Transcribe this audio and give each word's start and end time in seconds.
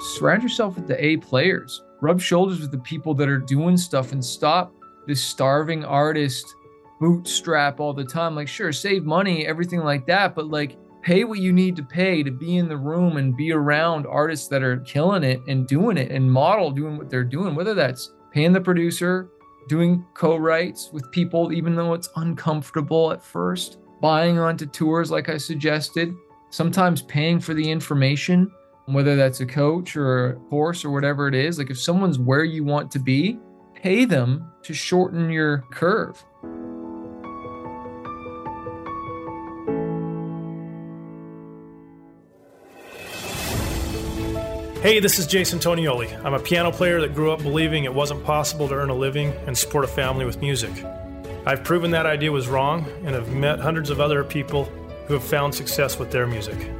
surround 0.00 0.42
yourself 0.42 0.76
with 0.76 0.86
the 0.86 1.04
A 1.04 1.16
players. 1.18 1.82
Rub 2.00 2.20
shoulders 2.20 2.60
with 2.60 2.70
the 2.70 2.78
people 2.78 3.14
that 3.14 3.28
are 3.28 3.38
doing 3.38 3.76
stuff 3.76 4.12
and 4.12 4.24
stop 4.24 4.72
this 5.06 5.22
starving 5.22 5.84
artist 5.84 6.54
bootstrap 7.00 7.80
all 7.80 7.92
the 7.92 8.04
time. 8.04 8.34
Like, 8.34 8.48
sure, 8.48 8.72
save 8.72 9.04
money, 9.04 9.46
everything 9.46 9.80
like 9.80 10.06
that, 10.06 10.34
but 10.34 10.48
like, 10.48 10.76
pay 11.02 11.24
what 11.24 11.38
you 11.38 11.52
need 11.52 11.76
to 11.76 11.82
pay 11.82 12.22
to 12.22 12.30
be 12.30 12.56
in 12.56 12.68
the 12.68 12.76
room 12.76 13.16
and 13.16 13.36
be 13.36 13.52
around 13.52 14.06
artists 14.06 14.48
that 14.48 14.62
are 14.62 14.78
killing 14.78 15.22
it 15.24 15.40
and 15.48 15.66
doing 15.66 15.96
it 15.96 16.10
and 16.10 16.30
model 16.30 16.70
doing 16.70 16.96
what 16.96 17.08
they're 17.08 17.24
doing, 17.24 17.54
whether 17.54 17.74
that's 17.74 18.12
paying 18.32 18.52
the 18.52 18.60
producer, 18.60 19.30
doing 19.68 20.04
co 20.14 20.36
writes 20.36 20.90
with 20.92 21.10
people, 21.12 21.52
even 21.52 21.74
though 21.74 21.94
it's 21.94 22.10
uncomfortable 22.16 23.12
at 23.12 23.22
first, 23.22 23.78
buying 24.00 24.38
onto 24.38 24.66
tours 24.66 25.10
like 25.10 25.28
I 25.28 25.36
suggested, 25.36 26.14
sometimes 26.50 27.02
paying 27.02 27.40
for 27.40 27.54
the 27.54 27.70
information, 27.70 28.50
whether 28.94 29.16
that's 29.16 29.40
a 29.40 29.46
coach 29.46 29.96
or 29.96 30.30
a 30.30 30.34
course 30.48 30.84
or 30.84 30.90
whatever 30.90 31.28
it 31.28 31.34
is. 31.34 31.58
Like 31.58 31.70
if 31.70 31.78
someone's 31.78 32.18
where 32.18 32.44
you 32.44 32.64
want 32.64 32.90
to 32.92 32.98
be, 32.98 33.38
pay 33.74 34.04
them 34.04 34.50
to 34.62 34.74
shorten 34.74 35.30
your 35.30 35.64
curve. 35.70 36.24
Hey, 44.80 45.00
this 45.00 45.18
is 45.18 45.26
Jason 45.26 45.58
Tonioli. 45.58 46.24
I'm 46.24 46.34
a 46.34 46.38
piano 46.38 46.70
player 46.70 47.00
that 47.00 47.12
grew 47.12 47.32
up 47.32 47.42
believing 47.42 47.82
it 47.82 47.92
wasn't 47.92 48.24
possible 48.24 48.68
to 48.68 48.74
earn 48.74 48.90
a 48.90 48.94
living 48.94 49.32
and 49.46 49.58
support 49.58 49.84
a 49.84 49.88
family 49.88 50.24
with 50.24 50.40
music. 50.40 50.70
I've 51.44 51.64
proven 51.64 51.90
that 51.90 52.06
idea 52.06 52.30
was 52.30 52.46
wrong 52.46 52.86
and 53.04 53.14
have 53.14 53.32
met 53.34 53.58
hundreds 53.58 53.90
of 53.90 54.00
other 54.00 54.22
people 54.22 54.66
who 55.06 55.14
have 55.14 55.24
found 55.24 55.54
success 55.54 55.98
with 55.98 56.12
their 56.12 56.26
music. 56.26 56.70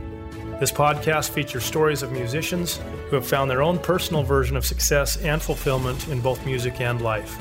This 0.61 0.73
podcast 0.73 1.31
features 1.31 1.63
stories 1.63 2.03
of 2.03 2.11
musicians 2.11 2.81
who 3.09 3.15
have 3.15 3.25
found 3.25 3.49
their 3.49 3.63
own 3.63 3.79
personal 3.79 4.25
version 4.25 4.57
of 4.57 4.67
success 4.67 5.17
and 5.19 5.41
fulfillment 5.41 6.09
in 6.09 6.21
both 6.21 6.45
music 6.45 6.81
and 6.81 7.01
life. 7.01 7.41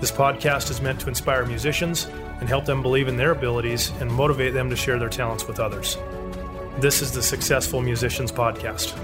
This 0.00 0.10
podcast 0.10 0.68
is 0.68 0.80
meant 0.80 0.98
to 1.02 1.08
inspire 1.08 1.46
musicians 1.46 2.08
and 2.40 2.48
help 2.48 2.64
them 2.64 2.82
believe 2.82 3.06
in 3.06 3.16
their 3.16 3.30
abilities 3.30 3.92
and 4.00 4.10
motivate 4.10 4.54
them 4.54 4.68
to 4.70 4.74
share 4.74 4.98
their 4.98 5.08
talents 5.08 5.46
with 5.46 5.60
others. 5.60 5.96
This 6.78 7.00
is 7.00 7.12
the 7.12 7.22
Successful 7.22 7.80
Musicians 7.80 8.32
Podcast. 8.32 8.98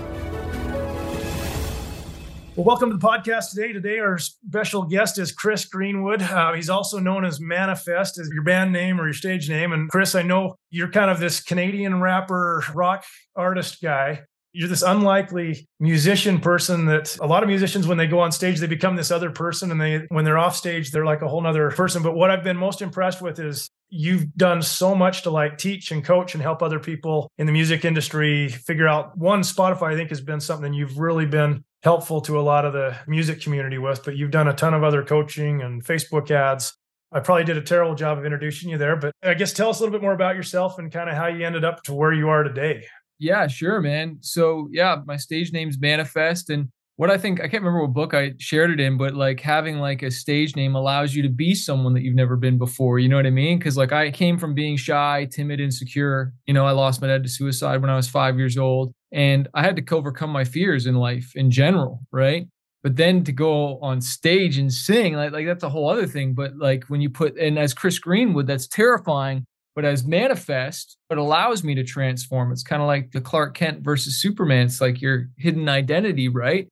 Well, 2.59 2.64
welcome 2.64 2.91
to 2.91 2.97
the 2.97 3.06
podcast 3.06 3.51
today. 3.51 3.73
Today, 3.73 4.01
our 4.01 4.19
special 4.19 4.83
guest 4.83 5.17
is 5.20 5.31
Chris 5.31 5.64
Greenwood. 5.64 6.23
Uh, 6.23 6.55
he's 6.55 6.69
also 6.69 6.98
known 6.98 7.25
as 7.25 7.39
Manafest, 7.39 8.19
as 8.19 8.28
your 8.34 8.42
band 8.42 8.73
name 8.73 9.00
or 9.00 9.05
your 9.05 9.12
stage 9.12 9.48
name. 9.48 9.70
And 9.70 9.89
Chris, 9.89 10.17
I 10.17 10.23
know 10.23 10.56
you're 10.69 10.91
kind 10.91 11.09
of 11.09 11.20
this 11.20 11.41
Canadian 11.41 12.00
rapper, 12.00 12.65
rock 12.75 13.05
artist 13.37 13.81
guy. 13.81 14.23
You're 14.53 14.69
this 14.69 14.83
unlikely 14.83 15.69
musician 15.78 16.41
person 16.41 16.87
that 16.87 17.17
a 17.20 17.28
lot 17.28 17.45
of 17.45 17.48
musicians, 17.48 17.87
when 17.87 17.97
they 17.97 18.09
go 18.09 18.19
on 18.19 18.33
stage, 18.33 18.59
they 18.59 18.67
become 18.67 18.97
this 18.97 19.12
other 19.12 19.31
person. 19.31 19.70
And 19.70 19.81
they, 19.81 20.06
when 20.09 20.25
they're 20.25 20.37
off 20.37 20.56
stage, 20.56 20.91
they're 20.91 21.05
like 21.06 21.22
a 21.22 21.28
whole 21.28 21.47
other 21.47 21.70
person. 21.70 22.03
But 22.03 22.17
what 22.17 22.33
I've 22.33 22.43
been 22.43 22.56
most 22.56 22.83
impressed 22.83 23.22
with 23.22 23.39
is 23.39 23.70
you've 23.89 24.34
done 24.34 24.62
so 24.62 24.97
much 24.97 25.22
to 25.22 25.31
like 25.31 25.59
teach 25.59 25.93
and 25.93 26.05
coach 26.05 26.34
and 26.34 26.43
help 26.43 26.62
other 26.62 26.81
people 26.81 27.31
in 27.39 27.47
the 27.47 27.53
music 27.53 27.84
industry 27.84 28.48
figure 28.48 28.87
out 28.87 29.17
one 29.17 29.41
spotify 29.41 29.95
i 29.95 29.97
think 29.97 30.11
has 30.11 30.20
been 30.20 30.41
something 30.41 30.75
you've 30.75 30.98
really 30.98 31.25
been 31.25 31.65
helpful 31.89 32.20
to 32.20 32.39
a 32.39 32.42
lot 32.42 32.67
of 32.67 32.75
the 32.75 32.94
music 33.06 33.41
community 33.41 33.78
with, 33.78 34.05
but 34.05 34.14
you've 34.14 34.31
done 34.31 34.47
a 34.47 34.53
ton 34.53 34.75
of 34.75 34.84
other 34.84 35.03
coaching 35.03 35.62
and 35.62 35.83
Facebook 35.83 36.31
ads. 36.31 36.77
I 37.12 37.20
probably 37.20 37.44
did 37.44 37.56
a 37.56 37.62
terrible 37.62 37.94
job 37.94 38.19
of 38.19 38.27
introducing 38.27 38.69
you 38.69 38.77
there, 38.77 38.94
but 38.94 39.14
I 39.22 39.33
guess 39.33 39.55
tell 39.55 39.70
us 39.70 39.78
a 39.78 39.83
little 39.83 39.94
bit 39.94 40.03
more 40.03 40.12
about 40.12 40.36
yourself 40.36 40.78
and 40.78 40.92
kind 40.92 41.09
of 41.09 41.16
how 41.16 41.28
you 41.28 41.47
ended 41.47 41.64
up 41.64 41.83
to 41.84 41.94
where 41.94 42.12
you 42.12 42.28
are 42.28 42.42
today. 42.42 42.84
Yeah, 43.19 43.47
sure, 43.47 43.81
man. 43.81 44.19
So, 44.20 44.69
yeah, 44.70 44.97
my 45.06 45.16
stage 45.16 45.50
name's 45.50 45.78
Manafest. 45.78 46.53
And 46.53 46.69
what 46.98 47.12
I 47.12 47.16
think, 47.16 47.38
I 47.38 47.46
can't 47.46 47.62
remember 47.62 47.82
what 47.82 47.92
book 47.92 48.12
I 48.12 48.34
shared 48.38 48.72
it 48.72 48.80
in, 48.80 48.96
but 48.96 49.14
like 49.14 49.38
having 49.38 49.78
like 49.78 50.02
a 50.02 50.10
stage 50.10 50.56
name 50.56 50.74
allows 50.74 51.14
you 51.14 51.22
to 51.22 51.28
be 51.28 51.54
someone 51.54 51.94
that 51.94 52.03
you've 52.03 52.16
never 52.16 52.34
been 52.34 52.59
before. 52.59 52.98
You 52.98 53.09
know 53.09 53.14
what 53.14 53.25
I 53.25 53.31
mean? 53.31 53.60
Cause 53.60 53.76
like 53.76 53.92
I 53.92 54.10
came 54.10 54.36
from 54.36 54.53
being 54.53 54.76
shy, 54.76 55.28
timid, 55.31 55.60
insecure. 55.60 56.32
You 56.48 56.54
know, 56.54 56.66
I 56.66 56.72
lost 56.72 57.00
my 57.00 57.06
dad 57.06 57.22
to 57.22 57.28
suicide 57.28 57.82
when 57.82 57.88
I 57.88 57.94
was 57.94 58.08
five 58.08 58.37
years 58.37 58.58
old 58.58 58.92
and 59.12 59.47
I 59.54 59.62
had 59.62 59.76
to 59.76 59.94
overcome 59.94 60.31
my 60.31 60.42
fears 60.42 60.87
in 60.87 60.97
life 60.97 61.37
in 61.37 61.53
general. 61.53 62.00
Right. 62.10 62.48
But 62.82 62.97
then 62.97 63.22
to 63.25 63.32
go 63.32 63.78
on 63.78 64.00
stage 64.00 64.58
and 64.58 64.72
sing, 64.72 65.14
like, 65.14 65.31
like 65.31 65.47
that's 65.47 65.62
a 65.62 65.69
whole 65.69 65.88
other 65.88 66.06
thing. 66.06 66.34
But 66.34 66.56
like 66.56 66.87
when 66.87 67.00
you 67.00 67.10
put, 67.10 67.38
and 67.38 67.60
as 67.60 67.75
Chris 67.75 68.00
Greenwood, 68.00 68.48
that's 68.48 68.66
terrifying 68.66 69.44
but 69.76 69.84
as 69.84 70.03
Manafest, 70.03 70.97
it 71.08 71.19
allows 71.19 71.62
me 71.62 71.76
to 71.76 71.84
transform. 71.84 72.50
It's 72.50 72.64
kind 72.64 72.82
of 72.82 72.88
like 72.88 73.12
the 73.12 73.20
Clark 73.20 73.54
Kent 73.54 73.82
versus 73.82 74.20
Superman. 74.20 74.66
It's 74.66 74.81
like 74.81 75.00
your 75.00 75.28
hidden 75.37 75.69
identity, 75.69 76.28
right? 76.28 76.66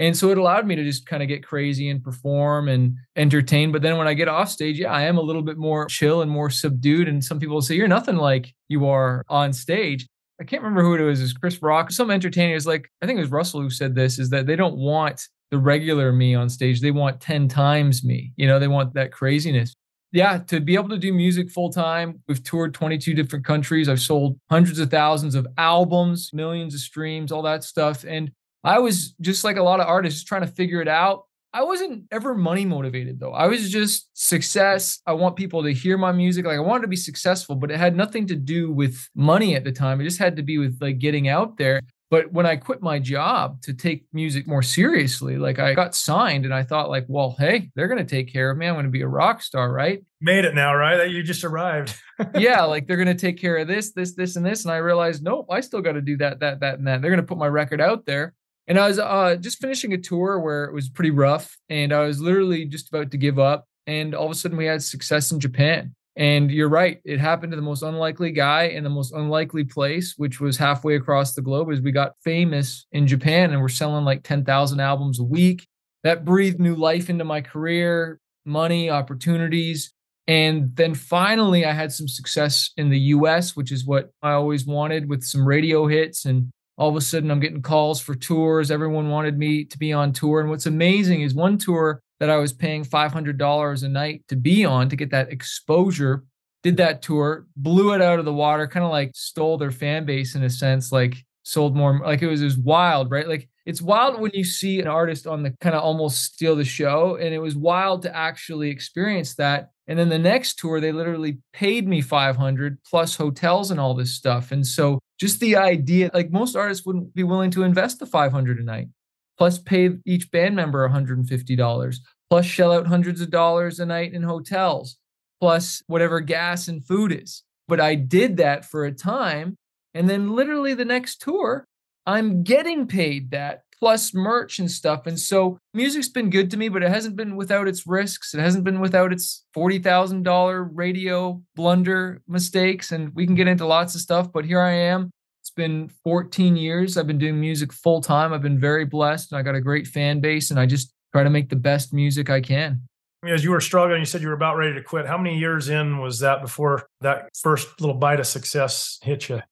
And 0.00 0.16
so 0.16 0.30
it 0.30 0.38
allowed 0.38 0.66
me 0.66 0.76
to 0.76 0.82
just 0.82 1.04
kind 1.04 1.22
of 1.22 1.28
get 1.28 1.46
crazy 1.46 1.90
and 1.90 2.02
perform 2.02 2.68
and 2.68 2.96
entertain. 3.16 3.70
But 3.70 3.82
then 3.82 3.98
when 3.98 4.08
I 4.08 4.14
get 4.14 4.28
off 4.28 4.48
stage, 4.48 4.80
yeah, 4.80 4.90
I 4.90 5.02
am 5.02 5.18
a 5.18 5.20
little 5.20 5.42
bit 5.42 5.58
more 5.58 5.86
chill 5.86 6.22
and 6.22 6.30
more 6.30 6.48
subdued. 6.48 7.06
And 7.06 7.22
some 7.22 7.38
people 7.38 7.60
say, 7.60 7.74
You're 7.74 7.86
nothing 7.86 8.16
like 8.16 8.54
you 8.68 8.86
are 8.88 9.22
on 9.28 9.52
stage. 9.52 10.08
I 10.40 10.44
can't 10.44 10.62
remember 10.62 10.82
who 10.82 10.94
it 10.94 11.06
was. 11.06 11.20
Is 11.20 11.34
Chris 11.34 11.60
Rock? 11.60 11.90
Some 11.90 12.10
entertainers, 12.10 12.66
like 12.66 12.88
I 13.02 13.06
think 13.06 13.18
it 13.18 13.20
was 13.20 13.30
Russell 13.30 13.60
who 13.60 13.68
said 13.68 13.94
this, 13.94 14.18
is 14.18 14.30
that 14.30 14.46
they 14.46 14.56
don't 14.56 14.78
want 14.78 15.28
the 15.50 15.58
regular 15.58 16.12
me 16.12 16.34
on 16.34 16.48
stage. 16.48 16.80
They 16.80 16.92
want 16.92 17.20
10 17.20 17.48
times 17.48 18.02
me. 18.02 18.32
You 18.36 18.46
know, 18.46 18.58
they 18.58 18.68
want 18.68 18.94
that 18.94 19.12
craziness. 19.12 19.74
Yeah, 20.12 20.38
to 20.48 20.60
be 20.60 20.74
able 20.74 20.88
to 20.88 20.98
do 20.98 21.12
music 21.12 21.50
full 21.50 21.70
time, 21.70 22.22
we've 22.26 22.42
toured 22.42 22.72
22 22.72 23.12
different 23.12 23.44
countries. 23.44 23.88
I've 23.88 24.00
sold 24.00 24.40
hundreds 24.48 24.78
of 24.78 24.90
thousands 24.90 25.34
of 25.34 25.46
albums, 25.58 26.30
millions 26.32 26.74
of 26.74 26.80
streams, 26.80 27.30
all 27.30 27.42
that 27.42 27.62
stuff. 27.62 28.04
And 28.04 28.32
I 28.62 28.78
was 28.78 29.14
just 29.20 29.44
like 29.44 29.56
a 29.56 29.62
lot 29.62 29.80
of 29.80 29.86
artists 29.86 30.24
trying 30.24 30.42
to 30.42 30.46
figure 30.46 30.80
it 30.80 30.88
out. 30.88 31.24
I 31.52 31.64
wasn't 31.64 32.04
ever 32.12 32.34
money 32.34 32.64
motivated 32.64 33.18
though. 33.18 33.32
I 33.32 33.48
was 33.48 33.70
just 33.70 34.08
success. 34.14 35.00
I 35.06 35.14
want 35.14 35.34
people 35.34 35.64
to 35.64 35.72
hear 35.72 35.98
my 35.98 36.12
music. 36.12 36.46
Like 36.46 36.56
I 36.56 36.60
wanted 36.60 36.82
to 36.82 36.88
be 36.88 36.96
successful, 36.96 37.56
but 37.56 37.70
it 37.70 37.78
had 37.78 37.96
nothing 37.96 38.26
to 38.28 38.36
do 38.36 38.72
with 38.72 39.08
money 39.16 39.56
at 39.56 39.64
the 39.64 39.72
time. 39.72 40.00
It 40.00 40.04
just 40.04 40.18
had 40.18 40.36
to 40.36 40.42
be 40.42 40.58
with 40.58 40.78
like 40.80 40.98
getting 40.98 41.28
out 41.28 41.56
there. 41.56 41.80
But 42.10 42.32
when 42.32 42.44
I 42.44 42.56
quit 42.56 42.82
my 42.82 42.98
job 42.98 43.62
to 43.62 43.72
take 43.72 44.04
music 44.12 44.46
more 44.46 44.62
seriously, 44.62 45.38
like 45.38 45.60
I 45.60 45.74
got 45.74 45.94
signed 45.94 46.44
and 46.44 46.52
I 46.52 46.64
thought 46.64 46.90
like, 46.90 47.04
well, 47.06 47.36
hey, 47.38 47.70
they're 47.76 47.86
going 47.86 48.04
to 48.04 48.16
take 48.16 48.32
care 48.32 48.50
of 48.50 48.58
me. 48.58 48.66
I'm 48.66 48.74
going 48.74 48.84
to 48.84 48.90
be 48.90 49.02
a 49.02 49.08
rock 49.08 49.42
star, 49.42 49.72
right? 49.72 50.02
Made 50.20 50.44
it 50.44 50.54
now, 50.54 50.74
right? 50.74 51.08
You 51.08 51.22
just 51.22 51.44
arrived. 51.44 51.94
yeah, 52.34 52.64
like 52.64 52.88
they're 52.88 52.96
going 52.96 53.06
to 53.06 53.14
take 53.14 53.40
care 53.40 53.58
of 53.58 53.68
this, 53.68 53.92
this, 53.92 54.14
this, 54.16 54.34
and 54.34 54.44
this. 54.44 54.64
And 54.64 54.72
I 54.72 54.78
realized, 54.78 55.22
nope, 55.22 55.46
I 55.50 55.60
still 55.60 55.82
got 55.82 55.92
to 55.92 56.00
do 56.00 56.16
that, 56.16 56.40
that, 56.40 56.60
that, 56.60 56.78
and 56.78 56.86
that. 56.88 57.00
They're 57.00 57.12
going 57.12 57.22
to 57.22 57.26
put 57.26 57.38
my 57.38 57.46
record 57.46 57.80
out 57.80 58.06
there. 58.06 58.34
And 58.66 58.78
I 58.78 58.88
was 58.88 58.98
uh, 58.98 59.36
just 59.40 59.60
finishing 59.60 59.92
a 59.92 59.98
tour 59.98 60.38
where 60.38 60.64
it 60.64 60.72
was 60.72 60.88
pretty 60.88 61.10
rough, 61.10 61.56
and 61.68 61.92
I 61.92 62.00
was 62.00 62.20
literally 62.20 62.64
just 62.66 62.88
about 62.88 63.10
to 63.10 63.16
give 63.16 63.38
up. 63.38 63.66
And 63.86 64.14
all 64.14 64.26
of 64.26 64.32
a 64.32 64.34
sudden, 64.34 64.56
we 64.56 64.66
had 64.66 64.82
success 64.82 65.32
in 65.32 65.40
Japan. 65.40 65.94
And 66.16 66.50
you're 66.50 66.68
right, 66.68 67.00
it 67.04 67.18
happened 67.18 67.52
to 67.52 67.56
the 67.56 67.62
most 67.62 67.82
unlikely 67.82 68.32
guy 68.32 68.64
in 68.64 68.84
the 68.84 68.90
most 68.90 69.12
unlikely 69.12 69.64
place, 69.64 70.14
which 70.16 70.40
was 70.40 70.56
halfway 70.56 70.96
across 70.96 71.34
the 71.34 71.42
globe. 71.42 71.70
As 71.70 71.80
we 71.80 71.92
got 71.92 72.12
famous 72.22 72.86
in 72.92 73.06
Japan, 73.06 73.52
and 73.52 73.60
we're 73.60 73.68
selling 73.68 74.04
like 74.04 74.22
10,000 74.22 74.80
albums 74.80 75.18
a 75.18 75.24
week. 75.24 75.66
That 76.02 76.24
breathed 76.24 76.60
new 76.60 76.74
life 76.74 77.10
into 77.10 77.24
my 77.24 77.40
career, 77.40 78.20
money, 78.44 78.90
opportunities. 78.90 79.92
And 80.26 80.74
then 80.76 80.94
finally, 80.94 81.64
I 81.64 81.72
had 81.72 81.92
some 81.92 82.08
success 82.08 82.70
in 82.76 82.88
the 82.88 82.98
US, 82.98 83.56
which 83.56 83.72
is 83.72 83.84
what 83.84 84.10
I 84.22 84.32
always 84.32 84.66
wanted 84.66 85.08
with 85.08 85.22
some 85.22 85.46
radio 85.46 85.86
hits 85.86 86.24
and 86.24 86.50
all 86.80 86.88
of 86.88 86.96
a 86.96 87.00
sudden 87.02 87.30
I'm 87.30 87.40
getting 87.40 87.60
calls 87.60 88.00
for 88.00 88.14
tours. 88.14 88.70
Everyone 88.70 89.10
wanted 89.10 89.36
me 89.36 89.64
to 89.66 89.78
be 89.78 89.92
on 89.92 90.14
tour. 90.14 90.40
And 90.40 90.48
what's 90.48 90.64
amazing 90.64 91.20
is 91.20 91.34
one 91.34 91.58
tour 91.58 92.02
that 92.20 92.30
I 92.30 92.36
was 92.36 92.54
paying 92.54 92.86
$500 92.86 93.82
a 93.82 93.88
night 93.88 94.24
to 94.28 94.36
be 94.36 94.64
on 94.64 94.88
to 94.88 94.96
get 94.96 95.10
that 95.10 95.30
exposure, 95.30 96.24
did 96.62 96.78
that 96.78 97.02
tour, 97.02 97.46
blew 97.54 97.92
it 97.92 98.00
out 98.00 98.18
of 98.18 98.24
the 98.24 98.32
water, 98.32 98.66
kind 98.66 98.86
of 98.86 98.90
like 98.90 99.10
stole 99.14 99.58
their 99.58 99.70
fan 99.70 100.06
base 100.06 100.34
in 100.34 100.42
a 100.42 100.48
sense, 100.48 100.90
like 100.90 101.22
sold 101.42 101.76
more, 101.76 102.00
like 102.04 102.22
it 102.22 102.28
was, 102.28 102.42
it 102.42 102.46
was 102.46 102.58
wild, 102.58 103.10
right? 103.10 103.28
Like 103.28 103.48
it's 103.66 103.82
wild 103.82 104.20
when 104.20 104.32
you 104.34 104.44
see 104.44 104.80
an 104.80 104.86
artist 104.86 105.26
on 105.26 105.42
the 105.42 105.52
kind 105.60 105.74
of 105.74 105.82
almost 105.82 106.22
steal 106.22 106.56
the 106.56 106.64
show. 106.64 107.16
And 107.16 107.34
it 107.34 107.38
was 107.38 107.56
wild 107.56 108.02
to 108.02 108.16
actually 108.16 108.70
experience 108.70 109.34
that. 109.36 109.70
And 109.86 109.98
then 109.98 110.08
the 110.08 110.18
next 110.18 110.58
tour, 110.58 110.80
they 110.80 110.92
literally 110.92 111.38
paid 111.52 111.88
me 111.88 112.00
500 112.00 112.78
plus 112.84 113.16
hotels 113.16 113.70
and 113.70 113.80
all 113.80 113.94
this 113.94 114.14
stuff. 114.14 114.52
And 114.52 114.66
so 114.66 115.00
just 115.20 115.38
the 115.38 115.54
idea 115.54 116.10
like 116.14 116.32
most 116.32 116.56
artists 116.56 116.86
wouldn't 116.86 117.14
be 117.14 117.22
willing 117.22 117.50
to 117.50 117.62
invest 117.62 117.98
the 117.98 118.06
500 118.06 118.58
a 118.58 118.62
night 118.62 118.88
plus 119.36 119.58
pay 119.58 119.90
each 120.06 120.30
band 120.30 120.56
member 120.56 120.88
$150 120.88 121.96
plus 122.30 122.46
shell 122.46 122.72
out 122.72 122.86
hundreds 122.86 123.20
of 123.20 123.30
dollars 123.30 123.78
a 123.78 123.86
night 123.86 124.14
in 124.14 124.22
hotels 124.22 124.96
plus 125.38 125.82
whatever 125.86 126.20
gas 126.20 126.68
and 126.68 126.84
food 126.84 127.12
is 127.12 127.42
but 127.68 127.80
i 127.80 127.94
did 127.94 128.38
that 128.38 128.64
for 128.64 128.86
a 128.86 128.92
time 128.92 129.56
and 129.94 130.08
then 130.08 130.30
literally 130.34 130.74
the 130.74 130.84
next 130.84 131.20
tour 131.20 131.64
i'm 132.06 132.42
getting 132.42 132.86
paid 132.86 133.30
that 133.30 133.62
plus 133.80 134.12
merch 134.12 134.58
and 134.58 134.70
stuff. 134.70 135.06
And 135.06 135.18
so 135.18 135.58
music's 135.74 136.08
been 136.08 136.30
good 136.30 136.50
to 136.50 136.56
me, 136.56 136.68
but 136.68 136.82
it 136.82 136.90
hasn't 136.90 137.16
been 137.16 137.34
without 137.34 137.66
its 137.66 137.86
risks. 137.86 138.34
It 138.34 138.40
hasn't 138.40 138.62
been 138.62 138.78
without 138.78 139.12
its 139.12 139.44
$40,000 139.56 140.68
radio 140.72 141.42
blunder 141.56 142.20
mistakes. 142.28 142.92
And 142.92 143.12
we 143.14 143.26
can 143.26 143.34
get 143.34 143.48
into 143.48 143.66
lots 143.66 143.94
of 143.94 144.02
stuff, 144.02 144.30
but 144.32 144.44
here 144.44 144.60
I 144.60 144.72
am 144.72 145.10
It's 145.40 145.50
been 145.50 145.88
14 146.04 146.56
years. 146.56 146.96
I've 146.96 147.06
been 147.06 147.18
doing 147.18 147.40
music 147.40 147.72
full 147.72 148.02
time. 148.02 148.32
I've 148.32 148.42
been 148.42 148.60
very 148.60 148.84
blessed 148.84 149.32
and 149.32 149.38
I 149.38 149.42
got 149.42 149.54
a 149.54 149.60
great 149.60 149.86
fan 149.86 150.20
base 150.20 150.50
and 150.50 150.60
I 150.60 150.66
just 150.66 150.92
try 151.12 151.24
to 151.24 151.30
make 151.30 151.48
the 151.48 151.56
best 151.56 151.92
music 151.92 152.28
I 152.28 152.42
can. 152.42 152.82
As 153.26 153.44
you 153.44 153.50
were 153.50 153.60
struggling, 153.60 154.00
you 154.00 154.06
said 154.06 154.22
you 154.22 154.28
were 154.28 154.34
about 154.34 154.56
ready 154.56 154.74
to 154.74 154.82
quit. 154.82 155.06
How 155.06 155.18
many 155.18 155.38
years 155.38 155.68
in 155.68 155.98
was 155.98 156.20
that 156.20 156.40
before 156.40 156.86
that 157.00 157.28
first 157.38 157.80
little 157.80 157.96
bite 157.96 158.20
of 158.20 158.26
success 158.26 158.98
hit 159.02 159.28
you? 159.28 159.42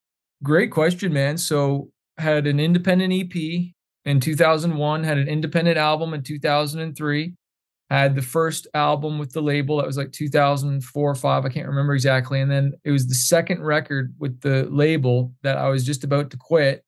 Great 0.42 0.70
question, 0.70 1.12
man. 1.12 1.36
So, 1.36 1.90
had 2.16 2.46
an 2.46 2.58
independent 2.58 3.12
EP 3.12 3.72
in 4.04 4.20
2001, 4.20 5.04
had 5.04 5.18
an 5.18 5.28
independent 5.28 5.78
album 5.78 6.14
in 6.14 6.22
2003, 6.22 7.34
had 7.90 8.14
the 8.14 8.22
first 8.22 8.66
album 8.74 9.18
with 9.18 9.32
the 9.32 9.40
label 9.40 9.78
that 9.78 9.86
was 9.86 9.96
like 9.96 10.12
2004 10.12 11.10
or 11.10 11.14
5 11.14 11.44
i 11.44 11.48
can't 11.48 11.68
remember 11.68 11.94
exactly 11.94 12.40
and 12.40 12.50
then 12.50 12.72
it 12.84 12.90
was 12.90 13.06
the 13.06 13.14
second 13.14 13.62
record 13.62 14.14
with 14.18 14.40
the 14.40 14.64
label 14.70 15.32
that 15.42 15.56
i 15.56 15.68
was 15.68 15.86
just 15.86 16.04
about 16.04 16.30
to 16.30 16.36
quit 16.36 16.84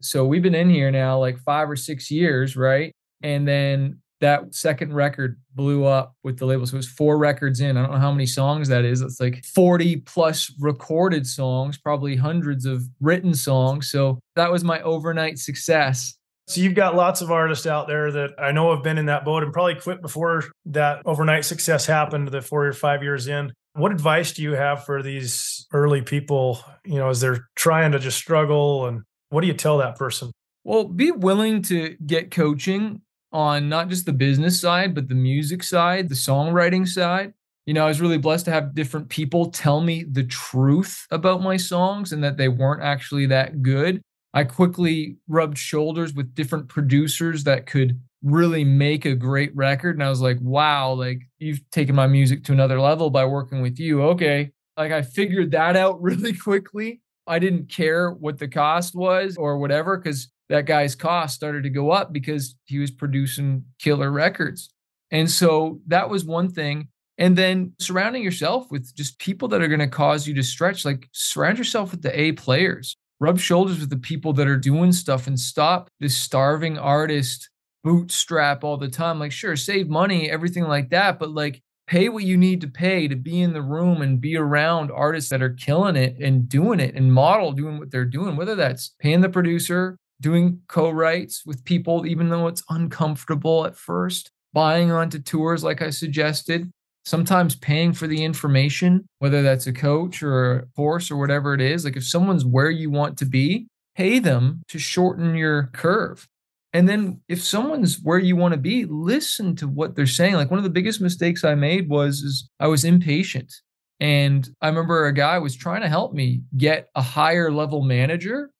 so 0.00 0.24
we've 0.24 0.42
been 0.42 0.54
in 0.54 0.70
here 0.70 0.90
now 0.90 1.18
like 1.18 1.38
five 1.38 1.68
or 1.68 1.76
six 1.76 2.10
years 2.10 2.56
right 2.56 2.92
and 3.22 3.48
then 3.48 4.00
that 4.24 4.54
second 4.54 4.94
record 4.94 5.38
blew 5.54 5.84
up 5.84 6.14
with 6.24 6.38
the 6.38 6.46
label 6.46 6.64
so 6.64 6.74
it 6.74 6.78
was 6.78 6.88
four 6.88 7.18
records 7.18 7.60
in 7.60 7.76
i 7.76 7.82
don't 7.82 7.92
know 7.92 7.98
how 7.98 8.10
many 8.10 8.24
songs 8.24 8.68
that 8.68 8.82
is 8.82 9.02
it's 9.02 9.20
like 9.20 9.44
40 9.44 9.96
plus 9.98 10.50
recorded 10.58 11.26
songs 11.26 11.76
probably 11.76 12.16
hundreds 12.16 12.64
of 12.64 12.82
written 13.00 13.34
songs 13.34 13.90
so 13.90 14.18
that 14.34 14.50
was 14.50 14.64
my 14.64 14.80
overnight 14.80 15.38
success 15.38 16.14
so 16.46 16.60
you've 16.60 16.74
got 16.74 16.94
lots 16.94 17.20
of 17.22 17.30
artists 17.30 17.66
out 17.66 17.86
there 17.88 18.12
that 18.12 18.32
I 18.38 18.52
know 18.52 18.74
have 18.74 18.82
been 18.84 18.98
in 18.98 19.06
that 19.06 19.24
boat 19.24 19.42
and 19.42 19.50
probably 19.50 19.76
quit 19.76 20.02
before 20.02 20.42
that 20.66 21.00
overnight 21.06 21.46
success 21.46 21.86
happened, 21.86 22.28
the 22.28 22.42
four 22.42 22.66
or 22.66 22.72
five 22.74 23.02
years 23.02 23.28
in. 23.28 23.50
What 23.72 23.92
advice 23.92 24.32
do 24.32 24.42
you 24.42 24.52
have 24.52 24.84
for 24.84 25.02
these 25.02 25.66
early 25.72 26.02
people, 26.02 26.60
you 26.84 26.98
know, 26.98 27.08
as 27.08 27.22
they're 27.22 27.48
trying 27.56 27.92
to 27.92 27.98
just 27.98 28.18
struggle? 28.18 28.84
And 28.84 29.04
what 29.30 29.40
do 29.40 29.46
you 29.46 29.54
tell 29.54 29.78
that 29.78 29.96
person? 29.96 30.32
Well, 30.64 30.84
be 30.84 31.12
willing 31.12 31.62
to 31.62 31.96
get 32.04 32.30
coaching 32.30 33.00
on 33.34 33.68
not 33.68 33.88
just 33.88 34.06
the 34.06 34.12
business 34.12 34.60
side, 34.60 34.94
but 34.94 35.08
the 35.08 35.14
music 35.14 35.62
side, 35.64 36.08
the 36.08 36.14
songwriting 36.14 36.86
side. 36.86 37.34
You 37.66 37.74
know, 37.74 37.84
I 37.84 37.88
was 37.88 38.00
really 38.00 38.18
blessed 38.18 38.44
to 38.44 38.52
have 38.52 38.74
different 38.74 39.08
people 39.08 39.50
tell 39.50 39.80
me 39.80 40.04
the 40.04 40.24
truth 40.24 41.06
about 41.10 41.42
my 41.42 41.56
songs 41.56 42.12
and 42.12 42.22
that 42.22 42.36
they 42.36 42.48
weren't 42.48 42.82
actually 42.82 43.26
that 43.26 43.62
good. 43.62 44.00
I 44.32 44.44
quickly 44.44 45.16
rubbed 45.28 45.58
shoulders 45.58 46.14
with 46.14 46.34
different 46.34 46.68
producers 46.68 47.44
that 47.44 47.66
could 47.66 48.00
really 48.22 48.64
make 48.64 49.04
a 49.04 49.14
great 49.14 49.54
record. 49.56 49.96
And 49.96 50.04
I 50.04 50.10
was 50.10 50.20
like, 50.20 50.38
wow, 50.40 50.92
like 50.92 51.20
you've 51.38 51.68
taken 51.70 51.94
my 51.94 52.06
music 52.06 52.44
to 52.44 52.52
another 52.52 52.80
level 52.80 53.10
by 53.10 53.24
working 53.24 53.62
with 53.62 53.78
you. 53.78 54.02
Okay. 54.02 54.52
Like 54.76 54.92
I 54.92 55.02
figured 55.02 55.50
that 55.52 55.76
out 55.76 56.00
really 56.02 56.34
quickly. 56.34 57.00
I 57.26 57.38
didn't 57.38 57.68
care 57.68 58.10
what 58.10 58.38
the 58.38 58.48
cost 58.48 58.94
was 58.94 59.36
or 59.36 59.58
whatever, 59.58 59.96
because 59.96 60.28
that 60.48 60.66
guy's 60.66 60.94
cost 60.94 61.34
started 61.34 61.62
to 61.62 61.70
go 61.70 61.90
up 61.90 62.12
because 62.12 62.54
he 62.64 62.78
was 62.78 62.90
producing 62.90 63.64
killer 63.78 64.10
records. 64.10 64.70
And 65.10 65.30
so 65.30 65.80
that 65.86 66.10
was 66.10 66.24
one 66.24 66.50
thing. 66.50 66.88
And 67.18 67.38
then 67.38 67.72
surrounding 67.78 68.22
yourself 68.22 68.70
with 68.70 68.94
just 68.94 69.18
people 69.18 69.48
that 69.48 69.62
are 69.62 69.68
going 69.68 69.80
to 69.80 69.86
cause 69.86 70.26
you 70.26 70.34
to 70.34 70.42
stretch, 70.42 70.84
like 70.84 71.08
surround 71.12 71.58
yourself 71.58 71.92
with 71.92 72.02
the 72.02 72.20
A 72.20 72.32
players 72.32 72.96
rub 73.20 73.38
shoulders 73.38 73.80
with 73.80 73.90
the 73.90 73.96
people 73.96 74.32
that 74.34 74.48
are 74.48 74.56
doing 74.56 74.92
stuff 74.92 75.26
and 75.26 75.38
stop 75.38 75.88
this 76.00 76.16
starving 76.16 76.78
artist 76.78 77.48
bootstrap 77.82 78.64
all 78.64 78.76
the 78.76 78.88
time. 78.88 79.18
Like, 79.18 79.32
sure, 79.32 79.56
save 79.56 79.88
money, 79.88 80.30
everything 80.30 80.64
like 80.64 80.90
that, 80.90 81.18
but 81.18 81.30
like 81.30 81.62
pay 81.86 82.08
what 82.08 82.24
you 82.24 82.36
need 82.36 82.60
to 82.62 82.68
pay 82.68 83.08
to 83.08 83.16
be 83.16 83.42
in 83.42 83.52
the 83.52 83.62
room 83.62 84.00
and 84.02 84.20
be 84.20 84.36
around 84.36 84.90
artists 84.90 85.30
that 85.30 85.42
are 85.42 85.50
killing 85.50 85.96
it 85.96 86.16
and 86.18 86.48
doing 86.48 86.80
it 86.80 86.94
and 86.94 87.12
model 87.12 87.52
doing 87.52 87.78
what 87.78 87.90
they're 87.90 88.04
doing, 88.04 88.36
whether 88.36 88.54
that's 88.54 88.94
paying 88.98 89.20
the 89.20 89.28
producer, 89.28 89.96
doing 90.20 90.60
co 90.68 90.90
writes 90.90 91.44
with 91.44 91.64
people, 91.64 92.06
even 92.06 92.28
though 92.28 92.46
it's 92.46 92.62
uncomfortable 92.70 93.66
at 93.66 93.76
first, 93.76 94.30
buying 94.52 94.90
onto 94.90 95.18
tours 95.18 95.64
like 95.64 95.82
I 95.82 95.90
suggested, 95.90 96.70
sometimes 97.04 97.54
paying 97.56 97.92
for 97.92 98.06
the 98.06 98.24
information, 98.24 99.06
whether 99.18 99.42
that's 99.42 99.66
a 99.66 99.72
coach 99.72 100.22
or 100.22 100.52
a 100.52 100.66
course 100.76 101.10
or 101.10 101.16
whatever 101.16 101.54
it 101.54 101.60
is. 101.60 101.84
Like 101.84 101.96
if 101.96 102.06
someone's 102.06 102.44
where 102.44 102.70
you 102.70 102.90
want 102.90 103.18
to 103.18 103.26
be, 103.26 103.66
pay 103.96 104.18
them 104.18 104.62
to 104.68 104.78
shorten 104.78 105.34
your 105.34 105.70
curve. 105.72 106.26
And 106.72 106.88
then 106.88 107.20
if 107.28 107.42
someone's 107.42 108.00
where 108.02 108.18
you 108.18 108.34
want 108.34 108.52
to 108.52 108.58
be, 108.58 108.84
listen 108.84 109.54
to 109.56 109.68
what 109.68 109.94
they're 109.94 110.06
saying. 110.06 110.34
Like 110.34 110.50
one 110.50 110.58
of 110.58 110.64
the 110.64 110.70
biggest 110.70 111.00
mistakes 111.00 111.44
I 111.44 111.54
made 111.54 111.88
was 111.88 112.20
is 112.20 112.48
I 112.58 112.66
was 112.66 112.84
impatient. 112.84 113.52
And 114.00 114.48
I 114.60 114.68
remember 114.68 115.06
a 115.06 115.14
guy 115.14 115.38
was 115.38 115.54
trying 115.54 115.82
to 115.82 115.88
help 115.88 116.12
me 116.14 116.42
get 116.56 116.88
a 116.96 117.02
higher 117.02 117.52
level 117.52 117.82
manager. 117.82 118.50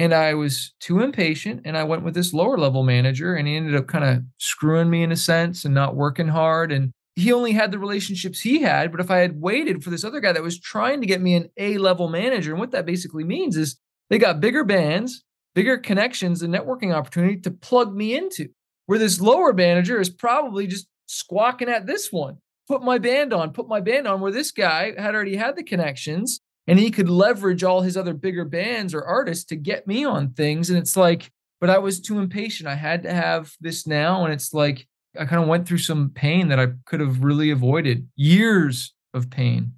And 0.00 0.14
I 0.14 0.32
was 0.32 0.72
too 0.80 1.00
impatient 1.00 1.60
and 1.66 1.76
I 1.76 1.84
went 1.84 2.04
with 2.04 2.14
this 2.14 2.32
lower 2.32 2.56
level 2.56 2.82
manager 2.82 3.34
and 3.34 3.46
he 3.46 3.54
ended 3.54 3.76
up 3.76 3.86
kind 3.86 4.02
of 4.02 4.22
screwing 4.38 4.88
me 4.88 5.02
in 5.02 5.12
a 5.12 5.16
sense 5.16 5.66
and 5.66 5.74
not 5.74 5.94
working 5.94 6.28
hard. 6.28 6.72
And 6.72 6.90
he 7.16 7.34
only 7.34 7.52
had 7.52 7.70
the 7.70 7.78
relationships 7.78 8.40
he 8.40 8.62
had. 8.62 8.92
But 8.92 9.02
if 9.02 9.10
I 9.10 9.18
had 9.18 9.42
waited 9.42 9.84
for 9.84 9.90
this 9.90 10.02
other 10.02 10.20
guy 10.20 10.32
that 10.32 10.42
was 10.42 10.58
trying 10.58 11.02
to 11.02 11.06
get 11.06 11.20
me 11.20 11.34
an 11.34 11.50
A 11.58 11.76
level 11.76 12.08
manager, 12.08 12.52
and 12.52 12.58
what 12.58 12.70
that 12.70 12.86
basically 12.86 13.24
means 13.24 13.58
is 13.58 13.76
they 14.08 14.16
got 14.16 14.40
bigger 14.40 14.64
bands, 14.64 15.22
bigger 15.54 15.76
connections, 15.76 16.40
and 16.40 16.54
networking 16.54 16.94
opportunity 16.94 17.36
to 17.36 17.50
plug 17.50 17.94
me 17.94 18.16
into. 18.16 18.48
Where 18.86 18.98
this 18.98 19.20
lower 19.20 19.52
manager 19.52 20.00
is 20.00 20.08
probably 20.08 20.66
just 20.66 20.86
squawking 21.08 21.68
at 21.68 21.86
this 21.86 22.10
one. 22.10 22.38
Put 22.68 22.82
my 22.82 22.96
band 22.96 23.34
on, 23.34 23.52
put 23.52 23.68
my 23.68 23.80
band 23.80 24.08
on, 24.08 24.22
where 24.22 24.32
this 24.32 24.50
guy 24.50 24.94
had 24.96 25.14
already 25.14 25.36
had 25.36 25.56
the 25.56 25.62
connections 25.62 26.40
and 26.70 26.78
he 26.78 26.92
could 26.92 27.08
leverage 27.08 27.64
all 27.64 27.80
his 27.80 27.96
other 27.96 28.14
bigger 28.14 28.44
bands 28.44 28.94
or 28.94 29.02
artists 29.02 29.44
to 29.46 29.56
get 29.56 29.88
me 29.88 30.04
on 30.04 30.30
things. 30.30 30.70
And 30.70 30.78
it's 30.78 30.96
like, 30.96 31.28
but 31.60 31.68
I 31.68 31.78
was 31.78 32.00
too 32.00 32.20
impatient. 32.20 32.68
I 32.68 32.76
had 32.76 33.02
to 33.02 33.12
have 33.12 33.52
this 33.60 33.88
now. 33.88 34.24
And 34.24 34.32
it's 34.32 34.54
like, 34.54 34.86
I 35.18 35.24
kind 35.24 35.42
of 35.42 35.48
went 35.48 35.66
through 35.66 35.78
some 35.78 36.10
pain 36.10 36.46
that 36.46 36.60
I 36.60 36.68
could 36.86 37.00
have 37.00 37.24
really 37.24 37.50
avoided 37.50 38.06
years 38.14 38.94
of 39.12 39.30
pain. 39.30 39.72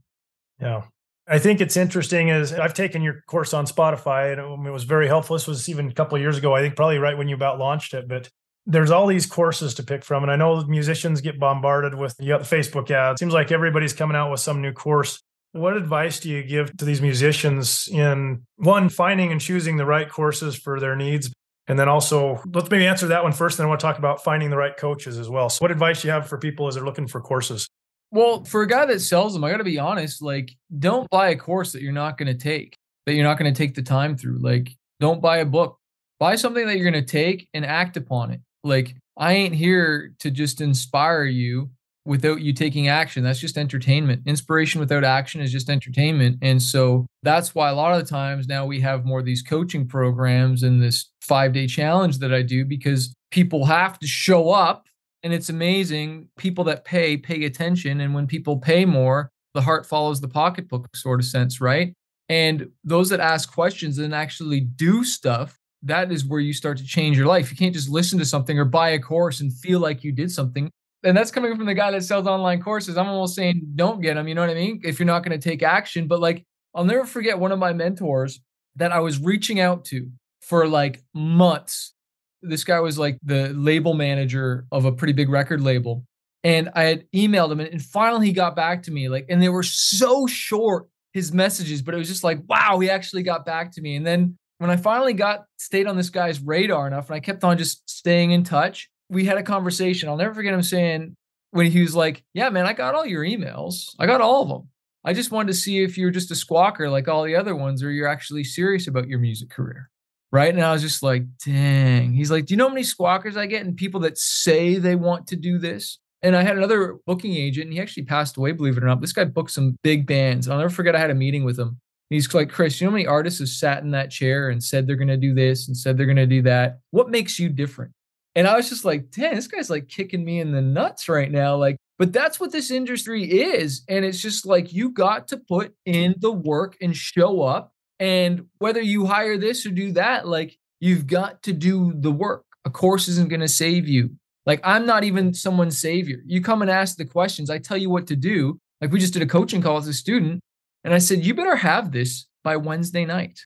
Yeah. 0.60 0.82
I 1.26 1.38
think 1.38 1.62
it's 1.62 1.78
interesting 1.78 2.28
is 2.28 2.52
I've 2.52 2.74
taken 2.74 3.00
your 3.00 3.22
course 3.26 3.54
on 3.54 3.64
Spotify 3.64 4.38
and 4.38 4.66
it 4.66 4.70
was 4.70 4.84
very 4.84 5.06
helpful. 5.06 5.34
This 5.34 5.46
was 5.46 5.70
even 5.70 5.88
a 5.88 5.94
couple 5.94 6.18
years 6.18 6.36
ago, 6.36 6.54
I 6.54 6.60
think 6.60 6.76
probably 6.76 6.98
right 6.98 7.16
when 7.16 7.26
you 7.26 7.34
about 7.34 7.58
launched 7.58 7.94
it, 7.94 8.06
but 8.06 8.28
there's 8.66 8.90
all 8.90 9.06
these 9.06 9.24
courses 9.24 9.72
to 9.76 9.82
pick 9.82 10.04
from. 10.04 10.24
And 10.24 10.30
I 10.30 10.36
know 10.36 10.62
musicians 10.66 11.22
get 11.22 11.40
bombarded 11.40 11.94
with 11.94 12.16
you 12.20 12.28
got 12.28 12.46
the 12.46 12.56
Facebook 12.56 12.90
ads. 12.90 13.18
Seems 13.18 13.32
like 13.32 13.50
everybody's 13.50 13.94
coming 13.94 14.14
out 14.14 14.30
with 14.30 14.40
some 14.40 14.60
new 14.60 14.72
course. 14.72 15.22
What 15.52 15.76
advice 15.76 16.18
do 16.18 16.30
you 16.30 16.42
give 16.42 16.76
to 16.78 16.84
these 16.84 17.02
musicians 17.02 17.88
in 17.92 18.42
one, 18.56 18.88
finding 18.88 19.32
and 19.32 19.40
choosing 19.40 19.76
the 19.76 19.84
right 19.84 20.08
courses 20.08 20.56
for 20.56 20.80
their 20.80 20.96
needs, 20.96 21.30
and 21.68 21.78
then 21.78 21.88
also, 21.88 22.42
let's 22.52 22.70
maybe 22.70 22.86
answer 22.86 23.06
that 23.08 23.22
one 23.22 23.32
first. 23.32 23.56
Then 23.56 23.66
I 23.66 23.68
want 23.68 23.80
to 23.80 23.86
talk 23.86 23.98
about 23.98 24.24
finding 24.24 24.50
the 24.50 24.56
right 24.56 24.76
coaches 24.76 25.18
as 25.18 25.28
well. 25.28 25.48
So, 25.48 25.62
what 25.62 25.70
advice 25.70 26.02
do 26.02 26.08
you 26.08 26.12
have 26.12 26.28
for 26.28 26.38
people 26.38 26.66
as 26.66 26.74
they're 26.74 26.84
looking 26.84 27.06
for 27.06 27.20
courses? 27.20 27.68
Well, 28.10 28.44
for 28.44 28.62
a 28.62 28.66
guy 28.66 28.84
that 28.86 29.00
sells 29.00 29.32
them, 29.32 29.44
I 29.44 29.50
got 29.50 29.58
to 29.58 29.64
be 29.64 29.78
honest. 29.78 30.22
Like, 30.22 30.54
don't 30.78 31.08
buy 31.10 31.28
a 31.28 31.36
course 31.36 31.72
that 31.72 31.82
you're 31.82 31.92
not 31.92 32.18
going 32.18 32.26
to 32.26 32.38
take, 32.38 32.76
that 33.06 33.14
you're 33.14 33.24
not 33.24 33.38
going 33.38 33.52
to 33.52 33.56
take 33.56 33.74
the 33.74 33.82
time 33.82 34.16
through. 34.16 34.38
Like, 34.38 34.76
don't 35.00 35.22
buy 35.22 35.38
a 35.38 35.46
book. 35.46 35.78
Buy 36.18 36.36
something 36.36 36.66
that 36.66 36.76
you're 36.76 36.90
going 36.90 37.04
to 37.04 37.10
take 37.10 37.48
and 37.54 37.64
act 37.64 37.96
upon 37.96 38.32
it. 38.32 38.40
Like, 38.64 38.96
I 39.16 39.34
ain't 39.34 39.54
here 39.54 40.14
to 40.20 40.30
just 40.30 40.60
inspire 40.60 41.24
you 41.24 41.70
without 42.04 42.40
you 42.40 42.52
taking 42.52 42.88
action. 42.88 43.22
That's 43.22 43.38
just 43.38 43.56
entertainment. 43.56 44.22
Inspiration 44.26 44.80
without 44.80 45.04
action 45.04 45.40
is 45.40 45.52
just 45.52 45.70
entertainment. 45.70 46.38
And 46.42 46.60
so 46.60 47.06
that's 47.22 47.54
why 47.54 47.70
a 47.70 47.74
lot 47.74 47.92
of 47.92 48.00
the 48.00 48.10
times 48.10 48.48
now 48.48 48.66
we 48.66 48.80
have 48.80 49.04
more 49.04 49.20
of 49.20 49.24
these 49.24 49.42
coaching 49.42 49.86
programs 49.86 50.62
and 50.62 50.82
this 50.82 51.10
five 51.20 51.52
day 51.52 51.66
challenge 51.66 52.18
that 52.18 52.34
I 52.34 52.42
do 52.42 52.64
because 52.64 53.14
people 53.30 53.64
have 53.66 53.98
to 54.00 54.06
show 54.06 54.50
up. 54.50 54.86
And 55.22 55.32
it's 55.32 55.48
amazing. 55.48 56.28
People 56.36 56.64
that 56.64 56.84
pay, 56.84 57.16
pay 57.16 57.44
attention. 57.44 58.00
And 58.00 58.12
when 58.12 58.26
people 58.26 58.58
pay 58.58 58.84
more, 58.84 59.30
the 59.54 59.62
heart 59.62 59.86
follows 59.86 60.20
the 60.20 60.28
pocketbook, 60.28 60.88
sort 60.96 61.20
of 61.20 61.26
sense, 61.26 61.60
right? 61.60 61.94
And 62.28 62.70
those 62.82 63.10
that 63.10 63.20
ask 63.20 63.52
questions 63.52 63.98
and 63.98 64.14
actually 64.14 64.60
do 64.60 65.04
stuff, 65.04 65.56
that 65.82 66.10
is 66.10 66.24
where 66.24 66.40
you 66.40 66.52
start 66.52 66.78
to 66.78 66.84
change 66.84 67.16
your 67.16 67.26
life. 67.26 67.50
You 67.50 67.56
can't 67.56 67.74
just 67.74 67.88
listen 67.88 68.18
to 68.18 68.24
something 68.24 68.58
or 68.58 68.64
buy 68.64 68.90
a 68.90 68.98
course 68.98 69.40
and 69.40 69.52
feel 69.52 69.78
like 69.78 70.02
you 70.02 70.10
did 70.12 70.30
something 70.30 70.70
and 71.04 71.16
that's 71.16 71.30
coming 71.30 71.56
from 71.56 71.66
the 71.66 71.74
guy 71.74 71.90
that 71.90 72.04
sells 72.04 72.26
online 72.26 72.62
courses. 72.62 72.96
I'm 72.96 73.08
almost 73.08 73.34
saying 73.34 73.72
don't 73.74 74.00
get 74.00 74.14
them, 74.14 74.28
you 74.28 74.34
know 74.34 74.40
what 74.42 74.50
I 74.50 74.54
mean? 74.54 74.80
If 74.84 74.98
you're 74.98 75.06
not 75.06 75.24
going 75.24 75.38
to 75.38 75.50
take 75.50 75.62
action. 75.62 76.06
But 76.06 76.20
like, 76.20 76.44
I'll 76.74 76.84
never 76.84 77.04
forget 77.04 77.38
one 77.38 77.52
of 77.52 77.58
my 77.58 77.72
mentors 77.72 78.40
that 78.76 78.92
I 78.92 79.00
was 79.00 79.20
reaching 79.20 79.60
out 79.60 79.84
to 79.86 80.10
for 80.40 80.66
like 80.66 81.02
months. 81.14 81.92
This 82.40 82.64
guy 82.64 82.80
was 82.80 82.98
like 82.98 83.18
the 83.22 83.48
label 83.50 83.94
manager 83.94 84.66
of 84.72 84.84
a 84.84 84.92
pretty 84.92 85.12
big 85.12 85.28
record 85.28 85.60
label. 85.60 86.04
And 86.44 86.70
I 86.74 86.82
had 86.82 87.04
emailed 87.12 87.52
him, 87.52 87.60
and, 87.60 87.68
and 87.68 87.80
finally 87.80 88.26
he 88.26 88.32
got 88.32 88.56
back 88.56 88.82
to 88.84 88.90
me. 88.90 89.08
Like, 89.08 89.26
and 89.28 89.40
they 89.40 89.48
were 89.48 89.62
so 89.62 90.26
short, 90.26 90.88
his 91.12 91.32
messages, 91.32 91.82
but 91.82 91.94
it 91.94 91.98
was 91.98 92.08
just 92.08 92.24
like, 92.24 92.40
wow, 92.48 92.80
he 92.80 92.90
actually 92.90 93.22
got 93.22 93.46
back 93.46 93.70
to 93.72 93.80
me. 93.80 93.94
And 93.94 94.04
then 94.04 94.36
when 94.58 94.70
I 94.70 94.76
finally 94.76 95.12
got 95.12 95.44
stayed 95.58 95.86
on 95.86 95.96
this 95.96 96.10
guy's 96.10 96.40
radar 96.40 96.86
enough, 96.86 97.08
and 97.08 97.16
I 97.16 97.20
kept 97.20 97.44
on 97.44 97.58
just 97.58 97.88
staying 97.88 98.32
in 98.32 98.42
touch, 98.42 98.90
we 99.12 99.24
had 99.24 99.38
a 99.38 99.42
conversation. 99.42 100.08
I'll 100.08 100.16
never 100.16 100.34
forget 100.34 100.54
him 100.54 100.62
saying 100.62 101.14
when 101.50 101.70
he 101.70 101.80
was 101.82 101.94
like, 101.94 102.24
"Yeah, 102.34 102.50
man, 102.50 102.66
I 102.66 102.72
got 102.72 102.94
all 102.94 103.06
your 103.06 103.24
emails. 103.24 103.94
I 103.98 104.06
got 104.06 104.20
all 104.20 104.42
of 104.42 104.48
them." 104.48 104.68
I 105.04 105.12
just 105.12 105.32
wanted 105.32 105.48
to 105.48 105.58
see 105.58 105.82
if 105.82 105.98
you're 105.98 106.10
just 106.10 106.30
a 106.30 106.34
squawker 106.34 106.88
like 106.88 107.08
all 107.08 107.24
the 107.24 107.36
other 107.36 107.56
ones, 107.56 107.82
or 107.82 107.90
you're 107.90 108.08
actually 108.08 108.44
serious 108.44 108.86
about 108.86 109.08
your 109.08 109.18
music 109.18 109.50
career. 109.50 109.90
Right. 110.30 110.54
And 110.54 110.64
I 110.64 110.72
was 110.72 110.80
just 110.80 111.02
like, 111.02 111.24
dang. 111.44 112.14
He's 112.14 112.30
like, 112.30 112.46
Do 112.46 112.54
you 112.54 112.58
know 112.58 112.68
how 112.68 112.74
many 112.74 112.86
squawkers 112.86 113.36
I 113.36 113.44
get 113.46 113.66
and 113.66 113.76
people 113.76 114.00
that 114.00 114.16
say 114.16 114.76
they 114.78 114.96
want 114.96 115.26
to 115.26 115.36
do 115.36 115.58
this? 115.58 115.98
And 116.22 116.34
I 116.36 116.42
had 116.42 116.56
another 116.56 116.98
booking 117.04 117.34
agent, 117.34 117.66
and 117.66 117.72
he 117.74 117.80
actually 117.80 118.04
passed 118.04 118.36
away, 118.36 118.52
believe 118.52 118.76
it 118.76 118.82
or 118.82 118.86
not. 118.86 119.00
This 119.00 119.12
guy 119.12 119.24
booked 119.24 119.50
some 119.50 119.76
big 119.82 120.06
bands. 120.06 120.48
I'll 120.48 120.56
never 120.56 120.70
forget 120.70 120.94
I 120.94 121.00
had 121.00 121.10
a 121.10 121.16
meeting 121.16 121.44
with 121.44 121.58
him. 121.58 121.80
He's 122.10 122.32
like, 122.32 122.48
Chris, 122.48 122.80
you 122.80 122.86
know 122.86 122.92
how 122.92 122.96
many 122.96 123.06
artists 123.06 123.40
have 123.40 123.48
sat 123.48 123.82
in 123.82 123.90
that 123.90 124.10
chair 124.10 124.50
and 124.50 124.62
said 124.62 124.86
they're 124.86 124.96
going 124.96 125.08
to 125.08 125.16
do 125.16 125.34
this 125.34 125.66
and 125.66 125.76
said 125.76 125.96
they're 125.96 126.06
going 126.06 126.16
to 126.16 126.26
do 126.26 126.42
that? 126.42 126.78
What 126.92 127.10
makes 127.10 127.38
you 127.38 127.48
different? 127.48 127.92
And 128.34 128.46
I 128.46 128.56
was 128.56 128.68
just 128.68 128.84
like, 128.84 129.10
damn, 129.10 129.34
this 129.34 129.46
guy's 129.46 129.70
like 129.70 129.88
kicking 129.88 130.24
me 130.24 130.40
in 130.40 130.52
the 130.52 130.62
nuts 130.62 131.08
right 131.08 131.30
now. 131.30 131.56
Like, 131.56 131.76
but 131.98 132.12
that's 132.12 132.40
what 132.40 132.50
this 132.50 132.70
industry 132.70 133.24
is. 133.24 133.82
And 133.88 134.04
it's 134.04 134.22
just 134.22 134.46
like 134.46 134.72
you 134.72 134.90
got 134.90 135.28
to 135.28 135.36
put 135.36 135.74
in 135.84 136.14
the 136.18 136.32
work 136.32 136.76
and 136.80 136.96
show 136.96 137.42
up. 137.42 137.72
And 138.00 138.46
whether 138.58 138.80
you 138.80 139.06
hire 139.06 139.36
this 139.36 139.64
or 139.66 139.70
do 139.70 139.92
that, 139.92 140.26
like 140.26 140.56
you've 140.80 141.06
got 141.06 141.42
to 141.44 141.52
do 141.52 141.92
the 141.94 142.10
work. 142.10 142.44
A 142.64 142.70
course 142.70 143.08
isn't 143.08 143.28
going 143.28 143.40
to 143.40 143.48
save 143.48 143.86
you. 143.86 144.10
Like 144.46 144.60
I'm 144.64 144.86
not 144.86 145.04
even 145.04 145.34
someone's 145.34 145.78
savior. 145.78 146.18
You 146.26 146.40
come 146.40 146.62
and 146.62 146.70
ask 146.70 146.96
the 146.96 147.04
questions, 147.04 147.50
I 147.50 147.58
tell 147.58 147.76
you 147.76 147.90
what 147.90 148.06
to 148.08 148.16
do. 148.16 148.58
Like 148.80 148.90
we 148.90 148.98
just 148.98 149.12
did 149.12 149.22
a 149.22 149.26
coaching 149.26 149.62
call 149.62 149.76
with 149.76 149.86
a 149.86 149.92
student, 149.92 150.40
and 150.82 150.92
I 150.92 150.98
said, 150.98 151.24
You 151.24 151.34
better 151.34 151.54
have 151.54 151.92
this 151.92 152.26
by 152.42 152.56
Wednesday 152.56 153.04
night. 153.04 153.38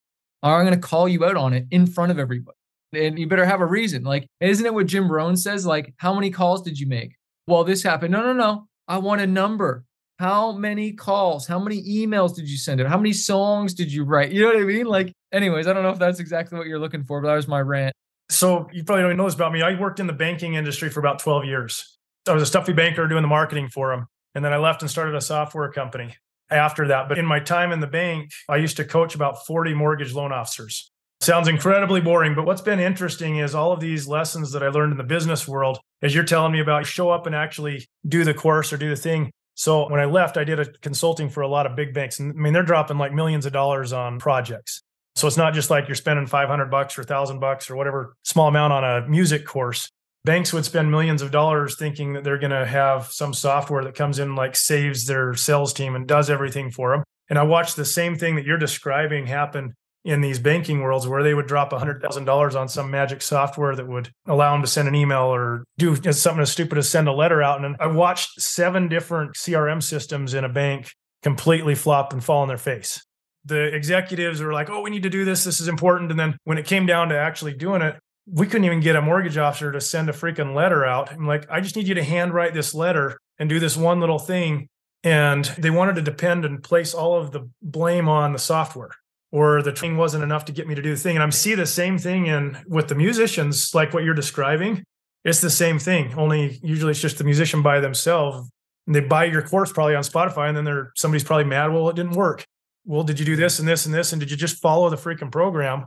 Or 0.42 0.54
I'm 0.54 0.66
going 0.66 0.80
to 0.80 0.86
call 0.88 1.08
you 1.08 1.24
out 1.24 1.36
on 1.36 1.52
it 1.52 1.66
in 1.70 1.86
front 1.86 2.12
of 2.12 2.18
everybody. 2.18 2.56
And 2.96 3.18
you 3.18 3.26
better 3.26 3.44
have 3.44 3.60
a 3.60 3.66
reason. 3.66 4.02
Like, 4.04 4.26
isn't 4.40 4.64
it 4.64 4.74
what 4.74 4.86
Jim 4.86 5.10
Rohn 5.10 5.36
says? 5.36 5.66
Like, 5.66 5.94
how 5.98 6.14
many 6.14 6.30
calls 6.30 6.62
did 6.62 6.78
you 6.78 6.86
make? 6.86 7.14
Well, 7.46 7.64
this 7.64 7.82
happened. 7.82 8.12
No, 8.12 8.22
no, 8.22 8.32
no. 8.32 8.66
I 8.88 8.98
want 8.98 9.20
a 9.20 9.26
number. 9.26 9.84
How 10.18 10.52
many 10.52 10.92
calls? 10.92 11.46
How 11.46 11.58
many 11.58 11.82
emails 11.82 12.34
did 12.34 12.48
you 12.48 12.56
send 12.56 12.80
out? 12.80 12.86
How 12.86 12.96
many 12.96 13.12
songs 13.12 13.74
did 13.74 13.92
you 13.92 14.04
write? 14.04 14.32
You 14.32 14.40
know 14.40 14.48
what 14.48 14.56
I 14.56 14.64
mean? 14.64 14.86
Like, 14.86 15.12
anyways, 15.32 15.66
I 15.66 15.74
don't 15.74 15.82
know 15.82 15.90
if 15.90 15.98
that's 15.98 16.20
exactly 16.20 16.56
what 16.56 16.66
you're 16.66 16.78
looking 16.78 17.04
for, 17.04 17.20
but 17.20 17.28
that 17.28 17.34
was 17.34 17.46
my 17.46 17.60
rant. 17.60 17.94
So 18.30 18.68
you 18.72 18.82
probably 18.82 19.02
don't 19.02 19.16
know 19.16 19.26
this 19.26 19.34
about 19.34 19.52
me. 19.52 19.62
I 19.62 19.78
worked 19.78 20.00
in 20.00 20.06
the 20.06 20.12
banking 20.12 20.54
industry 20.54 20.88
for 20.88 21.00
about 21.00 21.18
12 21.18 21.44
years. 21.44 21.98
I 22.26 22.32
was 22.32 22.42
a 22.42 22.46
stuffy 22.46 22.72
banker 22.72 23.06
doing 23.06 23.22
the 23.22 23.28
marketing 23.28 23.68
for 23.68 23.90
them. 23.90 24.06
And 24.34 24.44
then 24.44 24.52
I 24.52 24.56
left 24.56 24.82
and 24.82 24.90
started 24.90 25.14
a 25.14 25.20
software 25.20 25.70
company 25.70 26.16
after 26.50 26.88
that. 26.88 27.08
But 27.08 27.18
in 27.18 27.26
my 27.26 27.40
time 27.40 27.72
in 27.72 27.80
the 27.80 27.86
bank, 27.86 28.30
I 28.48 28.56
used 28.56 28.76
to 28.78 28.84
coach 28.84 29.14
about 29.14 29.46
40 29.46 29.74
mortgage 29.74 30.14
loan 30.14 30.32
officers. 30.32 30.90
Sounds 31.26 31.48
incredibly 31.48 32.00
boring, 32.00 32.36
but 32.36 32.46
what's 32.46 32.60
been 32.60 32.78
interesting 32.78 33.38
is 33.38 33.52
all 33.52 33.72
of 33.72 33.80
these 33.80 34.06
lessons 34.06 34.52
that 34.52 34.62
I 34.62 34.68
learned 34.68 34.92
in 34.92 34.96
the 34.96 35.02
business 35.02 35.48
world, 35.48 35.80
as 36.00 36.14
you're 36.14 36.22
telling 36.22 36.52
me 36.52 36.60
about, 36.60 36.86
show 36.86 37.10
up 37.10 37.26
and 37.26 37.34
actually 37.34 37.84
do 38.06 38.22
the 38.22 38.32
course 38.32 38.72
or 38.72 38.76
do 38.76 38.88
the 38.88 38.94
thing. 38.94 39.32
So 39.56 39.90
when 39.90 39.98
I 39.98 40.04
left, 40.04 40.36
I 40.36 40.44
did 40.44 40.60
a 40.60 40.66
consulting 40.82 41.28
for 41.28 41.40
a 41.40 41.48
lot 41.48 41.66
of 41.66 41.74
big 41.74 41.92
banks. 41.92 42.20
And 42.20 42.30
I 42.30 42.40
mean, 42.40 42.52
they're 42.52 42.62
dropping 42.62 42.98
like 42.98 43.12
millions 43.12 43.44
of 43.44 43.52
dollars 43.52 43.92
on 43.92 44.20
projects. 44.20 44.84
So 45.16 45.26
it's 45.26 45.36
not 45.36 45.52
just 45.52 45.68
like 45.68 45.88
you're 45.88 45.96
spending 45.96 46.28
500 46.28 46.70
bucks 46.70 46.96
or 46.96 47.00
1000 47.00 47.40
bucks 47.40 47.68
or 47.68 47.74
whatever 47.74 48.14
small 48.22 48.46
amount 48.46 48.72
on 48.74 48.84
a 48.84 49.08
music 49.08 49.44
course. 49.44 49.90
Banks 50.24 50.52
would 50.52 50.64
spend 50.64 50.92
millions 50.92 51.22
of 51.22 51.32
dollars 51.32 51.76
thinking 51.76 52.12
that 52.12 52.22
they're 52.22 52.38
going 52.38 52.52
to 52.52 52.64
have 52.64 53.06
some 53.06 53.34
software 53.34 53.82
that 53.82 53.96
comes 53.96 54.20
in 54.20 54.36
like 54.36 54.54
saves 54.54 55.06
their 55.06 55.34
sales 55.34 55.72
team 55.72 55.96
and 55.96 56.06
does 56.06 56.30
everything 56.30 56.70
for 56.70 56.92
them. 56.92 57.02
And 57.28 57.36
I 57.36 57.42
watched 57.42 57.74
the 57.74 57.84
same 57.84 58.14
thing 58.14 58.36
that 58.36 58.44
you're 58.44 58.58
describing 58.58 59.26
happen 59.26 59.74
in 60.06 60.20
these 60.20 60.38
banking 60.38 60.80
worlds 60.80 61.06
where 61.06 61.22
they 61.22 61.34
would 61.34 61.46
drop 61.46 61.72
$100,000 61.72 62.54
on 62.58 62.68
some 62.68 62.90
magic 62.90 63.20
software 63.20 63.74
that 63.74 63.88
would 63.88 64.10
allow 64.26 64.52
them 64.52 64.62
to 64.62 64.68
send 64.68 64.88
an 64.88 64.94
email 64.94 65.24
or 65.24 65.64
do 65.78 65.96
something 66.12 66.40
as 66.40 66.52
stupid 66.52 66.78
as 66.78 66.88
send 66.88 67.08
a 67.08 67.12
letter 67.12 67.42
out. 67.42 67.62
And 67.64 67.76
I 67.80 67.88
watched 67.88 68.40
seven 68.40 68.88
different 68.88 69.34
CRM 69.34 69.82
systems 69.82 70.32
in 70.32 70.44
a 70.44 70.48
bank 70.48 70.92
completely 71.22 71.74
flop 71.74 72.12
and 72.12 72.22
fall 72.22 72.42
on 72.42 72.48
their 72.48 72.56
face 72.56 73.02
the 73.46 73.72
executives 73.74 74.40
were 74.40 74.52
like, 74.52 74.68
oh, 74.68 74.82
we 74.82 74.90
need 74.90 75.04
to 75.04 75.10
do 75.10 75.24
this. 75.24 75.44
This 75.44 75.60
is 75.60 75.68
important. 75.68 76.10
And 76.10 76.18
then 76.18 76.36
when 76.44 76.58
it 76.58 76.66
came 76.66 76.84
down 76.84 77.10
to 77.10 77.16
actually 77.16 77.54
doing 77.54 77.80
it, 77.80 77.96
we 78.28 78.46
couldn't 78.46 78.64
even 78.64 78.80
get 78.80 78.96
a 78.96 79.00
mortgage 79.02 79.38
officer 79.38 79.70
to 79.70 79.80
send 79.80 80.10
a 80.10 80.12
freaking 80.12 80.52
letter 80.52 80.84
out. 80.84 81.12
I'm 81.12 81.28
like, 81.28 81.46
I 81.48 81.60
just 81.60 81.76
need 81.76 81.86
you 81.86 81.94
to 81.94 82.02
handwrite 82.02 82.54
this 82.54 82.74
letter 82.74 83.18
and 83.38 83.48
do 83.48 83.60
this 83.60 83.76
one 83.76 84.00
little 84.00 84.18
thing. 84.18 84.68
And 85.04 85.44
they 85.58 85.70
wanted 85.70 85.94
to 85.94 86.02
depend 86.02 86.44
and 86.44 86.60
place 86.62 86.92
all 86.92 87.16
of 87.16 87.30
the 87.30 87.48
blame 87.62 88.08
on 88.08 88.32
the 88.32 88.40
software 88.40 88.90
or 89.36 89.62
the 89.62 89.72
training 89.72 89.98
wasn't 89.98 90.24
enough 90.24 90.44
to 90.46 90.52
get 90.52 90.66
me 90.66 90.74
to 90.74 90.82
do 90.82 90.90
the 90.94 91.00
thing. 91.00 91.16
And 91.16 91.22
I 91.22 91.28
see 91.30 91.54
the 91.54 91.66
same 91.66 91.98
thing 91.98 92.26
in 92.26 92.56
with 92.66 92.88
the 92.88 92.94
musicians, 92.94 93.74
like 93.74 93.92
what 93.92 94.04
you're 94.04 94.14
describing. 94.14 94.84
It's 95.24 95.40
the 95.40 95.50
same 95.50 95.78
thing, 95.78 96.14
only 96.16 96.58
usually 96.62 96.92
it's 96.92 97.00
just 97.00 97.18
the 97.18 97.24
musician 97.24 97.60
by 97.62 97.80
themselves. 97.80 98.48
And 98.86 98.94
they 98.94 99.00
buy 99.00 99.24
your 99.24 99.42
course 99.42 99.72
probably 99.72 99.96
on 99.96 100.04
Spotify, 100.04 100.48
and 100.48 100.56
then 100.56 100.64
they're 100.64 100.92
somebody's 100.94 101.24
probably 101.24 101.44
mad. 101.44 101.72
Well, 101.72 101.88
it 101.88 101.96
didn't 101.96 102.12
work 102.12 102.46
well, 102.86 103.02
did 103.02 103.18
you 103.18 103.26
do 103.26 103.36
this 103.36 103.58
and 103.58 103.68
this 103.68 103.84
and 103.84 103.94
this? 103.94 104.12
And 104.12 104.20
did 104.20 104.30
you 104.30 104.36
just 104.36 104.62
follow 104.62 104.88
the 104.88 104.96
freaking 104.96 105.30
program? 105.30 105.86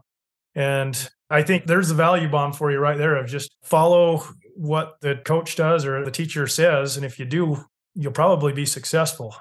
And 0.54 1.10
I 1.30 1.42
think 1.44 1.66
there's 1.66 1.88
the 1.88 1.96
value 1.96 2.28
bomb 2.28 2.52
for 2.52 2.72
you 2.72 2.80
right 2.80 2.98
there 2.98 3.16
of 3.16 3.28
just 3.28 3.56
follow 3.64 4.24
what 4.56 4.96
the 5.02 5.16
coach 5.16 5.56
does 5.56 5.86
or 5.86 6.04
the 6.04 6.12
teacher 6.12 6.46
says. 6.46 6.98
And 6.98 7.06
if 7.06 7.18
you 7.18 7.26
do, 7.26 7.64
you'll 7.96 8.12
probably 8.12 8.52
be 8.52 8.66
successful. 8.66 9.34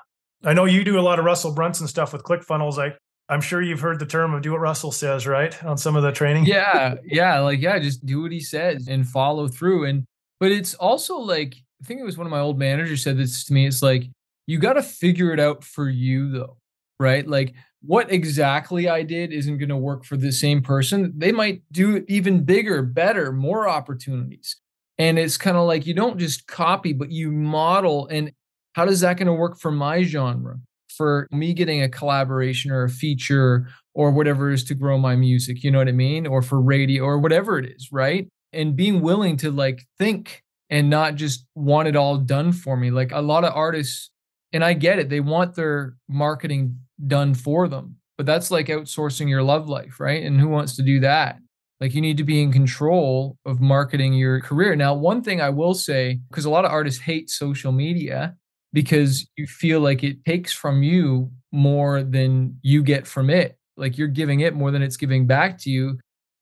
I 0.44 0.54
know 0.54 0.66
you 0.66 0.84
do 0.84 1.00
a 1.00 1.02
lot 1.02 1.18
of 1.18 1.24
Russell 1.24 1.52
Brunson 1.52 1.88
stuff 1.88 2.12
with 2.12 2.22
ClickFunnels. 2.22 2.78
I 2.78 2.94
I'm 3.28 3.40
sure 3.40 3.60
you've 3.60 3.80
heard 3.80 3.98
the 3.98 4.06
term 4.06 4.34
of 4.34 4.42
do 4.42 4.52
what 4.52 4.60
Russell 4.60 4.92
says, 4.92 5.26
right? 5.26 5.62
On 5.64 5.76
some 5.76 5.96
of 5.96 6.02
the 6.02 6.12
training. 6.12 6.46
Yeah. 6.46 6.94
Yeah. 7.04 7.40
Like, 7.40 7.60
yeah, 7.60 7.78
just 7.78 8.04
do 8.06 8.22
what 8.22 8.32
he 8.32 8.40
says 8.40 8.88
and 8.88 9.06
follow 9.06 9.48
through. 9.48 9.84
And, 9.84 10.04
but 10.40 10.50
it's 10.50 10.74
also 10.74 11.18
like, 11.18 11.54
I 11.82 11.84
think 11.84 12.00
it 12.00 12.04
was 12.04 12.16
one 12.16 12.26
of 12.26 12.30
my 12.30 12.40
old 12.40 12.58
managers 12.58 13.02
said 13.02 13.18
this 13.18 13.44
to 13.44 13.52
me. 13.52 13.66
It's 13.66 13.82
like, 13.82 14.04
you 14.46 14.58
got 14.58 14.74
to 14.74 14.82
figure 14.82 15.32
it 15.32 15.40
out 15.40 15.62
for 15.62 15.88
you 15.88 16.30
though 16.30 16.56
right? 17.00 17.26
Like 17.26 17.54
what 17.82 18.10
exactly 18.10 18.88
I 18.88 19.02
did 19.02 19.32
isn't 19.32 19.58
going 19.58 19.68
to 19.68 19.76
work 19.76 20.04
for 20.04 20.16
the 20.16 20.32
same 20.32 20.62
person. 20.62 21.12
They 21.16 21.32
might 21.32 21.62
do 21.70 22.04
even 22.08 22.44
bigger, 22.44 22.82
better, 22.82 23.32
more 23.32 23.68
opportunities. 23.68 24.56
And 24.98 25.18
it's 25.18 25.36
kind 25.36 25.56
of 25.56 25.66
like 25.66 25.86
you 25.86 25.94
don't 25.94 26.18
just 26.18 26.46
copy, 26.48 26.92
but 26.92 27.10
you 27.10 27.30
model. 27.30 28.08
And 28.08 28.32
how 28.72 28.84
does 28.84 29.00
that 29.00 29.16
going 29.16 29.26
to 29.26 29.32
work 29.32 29.58
for 29.58 29.70
my 29.70 30.02
genre? 30.02 30.58
For 30.98 31.28
me 31.30 31.54
getting 31.54 31.82
a 31.82 31.88
collaboration 31.88 32.70
or 32.70 32.82
a 32.82 32.90
feature 32.90 33.68
or 33.94 34.10
whatever 34.10 34.50
is 34.50 34.64
to 34.64 34.74
grow 34.74 34.98
my 34.98 35.16
music, 35.16 35.64
you 35.64 35.70
know 35.70 35.78
what 35.78 35.88
I 35.88 35.92
mean? 35.92 36.26
Or 36.26 36.42
for 36.42 36.60
radio 36.60 37.04
or 37.04 37.18
whatever 37.18 37.58
it 37.58 37.70
is, 37.74 37.88
right? 37.90 38.28
And 38.52 38.76
being 38.76 39.00
willing 39.00 39.38
to 39.38 39.50
like 39.50 39.86
think 39.98 40.42
and 40.68 40.90
not 40.90 41.14
just 41.14 41.46
want 41.54 41.88
it 41.88 41.96
all 41.96 42.18
done 42.18 42.52
for 42.52 42.76
me. 42.76 42.90
Like 42.90 43.12
a 43.12 43.22
lot 43.22 43.44
of 43.44 43.54
artists, 43.54 44.10
and 44.52 44.64
I 44.64 44.74
get 44.74 44.98
it, 44.98 45.08
they 45.08 45.20
want 45.20 45.54
their 45.54 45.96
marketing 46.08 46.80
done 47.06 47.34
for 47.34 47.68
them. 47.68 47.96
But 48.16 48.26
that's 48.26 48.50
like 48.50 48.66
outsourcing 48.66 49.28
your 49.28 49.42
love 49.42 49.68
life, 49.68 50.00
right? 50.00 50.22
And 50.22 50.40
who 50.40 50.48
wants 50.48 50.76
to 50.76 50.82
do 50.82 51.00
that? 51.00 51.38
Like 51.80 51.94
you 51.94 52.00
need 52.00 52.16
to 52.16 52.24
be 52.24 52.42
in 52.42 52.50
control 52.50 53.36
of 53.46 53.60
marketing 53.60 54.14
your 54.14 54.40
career. 54.40 54.74
Now, 54.74 54.94
one 54.94 55.22
thing 55.22 55.40
I 55.40 55.50
will 55.50 55.74
say, 55.74 56.18
because 56.28 56.44
a 56.44 56.50
lot 56.50 56.64
of 56.64 56.72
artists 56.72 57.00
hate 57.00 57.30
social 57.30 57.70
media 57.70 58.34
because 58.72 59.26
you 59.36 59.46
feel 59.46 59.80
like 59.80 60.04
it 60.04 60.24
takes 60.24 60.52
from 60.52 60.82
you 60.82 61.30
more 61.52 62.02
than 62.02 62.58
you 62.62 62.82
get 62.82 63.06
from 63.06 63.30
it. 63.30 63.56
Like 63.76 63.96
you're 63.96 64.08
giving 64.08 64.40
it 64.40 64.54
more 64.54 64.70
than 64.70 64.82
it's 64.82 64.96
giving 64.96 65.26
back 65.26 65.58
to 65.60 65.70
you. 65.70 65.98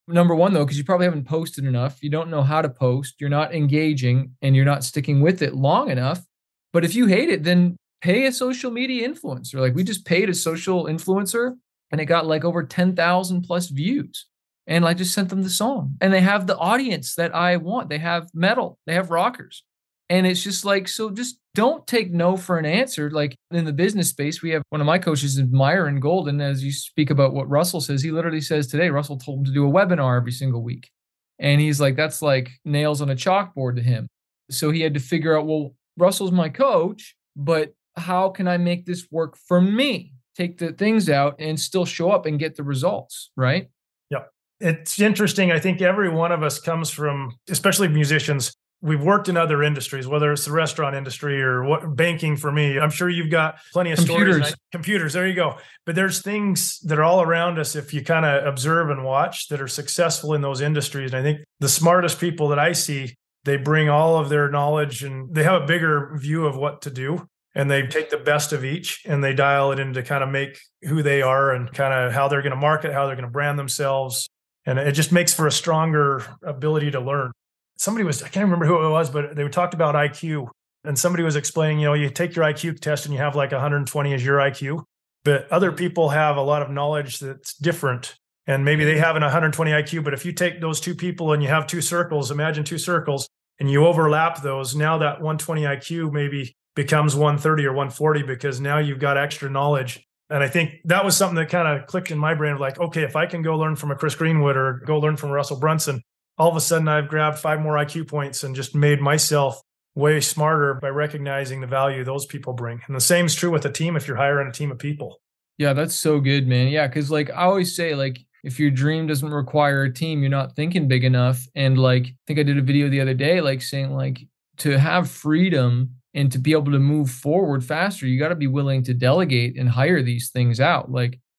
Number 0.09 0.35
one, 0.35 0.53
though, 0.53 0.65
because 0.65 0.79
you 0.79 0.85
probably 0.85 1.07
haven't 1.07 1.27
posted 1.27 1.65
enough. 1.65 2.03
You 2.03 2.11
don't 2.11 2.31
know 2.31 2.43
how 2.43 2.63
to 2.63 2.69
post. 2.69 3.17
You're 3.21 3.31
not 3.31 3.55
engaging 3.55 4.33
and 4.41 4.55
you're 4.55 4.65
not 4.65 4.85
sticking 4.85 5.21
with 5.21 5.43
it 5.43 5.55
long 5.55 5.91
enough. 5.91 6.25
But 6.73 6.85
if 6.85 6.95
you 6.95 7.07
hate 7.07 7.29
it, 7.29 7.43
then 7.43 7.77
pay 8.01 8.27
a 8.27 8.33
social 8.33 8.71
media 8.71 9.09
influencer. 9.09 9.59
Like 9.61 9.75
we 9.75 9.83
just 9.83 10.05
paid 10.05 10.29
a 10.29 10.35
social 10.35 10.85
influencer 10.85 11.57
and 11.91 12.01
it 12.01 12.07
got 12.07 12.27
like 12.27 12.45
over 12.45 12.63
10,000 12.63 13.43
plus 13.43 13.69
views. 13.69 14.27
And 14.69 14.85
I 14.85 14.95
just 14.95 15.15
sent 15.15 15.29
them 15.29 15.43
the 15.43 15.51
song. 15.51 15.97
And 16.01 16.13
they 16.13 16.21
have 16.21 16.47
the 16.47 16.59
audience 16.59 17.15
that 17.17 17.35
I 17.35 17.57
want. 17.57 17.89
They 17.89 17.99
have 17.99 18.29
metal, 18.35 18.79
they 18.87 18.95
have 18.95 19.11
rockers. 19.11 19.65
And 20.09 20.27
it's 20.27 20.43
just 20.43 20.65
like, 20.65 20.87
so 20.87 21.11
just 21.11 21.39
don't 21.57 21.87
take 21.87 22.13
no 22.13 22.37
for 22.37 22.59
an 22.59 22.67
answer. 22.67 23.11
Like 23.11 23.35
in 23.51 23.65
the 23.65 23.73
business 23.73 24.11
space, 24.11 24.43
we 24.43 24.51
have 24.51 24.63
one 24.69 24.83
of 24.83 24.87
my 24.87 24.99
coaches 24.99 25.39
is 25.39 25.49
Myron 25.51 26.01
Golden. 26.01 26.41
As 26.43 26.63
you 26.63 26.71
speak 26.71 27.09
about 27.09 27.33
what 27.33 27.49
Russell 27.49 27.81
says, 27.81 28.03
he 28.03 28.13
literally 28.13 28.43
says 28.43 28.67
today, 28.67 28.91
Russell 28.91 29.17
told 29.17 29.39
him 29.39 29.45
to 29.47 29.53
do 29.53 29.67
a 29.67 29.73
webinar 29.73 30.19
every 30.19 30.33
single 30.33 30.63
week. 30.63 30.91
And 31.39 31.59
he's 31.59 31.81
like, 31.81 31.97
that's 31.97 32.21
like 32.21 32.51
nails 32.67 33.01
on 33.01 33.09
a 33.09 33.15
chalkboard 33.15 33.77
to 33.77 33.83
him. 33.83 34.07
So 34.51 34.71
he 34.71 34.83
had 34.83 34.93
to 34.95 35.01
figure 35.01 35.37
out, 35.37 35.47
well, 35.47 35.75
Russell's 35.97 36.31
my 36.31 36.51
coach, 36.51 37.17
but 37.35 37.73
how 37.97 38.29
can 38.29 38.47
I 38.47 38.59
make 38.59 38.85
this 38.85 39.07
work 39.11 39.39
for 39.49 39.59
me? 39.59 40.13
Take 40.37 40.59
the 40.59 40.73
things 40.73 41.09
out 41.09 41.37
and 41.39 41.59
still 41.59 41.87
show 41.87 42.11
up 42.11 42.27
and 42.27 42.39
get 42.39 42.57
the 42.57 42.65
results, 42.65 43.31
right? 43.35 43.71
Yep. 44.11 44.31
It's 44.61 45.01
interesting. 45.01 45.53
I 45.53 45.59
think 45.59 45.81
every 45.81 46.11
one 46.11 46.33
of 46.33 46.43
us 46.43 46.61
comes 46.61 46.91
from, 46.91 47.35
especially 47.49 47.89
musicians, 47.89 48.55
we've 48.83 49.03
worked 49.03 49.29
in 49.29 49.37
other 49.37 49.63
industries, 49.63 50.07
whether 50.07 50.33
it's 50.33 50.45
the 50.45 50.53
restaurant 50.53 50.95
industry 50.95 51.43
or 51.43 51.65
what 51.65 51.97
banking 51.97 52.37
for 52.37 52.53
me. 52.53 52.79
I'm 52.79 52.91
sure 52.91 53.09
you've 53.09 53.31
got 53.31 53.59
plenty 53.73 53.93
of 53.93 53.99
computers. 53.99 54.37
stories. 54.37 54.55
Computers, 54.73 55.13
there 55.13 55.27
you 55.27 55.35
go. 55.35 55.59
But 55.85 55.95
there's 55.95 56.23
things 56.23 56.79
that 56.81 56.99
are 56.99 57.05
all 57.05 57.23
around 57.23 57.59
us 57.59 57.75
if 57.75 57.95
you 57.95 58.03
kind 58.03 58.25
of 58.25 58.47
observe 58.47 58.91
and 58.91 59.05
watch 59.05 59.49
that 59.49 59.61
are 59.61 59.69
successful 59.69 60.35
in 60.35 60.43
those 60.43 60.61
industries. 60.61 61.13
And 61.13 61.21
I 61.21 61.23
think 61.23 61.41
the 61.61 61.69
smartest 61.69 62.21
people 62.21 62.49
that 62.49 62.59
I 62.59 62.73
see, 62.73 63.17
they 63.45 63.57
bring 63.57 63.89
all 63.89 64.19
of 64.19 64.29
their 64.29 64.51
knowledge 64.51 65.03
and 65.03 65.35
they 65.35 65.43
have 65.43 65.63
a 65.63 65.67
bigger 65.67 66.17
view 66.17 66.47
of 66.47 66.57
what 66.57 66.83
to 66.83 66.91
do 66.91 67.27
and 67.57 67.71
they 67.71 67.87
take 67.87 68.11
the 68.11 68.19
best 68.19 68.53
of 68.53 68.67
each 68.67 69.03
and 69.07 69.25
they 69.25 69.33
dial 69.33 69.73
it 69.73 69.79
in 69.79 69.95
to 69.95 70.03
kind 70.03 70.23
of 70.23 70.29
make 70.29 70.61
who 70.83 71.03
they 71.03 71.23
are 71.23 71.53
and 71.53 71.73
kind 71.73 71.95
of 71.95 72.13
how 72.13 72.29
they're 72.29 72.43
going 72.43 72.51
to 72.51 72.57
market, 72.57 72.93
how 72.93 73.07
they're 73.07 73.17
going 73.17 73.27
to 73.27 73.33
brand 73.33 73.59
themselves. 73.59 74.29
And 74.67 74.79
it 74.79 74.93
just 74.93 75.11
makes 75.11 75.33
for 75.33 75.47
a 75.47 75.53
stronger 75.53 76.23
ability 76.43 76.91
to 76.91 77.01
learn. 77.01 77.33
Somebody 77.77 78.05
was, 78.05 78.23
I 78.23 78.29
can't 78.29 78.45
remember 78.45 78.67
who 78.67 78.85
it 78.87 78.91
was, 78.91 79.11
but 79.11 79.37
they 79.37 79.47
talked 79.49 79.75
about 79.75 79.95
IQ. 79.95 80.49
And 80.85 80.99
somebody 80.99 81.25
was 81.25 81.37
explaining, 81.37 81.81
you 81.81 81.87
know, 81.87 81.95
you 81.95 82.09
take 82.11 82.37
your 82.37 82.45
IQ 82.45 82.81
test 82.81 83.07
and 83.07 83.15
you 83.15 83.21
have 83.21 83.35
like 83.35 83.51
120 83.51 84.15
as 84.15 84.25
your 84.25 84.39
IQ, 84.39 84.85
but 85.25 85.51
other 85.51 85.69
mm-hmm. 85.69 85.79
people 85.79 86.09
have 86.11 86.37
a 86.37 86.43
lot 86.43 86.63
of 86.63 86.71
knowledge 86.71 87.19
that's 87.19 87.55
different. 87.55 88.15
And 88.47 88.65
maybe 88.65 88.85
they 88.85 88.93
mm-hmm. 88.93 89.03
have 89.03 89.17
an 89.17 89.23
120 89.23 89.71
IQ, 89.73 90.05
but 90.05 90.15
if 90.15 90.25
you 90.25 90.33
take 90.33 90.61
those 90.61 90.81
two 90.81 90.95
people 90.95 91.33
and 91.33 91.43
you 91.43 91.49
have 91.49 91.67
two 91.67 91.81
circles, 91.81 92.31
imagine 92.31 92.63
two 92.63 92.79
circles, 92.79 93.29
and 93.59 93.71
you 93.71 93.85
overlap 93.85 94.43
those, 94.43 94.77
now 94.77 94.99
that 94.99 95.21
120 95.21 95.63
IQ 95.63 96.13
maybe 96.13 96.55
becomes 96.77 97.17
130 97.17 97.65
or 97.65 97.73
140 97.73 98.23
because 98.23 98.61
now 98.61 98.79
you've 98.79 99.01
got 99.01 99.17
extra 99.17 99.51
knowledge. 99.51 100.07
And 100.29 100.43
I 100.43 100.49
think 100.49 100.75
that 100.85 101.05
was 101.05 101.17
something 101.17 101.37
that 101.37 101.49
kind 101.49 101.67
of 101.67 101.87
clicked 101.87 102.11
in 102.11 102.19
my 102.19 102.35
brain 102.35 102.53
of 102.53 102.61
like, 102.61 102.79
okay, 102.79 103.03
if 103.03 103.17
I 103.17 103.27
can 103.27 103.43
go 103.43 103.57
learn 103.57 103.77
from 103.77 103.91
a 103.91 103.97
Chris 103.97 104.15
Greenwood 104.15 104.57
or 104.57 104.83
go 104.85 104.99
learn 104.99 105.17
from 105.17 105.31
Russell 105.31 105.59
Brunson, 105.59 106.03
all 106.39 106.51
of 106.51 106.57
a 106.57 106.61
sudden 106.61 106.89
I've 106.89 107.09
grabbed 107.09 107.39
five 107.39 107.61
more 107.61 107.75
IQ 107.75 108.09
points 108.09 108.45
and 108.45 108.55
just 108.55 108.75
made 108.75 109.01
myself 109.01 109.61
way 109.95 110.21
smarter 110.21 110.75
by 110.75 110.89
recognizing 110.89 111.61
the 111.61 111.67
value 111.67 112.05
those 112.05 112.27
people 112.27 112.53
bring. 112.53 112.81
And 112.87 112.95
the 112.95 113.01
same 113.01 113.27
is 113.27 113.35
true 113.35 113.51
with 113.51 113.65
a 113.65 113.73
team 113.73 113.97
if 113.97 114.07
you're 114.07 114.17
hiring 114.17 114.49
a 114.49 114.53
team 114.53 114.71
of 114.71 114.79
people. 114.79 115.21
Yeah, 115.59 115.73
that's 115.73 115.95
so 115.95 116.21
good, 116.21 116.47
man. 116.47 116.69
Yeah, 116.69 116.87
cuz 116.89 117.11
like 117.11 117.31
I 117.31 117.45
always 117.45 117.75
say 117.75 117.95
like 117.95 118.19
if 118.45 118.61
your 118.61 118.71
dream 118.71 119.07
doesn't 119.07 119.31
require 119.31 119.85
a 119.85 119.93
team, 119.93 120.21
you're 120.21 120.31
not 120.31 120.55
thinking 120.55 120.87
big 120.87 121.05
enough. 121.05 121.47
And 121.55 121.79
like 121.79 122.07
I 122.07 122.15
think 122.27 122.39
I 122.39 122.43
did 122.43 122.59
a 122.59 122.63
video 122.63 122.89
the 122.89 123.01
other 123.01 123.15
day 123.15 123.41
like 123.41 123.63
saying 123.63 123.95
like 123.95 124.21
to 124.59 124.79
have 124.79 125.11
freedom 125.11 125.97
and 126.17 126.33
to 126.33 126.39
be 126.39 126.53
able 126.53 126.73
to 126.73 126.79
move 126.79 127.11
forward 127.11 127.63
faster 127.63 128.07
you 128.07 128.19
got 128.19 128.29
to 128.29 128.35
be 128.35 128.47
willing 128.47 128.83
to 128.83 128.95
delegate 128.95 129.57
and 129.59 129.69
hire 129.69 130.03
these 130.03 130.31
things 130.31 130.59
out 130.59 130.91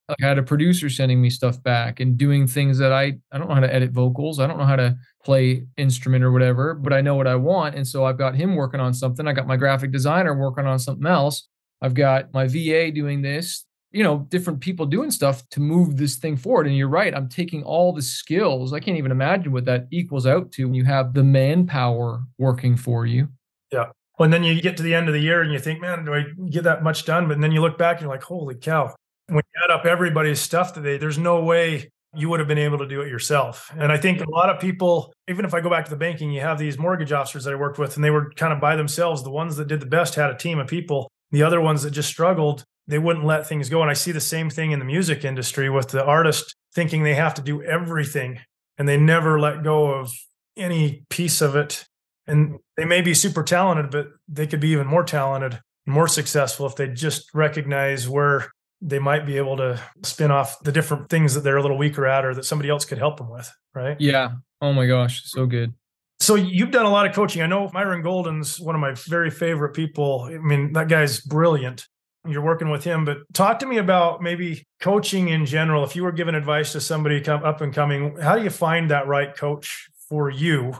like 0.10 0.24
I 0.24 0.28
had 0.28 0.38
a 0.38 0.44
producer 0.44 0.90
sending 0.90 1.22
me 1.22 1.30
stuff 1.30 1.62
back 1.62 2.00
and 2.00 2.18
doing 2.18 2.48
things 2.48 2.78
that 2.78 2.94
I 2.94 3.18
I 3.32 3.38
don't 3.38 3.50
know 3.50 3.56
how 3.56 3.62
to 3.62 3.74
edit 3.74 3.92
vocals. 3.92 4.40
I 4.40 4.48
don't 4.48 4.58
know 4.58 4.66
how 4.66 4.76
to 4.76 4.98
play 5.24 5.66
instrument 5.78 6.24
or 6.24 6.32
whatever, 6.32 6.74
but 6.74 6.94
I 6.94 7.02
know 7.02 7.16
what 7.16 7.28
I 7.28 7.36
want. 7.36 7.76
And 7.76 7.86
so 7.86 8.06
I've 8.06 8.18
got 8.18 8.36
him 8.36 8.56
working 8.56 8.80
on 8.80 8.94
something. 8.94 9.28
I 9.28 9.34
got 9.34 9.48
my 9.48 9.58
graphic 9.58 9.92
designer 9.92 10.34
working 10.34 10.66
on 10.66 10.80
something 10.80 11.06
else. 11.06 11.48
I've 11.82 11.94
got 11.94 12.34
my 12.34 12.48
VA 12.48 12.92
doing 12.92 13.22
this, 13.22 13.66
you 13.92 14.04
know, 14.04 14.26
different 14.30 14.62
people 14.62 14.86
doing 14.86 15.12
stuff 15.12 15.48
to 15.50 15.60
move 15.60 15.98
this 15.98 16.16
thing 16.16 16.38
forward. 16.38 16.68
And 16.68 16.78
you're 16.78 16.88
right. 16.88 17.14
I'm 17.14 17.30
taking 17.30 17.64
all 17.64 17.92
the 17.94 18.02
skills. 18.02 18.74
I 18.74 18.80
can't 18.80 18.98
even 18.98 19.12
imagine 19.12 19.52
what 19.52 19.66
that 19.66 19.88
equals 19.92 20.26
out 20.26 20.52
to 20.54 20.66
when 20.66 20.74
you 20.74 20.86
have 20.86 21.14
the 21.14 21.24
manpower 21.24 22.22
working 22.38 22.78
for 22.78 23.06
you. 23.06 23.28
Yeah. 23.72 23.88
Well, 24.18 24.26
and 24.26 24.34
then 24.34 24.44
you 24.44 24.60
get 24.62 24.78
to 24.78 24.84
the 24.84 24.96
end 24.96 25.08
of 25.08 25.14
the 25.14 25.20
year 25.20 25.42
and 25.42 25.52
you 25.52 25.60
think, 25.60 25.82
man, 25.82 26.06
do 26.06 26.14
I 26.14 26.24
get 26.50 26.64
that 26.64 26.82
much 26.82 27.06
done? 27.06 27.28
But 27.28 27.40
then 27.40 27.52
you 27.52 27.62
look 27.62 27.78
back 27.78 27.98
and 27.98 28.04
you're 28.04 28.10
like, 28.10 28.24
holy 28.24 28.56
cow. 28.56 28.96
When 29.28 29.44
you 29.54 29.62
add 29.64 29.72
up 29.72 29.86
everybody's 29.86 30.40
stuff 30.40 30.74
today, 30.74 30.98
there's 30.98 31.18
no 31.18 31.44
way 31.44 31.92
you 32.16 32.30
would 32.30 32.40
have 32.40 32.48
been 32.48 32.58
able 32.58 32.78
to 32.78 32.88
do 32.88 33.02
it 33.02 33.10
yourself. 33.10 33.72
And 33.78 33.92
I 33.92 33.98
think 33.98 34.22
a 34.22 34.30
lot 34.30 34.50
of 34.50 34.60
people, 34.60 35.14
even 35.28 35.46
if 35.46 35.54
I 35.54 35.60
go 35.60 35.70
back 35.70 35.84
to 35.86 35.92
the 35.92 35.98
banking, 35.98 36.32
you 36.32 36.42
have 36.42 36.58
these 36.58 36.80
mortgage 36.80 37.12
officers 37.12 37.44
that 37.44 37.54
I 37.54 37.58
worked 37.58 37.78
with 37.78 37.96
and 37.96 38.04
they 38.04 38.10
were 38.10 38.32
kind 38.32 38.54
of 38.54 38.62
by 38.62 38.76
themselves. 38.76 39.24
The 39.24 39.30
ones 39.30 39.58
that 39.58 39.68
did 39.68 39.82
the 39.82 39.86
best 39.86 40.16
had 40.16 40.30
a 40.30 40.38
team 40.38 40.60
of 40.60 40.68
people. 40.68 41.12
The 41.32 41.44
other 41.44 41.60
ones 41.60 41.84
that 41.84 41.92
just 41.92 42.10
struggled, 42.10 42.64
they 42.88 42.98
wouldn't 42.98 43.26
let 43.26 43.46
things 43.46 43.70
go. 43.70 43.82
And 43.82 43.92
I 43.92 43.94
see 43.94 44.14
the 44.14 44.22
same 44.22 44.50
thing 44.50 44.72
in 44.72 44.80
the 44.80 44.86
music 44.86 45.26
industry 45.26 45.70
with 45.70 45.90
the 45.90 46.04
artist 46.04 46.56
thinking 46.74 47.04
they 47.04 47.16
have 47.16 47.34
to 47.36 47.42
do 47.42 47.62
everything 47.64 48.40
and 48.78 48.88
they 48.88 48.98
never 48.98 49.40
let 49.40 49.64
go 49.64 49.94
of 49.94 50.12
any 50.56 51.04
piece 51.10 51.42
of 51.42 51.56
it 51.56 51.86
and 52.28 52.60
they 52.76 52.86
may 52.86 53.02
be 53.02 53.14
super 53.14 53.44
talented, 53.44 53.92
but 53.92 54.08
they 54.28 54.48
could 54.48 54.60
be 54.60 54.70
even 54.70 54.88
more 54.88 55.04
talented, 55.04 55.60
more 55.86 56.08
successful 56.08 56.66
if 56.66 56.76
they 56.76 56.88
just 56.88 57.34
recognize 57.34 58.08
where 58.08 58.52
they 58.82 59.00
might 59.00 59.26
be 59.26 59.38
able 59.38 59.58
to 59.58 59.82
spin 60.04 60.32
off 60.32 60.60
the 60.62 60.72
different 60.72 61.10
things 61.10 61.34
that 61.34 61.42
they're 61.42 61.58
a 61.58 61.62
little 61.62 61.78
weaker 61.78 62.06
at 62.06 62.26
or 62.26 62.34
that 62.36 62.46
somebody 62.46 62.70
else 62.70 62.86
could 62.86 62.98
help 62.98 63.18
them 63.18 63.30
with. 63.30 63.52
Right. 63.74 64.00
Yeah. 64.00 64.32
Oh 64.62 64.74
my 64.74 64.88
gosh. 64.88 65.24
So 65.26 65.46
good. 65.46 65.74
So 66.20 66.36
you've 66.36 66.72
done 66.72 66.86
a 66.86 66.90
lot 66.90 67.06
of 67.06 67.14
coaching. 67.14 67.42
I 67.42 67.48
know 67.48 67.70
Myron 67.74 68.02
Golden's 68.02 68.60
one 68.60 68.76
of 68.76 68.82
my 68.82 68.94
very 69.08 69.30
favorite 69.30 69.74
people. 69.74 70.28
I 70.32 70.38
mean, 70.38 70.74
that 70.74 70.88
guy's 70.88 71.22
brilliant. 71.22 71.86
You're 72.28 72.42
working 72.42 72.70
with 72.70 72.84
him, 72.84 73.06
but 73.06 73.20
talk 73.34 73.60
to 73.60 73.66
me 73.66 73.78
about 73.78 74.22
maybe 74.22 74.66
coaching 74.82 75.30
in 75.30 75.46
general. 75.46 75.84
If 75.84 75.96
you 75.96 76.04
were 76.04 76.12
giving 76.12 76.36
advice 76.36 76.74
to 76.74 76.82
somebody 76.82 77.22
come 77.22 77.44
up 77.44 77.62
and 77.62 77.74
coming, 77.74 78.18
how 78.18 78.36
do 78.36 78.44
you 78.44 78.50
find 78.50 78.92
that 78.92 79.08
right 79.08 79.34
coach 79.36 79.90
for 80.10 80.30
you? 80.30 80.74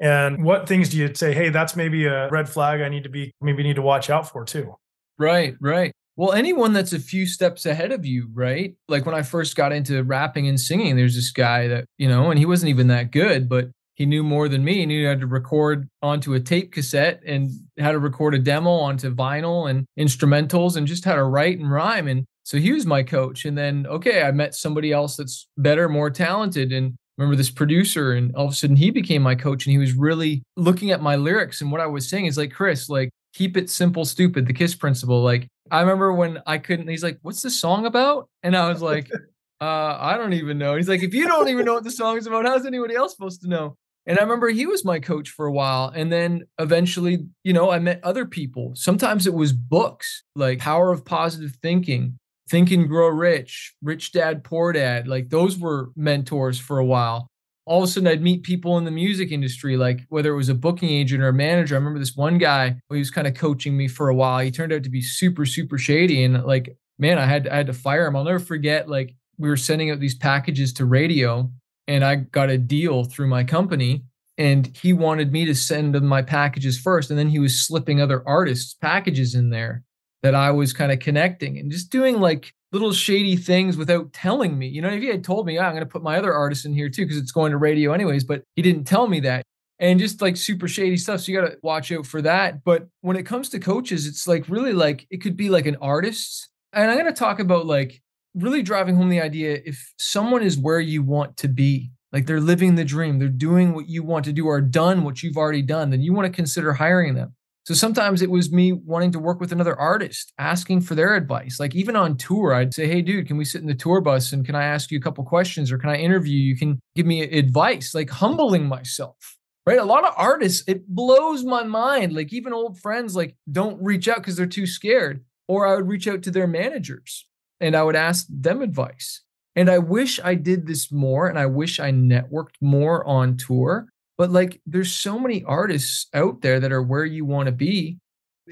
And 0.00 0.44
what 0.44 0.68
things 0.68 0.88
do 0.88 0.98
you 0.98 1.14
say, 1.14 1.32
hey, 1.32 1.50
that's 1.50 1.76
maybe 1.76 2.06
a 2.06 2.28
red 2.30 2.48
flag 2.48 2.80
I 2.80 2.88
need 2.88 3.04
to 3.04 3.10
be, 3.10 3.32
maybe 3.40 3.62
need 3.62 3.76
to 3.76 3.82
watch 3.82 4.10
out 4.10 4.28
for 4.28 4.44
too? 4.44 4.74
Right, 5.18 5.54
right. 5.60 5.92
Well, 6.20 6.34
anyone 6.34 6.74
that's 6.74 6.92
a 6.92 7.00
few 7.00 7.24
steps 7.24 7.64
ahead 7.64 7.92
of 7.92 8.04
you, 8.04 8.28
right? 8.34 8.74
Like 8.88 9.06
when 9.06 9.14
I 9.14 9.22
first 9.22 9.56
got 9.56 9.72
into 9.72 10.04
rapping 10.04 10.46
and 10.48 10.60
singing, 10.60 10.94
there's 10.94 11.14
this 11.14 11.30
guy 11.30 11.66
that, 11.68 11.86
you 11.96 12.06
know, 12.06 12.28
and 12.28 12.38
he 12.38 12.44
wasn't 12.44 12.68
even 12.68 12.88
that 12.88 13.10
good, 13.10 13.48
but 13.48 13.70
he 13.94 14.04
knew 14.04 14.22
more 14.22 14.46
than 14.46 14.62
me. 14.62 14.82
and 14.82 14.92
He 14.92 15.02
how 15.04 15.14
to 15.14 15.26
record 15.26 15.88
onto 16.02 16.34
a 16.34 16.40
tape 16.40 16.72
cassette 16.72 17.22
and 17.24 17.50
how 17.78 17.90
to 17.90 17.98
record 17.98 18.34
a 18.34 18.38
demo 18.38 18.68
onto 18.68 19.14
vinyl 19.14 19.70
and 19.70 19.86
instrumentals 19.98 20.76
and 20.76 20.86
just 20.86 21.06
how 21.06 21.14
to 21.14 21.24
write 21.24 21.58
and 21.58 21.72
rhyme. 21.72 22.06
And 22.06 22.26
so 22.42 22.58
he 22.58 22.72
was 22.72 22.84
my 22.84 23.02
coach. 23.02 23.46
And 23.46 23.56
then, 23.56 23.86
okay, 23.86 24.22
I 24.22 24.30
met 24.30 24.54
somebody 24.54 24.92
else 24.92 25.16
that's 25.16 25.48
better, 25.56 25.88
more 25.88 26.10
talented. 26.10 26.70
And 26.70 26.96
remember 27.16 27.34
this 27.34 27.50
producer 27.50 28.12
and 28.12 28.36
all 28.36 28.44
of 28.44 28.52
a 28.52 28.54
sudden 28.54 28.76
he 28.76 28.90
became 28.90 29.22
my 29.22 29.36
coach 29.36 29.64
and 29.64 29.72
he 29.72 29.78
was 29.78 29.94
really 29.94 30.42
looking 30.58 30.90
at 30.90 31.00
my 31.00 31.16
lyrics 31.16 31.60
and 31.60 31.70
what 31.70 31.80
I 31.80 31.86
was 31.86 32.08
saying 32.08 32.24
is 32.24 32.38
like 32.38 32.50
Chris 32.50 32.88
like 32.88 33.10
keep 33.34 33.58
it 33.58 33.68
simple 33.68 34.06
stupid 34.06 34.46
the 34.46 34.54
kiss 34.54 34.74
principle 34.74 35.22
like 35.22 35.46
I 35.70 35.80
remember 35.80 36.12
when 36.12 36.42
I 36.46 36.58
couldn't 36.58 36.88
he's 36.88 37.02
like 37.02 37.18
what's 37.22 37.42
the 37.42 37.50
song 37.50 37.86
about? 37.86 38.28
And 38.42 38.56
I 38.56 38.68
was 38.68 38.82
like 38.82 39.10
uh 39.60 39.96
I 40.00 40.16
don't 40.16 40.34
even 40.34 40.58
know. 40.58 40.76
He's 40.76 40.88
like 40.88 41.02
if 41.02 41.14
you 41.14 41.26
don't 41.26 41.48
even 41.48 41.64
know 41.64 41.74
what 41.74 41.84
the 41.84 41.90
song 41.90 42.16
is 42.16 42.26
about 42.26 42.46
how's 42.46 42.66
anybody 42.66 42.94
else 42.94 43.12
supposed 43.12 43.42
to 43.42 43.48
know? 43.48 43.76
And 44.06 44.18
I 44.18 44.22
remember 44.22 44.48
he 44.48 44.66
was 44.66 44.84
my 44.84 44.98
coach 44.98 45.30
for 45.30 45.46
a 45.46 45.52
while 45.52 45.92
and 45.94 46.10
then 46.10 46.44
eventually 46.58 47.26
you 47.44 47.52
know 47.52 47.70
I 47.70 47.78
met 47.78 48.00
other 48.02 48.26
people. 48.26 48.72
Sometimes 48.74 49.26
it 49.26 49.34
was 49.34 49.52
books 49.52 50.24
like 50.34 50.58
power 50.58 50.92
of 50.92 51.04
positive 51.04 51.56
thinking 51.62 52.18
Think 52.50 52.72
and 52.72 52.88
Grow 52.88 53.06
Rich, 53.08 53.76
Rich 53.80 54.10
Dad 54.10 54.42
Poor 54.42 54.72
Dad, 54.72 55.06
like 55.06 55.30
those 55.30 55.56
were 55.56 55.90
mentors 55.94 56.58
for 56.58 56.78
a 56.78 56.84
while. 56.84 57.30
All 57.66 57.82
of 57.82 57.88
a 57.88 57.92
sudden, 57.92 58.08
I'd 58.08 58.22
meet 58.22 58.42
people 58.42 58.78
in 58.78 58.84
the 58.84 58.90
music 58.90 59.30
industry, 59.30 59.76
like 59.76 60.00
whether 60.08 60.32
it 60.32 60.36
was 60.36 60.48
a 60.48 60.54
booking 60.54 60.88
agent 60.88 61.22
or 61.22 61.28
a 61.28 61.32
manager. 61.32 61.74
I 61.74 61.78
remember 61.78 61.98
this 61.98 62.16
one 62.16 62.38
guy 62.38 62.76
he 62.90 62.98
was 62.98 63.10
kind 63.10 63.26
of 63.26 63.34
coaching 63.34 63.76
me 63.76 63.86
for 63.86 64.08
a 64.08 64.14
while. 64.14 64.40
He 64.40 64.50
turned 64.50 64.72
out 64.72 64.82
to 64.82 64.90
be 64.90 65.02
super, 65.02 65.46
super 65.46 65.78
shady, 65.78 66.24
and 66.24 66.42
like, 66.44 66.76
man, 66.98 67.18
I 67.18 67.26
had 67.26 67.46
I 67.48 67.56
had 67.56 67.66
to 67.66 67.72
fire 67.72 68.06
him. 68.06 68.16
I'll 68.16 68.24
never 68.24 68.38
forget. 68.38 68.88
Like, 68.88 69.14
we 69.38 69.48
were 69.48 69.56
sending 69.56 69.90
out 69.90 70.00
these 70.00 70.16
packages 70.16 70.72
to 70.74 70.84
radio, 70.84 71.50
and 71.86 72.04
I 72.04 72.16
got 72.16 72.50
a 72.50 72.58
deal 72.58 73.04
through 73.04 73.28
my 73.28 73.44
company, 73.44 74.04
and 74.36 74.74
he 74.76 74.92
wanted 74.92 75.32
me 75.32 75.44
to 75.44 75.54
send 75.54 75.94
them 75.94 76.06
my 76.06 76.22
packages 76.22 76.78
first, 76.78 77.10
and 77.10 77.18
then 77.18 77.28
he 77.28 77.38
was 77.38 77.66
slipping 77.66 78.00
other 78.00 78.26
artists' 78.26 78.74
packages 78.74 79.34
in 79.34 79.50
there 79.50 79.84
that 80.22 80.34
I 80.34 80.50
was 80.50 80.72
kind 80.72 80.92
of 80.92 80.98
connecting 80.98 81.58
and 81.58 81.70
just 81.70 81.90
doing 81.90 82.20
like 82.20 82.54
little 82.72 82.92
shady 82.92 83.36
things 83.36 83.76
without 83.76 84.12
telling 84.12 84.58
me. 84.58 84.68
You 84.68 84.82
know, 84.82 84.90
if 84.90 85.02
he 85.02 85.08
had 85.08 85.24
told 85.24 85.46
me, 85.46 85.58
oh, 85.58 85.62
I'm 85.62 85.72
going 85.72 85.84
to 85.84 85.90
put 85.90 86.02
my 86.02 86.16
other 86.16 86.32
artist 86.32 86.64
in 86.64 86.72
here 86.72 86.88
too 86.88 87.02
because 87.02 87.18
it's 87.18 87.32
going 87.32 87.52
to 87.52 87.58
radio 87.58 87.92
anyways, 87.92 88.24
but 88.24 88.42
he 88.56 88.62
didn't 88.62 88.84
tell 88.84 89.06
me 89.06 89.20
that. 89.20 89.42
And 89.78 89.98
just 89.98 90.20
like 90.20 90.36
super 90.36 90.68
shady 90.68 90.98
stuff. 90.98 91.20
So 91.20 91.32
you 91.32 91.40
got 91.40 91.48
to 91.48 91.58
watch 91.62 91.90
out 91.90 92.06
for 92.06 92.20
that. 92.22 92.62
But 92.64 92.86
when 93.00 93.16
it 93.16 93.24
comes 93.24 93.48
to 93.50 93.58
coaches, 93.58 94.06
it's 94.06 94.28
like 94.28 94.48
really 94.48 94.74
like 94.74 95.06
it 95.10 95.22
could 95.22 95.36
be 95.36 95.48
like 95.48 95.66
an 95.66 95.76
artist. 95.80 96.48
And 96.72 96.90
I'm 96.90 96.98
going 96.98 97.12
to 97.12 97.18
talk 97.18 97.40
about 97.40 97.66
like 97.66 98.02
really 98.34 98.62
driving 98.62 98.94
home 98.94 99.08
the 99.08 99.20
idea 99.20 99.60
if 99.64 99.92
someone 99.98 100.42
is 100.42 100.58
where 100.58 100.80
you 100.80 101.02
want 101.02 101.36
to 101.38 101.48
be, 101.48 101.90
like 102.12 102.26
they're 102.26 102.40
living 102.40 102.74
the 102.74 102.84
dream, 102.84 103.18
they're 103.18 103.28
doing 103.28 103.74
what 103.74 103.88
you 103.88 104.02
want 104.02 104.24
to 104.26 104.32
do 104.32 104.46
or 104.46 104.60
done 104.60 105.02
what 105.02 105.22
you've 105.22 105.36
already 105.36 105.62
done, 105.62 105.90
then 105.90 106.02
you 106.02 106.12
want 106.12 106.26
to 106.26 106.32
consider 106.32 106.72
hiring 106.74 107.14
them. 107.14 107.34
So 107.70 107.74
sometimes 107.74 108.20
it 108.20 108.32
was 108.32 108.50
me 108.50 108.72
wanting 108.72 109.12
to 109.12 109.20
work 109.20 109.38
with 109.38 109.52
another 109.52 109.78
artist, 109.78 110.32
asking 110.40 110.80
for 110.80 110.96
their 110.96 111.14
advice. 111.14 111.60
Like 111.60 111.72
even 111.76 111.94
on 111.94 112.16
tour, 112.16 112.52
I'd 112.52 112.74
say, 112.74 112.88
Hey, 112.88 113.00
dude, 113.00 113.28
can 113.28 113.36
we 113.36 113.44
sit 113.44 113.60
in 113.60 113.68
the 113.68 113.76
tour 113.76 114.00
bus 114.00 114.32
and 114.32 114.44
can 114.44 114.56
I 114.56 114.64
ask 114.64 114.90
you 114.90 114.98
a 114.98 115.00
couple 115.00 115.22
questions 115.22 115.70
or 115.70 115.78
can 115.78 115.88
I 115.88 115.94
interview 115.94 116.36
you? 116.36 116.56
Can 116.56 116.80
give 116.96 117.06
me 117.06 117.22
advice, 117.22 117.94
like 117.94 118.10
humbling 118.10 118.66
myself. 118.66 119.36
Right. 119.64 119.78
A 119.78 119.84
lot 119.84 120.04
of 120.04 120.14
artists, 120.16 120.64
it 120.66 120.88
blows 120.88 121.44
my 121.44 121.62
mind. 121.62 122.12
Like 122.12 122.32
even 122.32 122.52
old 122.52 122.80
friends, 122.80 123.14
like 123.14 123.36
don't 123.52 123.80
reach 123.80 124.08
out 124.08 124.16
because 124.16 124.34
they're 124.34 124.46
too 124.46 124.66
scared. 124.66 125.24
Or 125.46 125.64
I 125.64 125.76
would 125.76 125.86
reach 125.86 126.08
out 126.08 126.24
to 126.24 126.32
their 126.32 126.48
managers 126.48 127.28
and 127.60 127.76
I 127.76 127.84
would 127.84 127.94
ask 127.94 128.26
them 128.28 128.62
advice. 128.62 129.22
And 129.54 129.70
I 129.70 129.78
wish 129.78 130.18
I 130.24 130.34
did 130.34 130.66
this 130.66 130.90
more 130.90 131.28
and 131.28 131.38
I 131.38 131.46
wish 131.46 131.78
I 131.78 131.92
networked 131.92 132.56
more 132.60 133.06
on 133.06 133.36
tour 133.36 133.86
but 134.20 134.30
like 134.30 134.60
there's 134.66 134.92
so 134.92 135.18
many 135.18 135.42
artists 135.44 136.06
out 136.12 136.42
there 136.42 136.60
that 136.60 136.72
are 136.72 136.82
where 136.82 137.06
you 137.16 137.24
want 137.24 137.46
to 137.46 137.52
be 137.52 137.98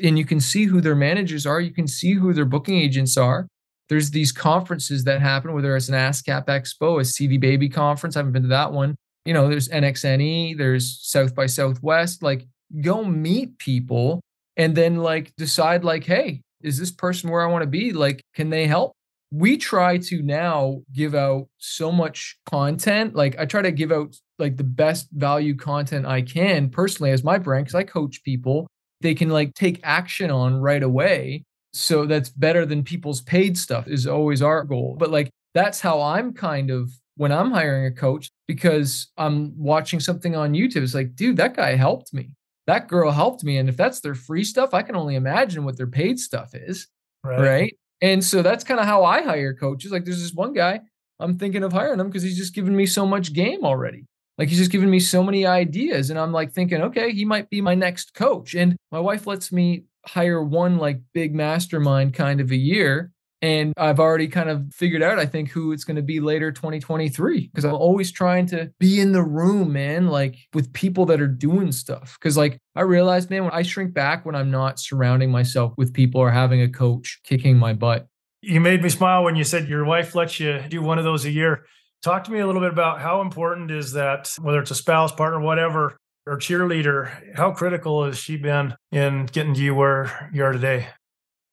and 0.03 0.19
you 0.19 0.25
can 0.25 0.41
see 0.41 0.65
who 0.65 0.81
their 0.81 0.97
managers 0.97 1.45
are 1.45 1.61
you 1.61 1.73
can 1.73 1.87
see 1.87 2.15
who 2.15 2.33
their 2.33 2.51
booking 2.55 2.79
agents 2.79 3.17
are 3.17 3.47
there's 3.89 4.11
these 4.11 4.33
conferences 4.33 5.05
that 5.05 5.21
happen 5.21 5.53
whether 5.53 5.77
it's 5.77 5.89
an 5.89 5.95
ascap 5.95 6.47
expo 6.47 7.01
a 7.01 7.05
cd 7.05 7.37
baby 7.37 7.69
conference 7.69 8.17
i 8.17 8.21
haven't 8.21 8.33
been 8.33 8.43
to 8.43 8.49
that 8.49 8.73
one 8.73 8.97
you 9.25 9.35
know 9.35 9.49
there's 9.49 9.69
nxne 9.69 10.57
there's 10.57 10.99
south 11.03 11.35
by 11.35 11.47
southwest 11.47 12.23
like 12.23 12.47
go 12.81 13.05
meet 13.05 13.59
people 13.59 14.21
and 14.59 14.75
then 14.75 14.97
like 14.97 15.33
decide 15.37 15.85
like, 15.85 16.05
hey, 16.05 16.43
is 16.61 16.79
this 16.79 16.91
person 16.91 17.31
where 17.31 17.43
I 17.43 17.51
want 17.51 17.63
to 17.63 17.69
be? 17.69 17.93
Like, 17.93 18.23
can 18.35 18.51
they 18.51 18.67
help? 18.67 18.93
We 19.31 19.57
try 19.57 19.99
to 19.99 20.23
now 20.23 20.83
give 20.93 21.15
out 21.15 21.49
so 21.59 21.93
much 21.93 22.37
content. 22.47 23.15
Like 23.15 23.39
I 23.39 23.47
try 23.47 23.63
to 23.63 23.71
give 23.71 23.93
out 23.93 24.17
like 24.39 24.57
the 24.57 24.65
best 24.65 25.09
value 25.13 25.55
content 25.55 26.07
I 26.07 26.23
can 26.23 26.71
personally 26.71 27.11
as 27.11 27.25
my 27.25 27.39
brand 27.39 27.65
because 27.65 27.75
I 27.75 27.85
coach 27.85 28.23
people. 28.23 28.67
They 29.01 29.15
can 29.15 29.29
like 29.29 29.55
take 29.55 29.81
action 29.83 30.31
on 30.31 30.57
right 30.57 30.83
away. 30.83 31.45
So 31.73 32.07
that's 32.07 32.31
better 32.31 32.67
than 32.67 32.83
people's 32.83 33.21
paid 33.21 33.57
stuff 33.57 33.87
is 33.87 34.07
always 34.07 34.43
our 34.43 34.65
goal. 34.65 34.97
But 34.99 35.11
like 35.11 35.31
that's 35.55 35.81
how 35.81 36.01
I'm 36.01 36.33
kind 36.33 36.71
of 36.71 36.91
when 37.17 37.33
I'm 37.33 37.51
hiring 37.51 37.87
a 37.87 37.93
coach 37.93 38.31
because 38.47 39.09
I'm 39.17 39.53
watching 39.57 40.01
something 40.01 40.35
on 40.37 40.53
YouTube. 40.53 40.83
It's 40.83 40.95
like, 40.95 41.15
dude, 41.15 41.37
that 41.37 41.57
guy 41.57 41.75
helped 41.75 42.15
me 42.15 42.31
that 42.69 42.87
girl 42.87 43.11
helped 43.11 43.43
me. 43.43 43.57
And 43.57 43.69
if 43.69 43.79
that's 43.79 44.01
their 44.01 44.15
free 44.15 44.45
stuff, 44.45 44.75
I 44.75 44.83
can 44.83 44.95
only 44.95 45.15
imagine 45.15 45.65
what 45.65 45.79
their 45.79 45.87
paid 45.87 46.21
stuff 46.21 46.55
is. 46.55 46.87
Right. 47.25 47.41
right? 47.41 47.77
And 48.03 48.23
so 48.23 48.43
that's 48.43 48.63
kind 48.63 48.79
of 48.79 48.85
how 48.85 49.05
I 49.05 49.23
hire 49.23 49.55
coaches. 49.55 49.91
Like 49.91 50.05
there's 50.05 50.21
this 50.23 50.35
one 50.35 50.53
guy 50.53 50.83
I'm 51.19 51.39
thinking 51.39 51.65
of 51.65 51.73
hiring 51.73 51.99
him 51.99 52.09
because 52.09 52.23
he's 52.23 52.37
just 52.37 52.55
given 52.55 52.77
me 52.77 52.85
so 52.85 53.07
much 53.07 53.33
game 53.33 53.65
already. 53.65 54.05
Like 54.39 54.49
he's 54.49 54.59
just 54.59 54.71
given 54.71 54.89
me 54.89 55.01
so 55.01 55.23
many 55.23 55.45
ideas. 55.45 56.11
And 56.11 56.19
I'm 56.19 56.33
like 56.33 56.53
thinking, 56.53 56.81
okay, 56.81 57.13
he 57.13 57.25
might 57.25 57.51
be 57.51 57.61
my 57.61 57.75
next 57.75 58.15
coach. 58.15 58.55
And 58.55 58.77
my 58.91 59.01
wife 59.01 59.27
lets 59.27 59.53
me 59.53 59.85
hire 60.07 60.43
one 60.43 60.79
like 60.79 61.01
big 61.13 61.35
mastermind 61.35 62.15
kind 62.15 62.41
of 62.41 62.51
a 62.53 62.57
year. 62.57 63.11
And 63.41 63.73
I've 63.77 64.01
already 64.01 64.27
kind 64.27 64.49
of 64.51 64.73
figured 64.75 65.03
out, 65.03 65.19
I 65.19 65.27
think, 65.27 65.51
who 65.51 65.71
it's 65.71 65.85
going 65.85 65.97
to 65.97 66.03
be 66.03 66.19
later 66.19 66.51
2023. 66.51 67.47
Because 67.47 67.65
I'm 67.65 67.75
always 67.75 68.11
trying 68.11 68.47
to 68.47 68.73
be 68.81 69.01
in 69.01 69.13
the 69.13 69.23
room, 69.23 69.73
man, 69.73 70.09
like 70.09 70.37
with 70.55 70.73
people 70.73 71.07
that 71.07 71.21
are 71.21 71.29
doing 71.29 71.71
stuff. 71.71 72.17
Because, 72.19 72.37
like, 72.37 72.59
I 72.75 72.81
realized, 72.81 73.31
man, 73.31 73.45
when 73.45 73.53
I 73.53 73.63
shrink 73.63 73.95
back 73.95 74.27
when 74.27 74.35
I'm 74.35 74.51
not 74.51 74.81
surrounding 74.81 75.31
myself 75.31 75.73
with 75.77 75.95
people 75.95 76.21
or 76.21 76.33
having 76.33 76.63
a 76.63 76.69
coach 76.69 77.21
kicking 77.23 77.57
my 77.57 77.75
butt. 77.75 78.09
You 78.43 78.61
made 78.61 78.83
me 78.83 78.89
smile 78.89 79.23
when 79.23 79.37
you 79.37 79.45
said 79.45 79.69
your 79.69 79.85
wife 79.85 80.17
lets 80.17 80.41
you 80.41 80.61
do 80.69 80.83
one 80.83 80.99
of 80.99 81.05
those 81.05 81.25
a 81.25 81.31
year. 81.31 81.65
Talk 82.03 82.25
to 82.25 82.31
me 82.31 82.39
a 82.39 82.47
little 82.47 82.61
bit 82.61 82.73
about 82.73 83.01
how 83.01 83.21
important 83.21 83.71
is 83.71 83.93
that, 83.93 84.31
whether 84.41 84.61
it's 84.61 84.71
a 84.71 84.75
spouse, 84.75 85.13
partner, 85.13 85.41
whatever, 85.41 85.97
or 86.27 86.39
cheerleader, 86.39 87.37
how 87.37 87.51
critical 87.51 88.05
has 88.05 88.19
she 88.19 88.37
been 88.37 88.75
in 88.93 89.27
getting 89.27 89.55
you 89.55 89.75
where 89.75 90.31
you 90.33 90.45
are 90.45 90.53
today? 90.53 90.89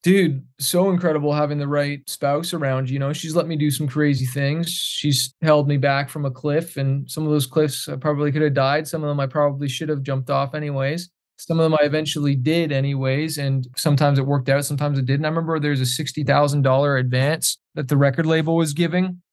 dude, 0.06 0.46
so 0.60 0.92
incredible 0.92 1.34
having 1.34 1.58
the 1.58 1.68
right 1.68 2.08
spouse 2.08 2.54
around. 2.54 2.92
You 2.92 3.00
know, 3.00 3.12
she's 3.12 3.36
let 3.36 3.48
me 3.48 3.56
do 3.56 3.72
some 3.72 3.88
crazy 3.88 4.28
things. 4.28 4.70
She's 4.70 5.34
held 5.42 5.68
me 5.68 5.78
back 5.78 6.10
from 6.10 6.26
a 6.26 6.32
cliff, 6.32 6.78
and 6.78 7.10
some 7.10 7.26
of 7.26 7.32
those 7.32 7.48
cliffs 7.48 7.90
I 7.90 7.96
probably 7.96 8.32
could 8.32 8.44
have 8.44 8.54
died. 8.54 8.88
Some 8.88 9.04
of 9.04 9.10
them 9.10 9.20
I 9.20 9.26
probably 9.26 9.68
should 9.68 9.90
have 9.90 10.04
jumped 10.04 10.30
off 10.30 10.54
anyways. 10.54 11.10
Some 11.38 11.60
of 11.60 11.64
them 11.64 11.74
I 11.82 11.86
eventually 11.86 12.36
did 12.36 12.72
anyways, 12.72 13.40
and 13.40 13.68
sometimes 13.76 14.20
it 14.20 14.28
worked 14.28 14.48
out, 14.48 14.64
sometimes 14.64 15.00
it 15.00 15.08
didn't. 15.08 15.26
I 15.26 15.30
remember 15.30 15.60
there's 15.60 15.82
a 15.82 15.88
sixty 15.88 16.24
thousand 16.24 16.62
dollar 16.62 16.98
advance 16.98 17.58
that 17.74 17.88
the 17.88 17.98
record 17.98 18.28
label 18.28 18.56
was 18.56 18.74
giving 18.74 19.24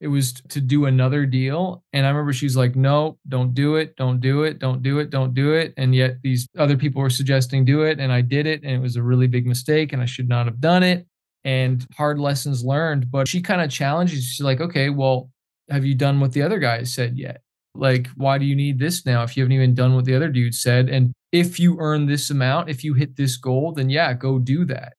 it 0.00 0.08
was 0.08 0.32
to 0.50 0.60
do 0.60 0.86
another 0.86 1.26
deal. 1.26 1.82
And 1.92 2.06
I 2.06 2.10
remember 2.10 2.32
she's 2.32 2.56
like, 2.56 2.76
no, 2.76 3.18
don't 3.28 3.52
do 3.52 3.76
it. 3.76 3.96
Don't 3.96 4.20
do 4.20 4.44
it. 4.44 4.60
Don't 4.60 4.82
do 4.82 5.00
it. 5.00 5.10
Don't 5.10 5.34
do 5.34 5.52
it. 5.54 5.74
And 5.76 5.94
yet 5.94 6.18
these 6.22 6.46
other 6.56 6.76
people 6.76 7.02
were 7.02 7.10
suggesting 7.10 7.64
do 7.64 7.82
it. 7.82 7.98
And 7.98 8.12
I 8.12 8.20
did 8.20 8.46
it. 8.46 8.62
And 8.62 8.72
it 8.72 8.80
was 8.80 8.96
a 8.96 9.02
really 9.02 9.26
big 9.26 9.46
mistake. 9.46 9.92
And 9.92 10.00
I 10.00 10.06
should 10.06 10.28
not 10.28 10.46
have 10.46 10.60
done 10.60 10.84
it. 10.84 11.06
And 11.44 11.84
hard 11.96 12.20
lessons 12.20 12.64
learned. 12.64 13.10
But 13.10 13.26
she 13.26 13.40
kind 13.40 13.60
of 13.60 13.70
challenges. 13.70 14.24
She's 14.24 14.44
like, 14.44 14.60
okay, 14.60 14.88
well, 14.88 15.30
have 15.68 15.84
you 15.84 15.94
done 15.94 16.20
what 16.20 16.32
the 16.32 16.42
other 16.42 16.60
guys 16.60 16.94
said 16.94 17.18
yet? 17.18 17.42
Like, 17.74 18.08
why 18.16 18.38
do 18.38 18.44
you 18.44 18.54
need 18.54 18.78
this 18.78 19.04
now 19.04 19.22
if 19.24 19.36
you 19.36 19.42
haven't 19.42 19.54
even 19.54 19.74
done 19.74 19.94
what 19.94 20.04
the 20.04 20.14
other 20.14 20.28
dude 20.28 20.54
said? 20.54 20.88
And 20.88 21.12
if 21.32 21.58
you 21.58 21.76
earn 21.80 22.06
this 22.06 22.30
amount, 22.30 22.68
if 22.68 22.84
you 22.84 22.94
hit 22.94 23.16
this 23.16 23.36
goal, 23.36 23.72
then 23.72 23.90
yeah, 23.90 24.12
go 24.14 24.38
do 24.38 24.64
that. 24.66 24.94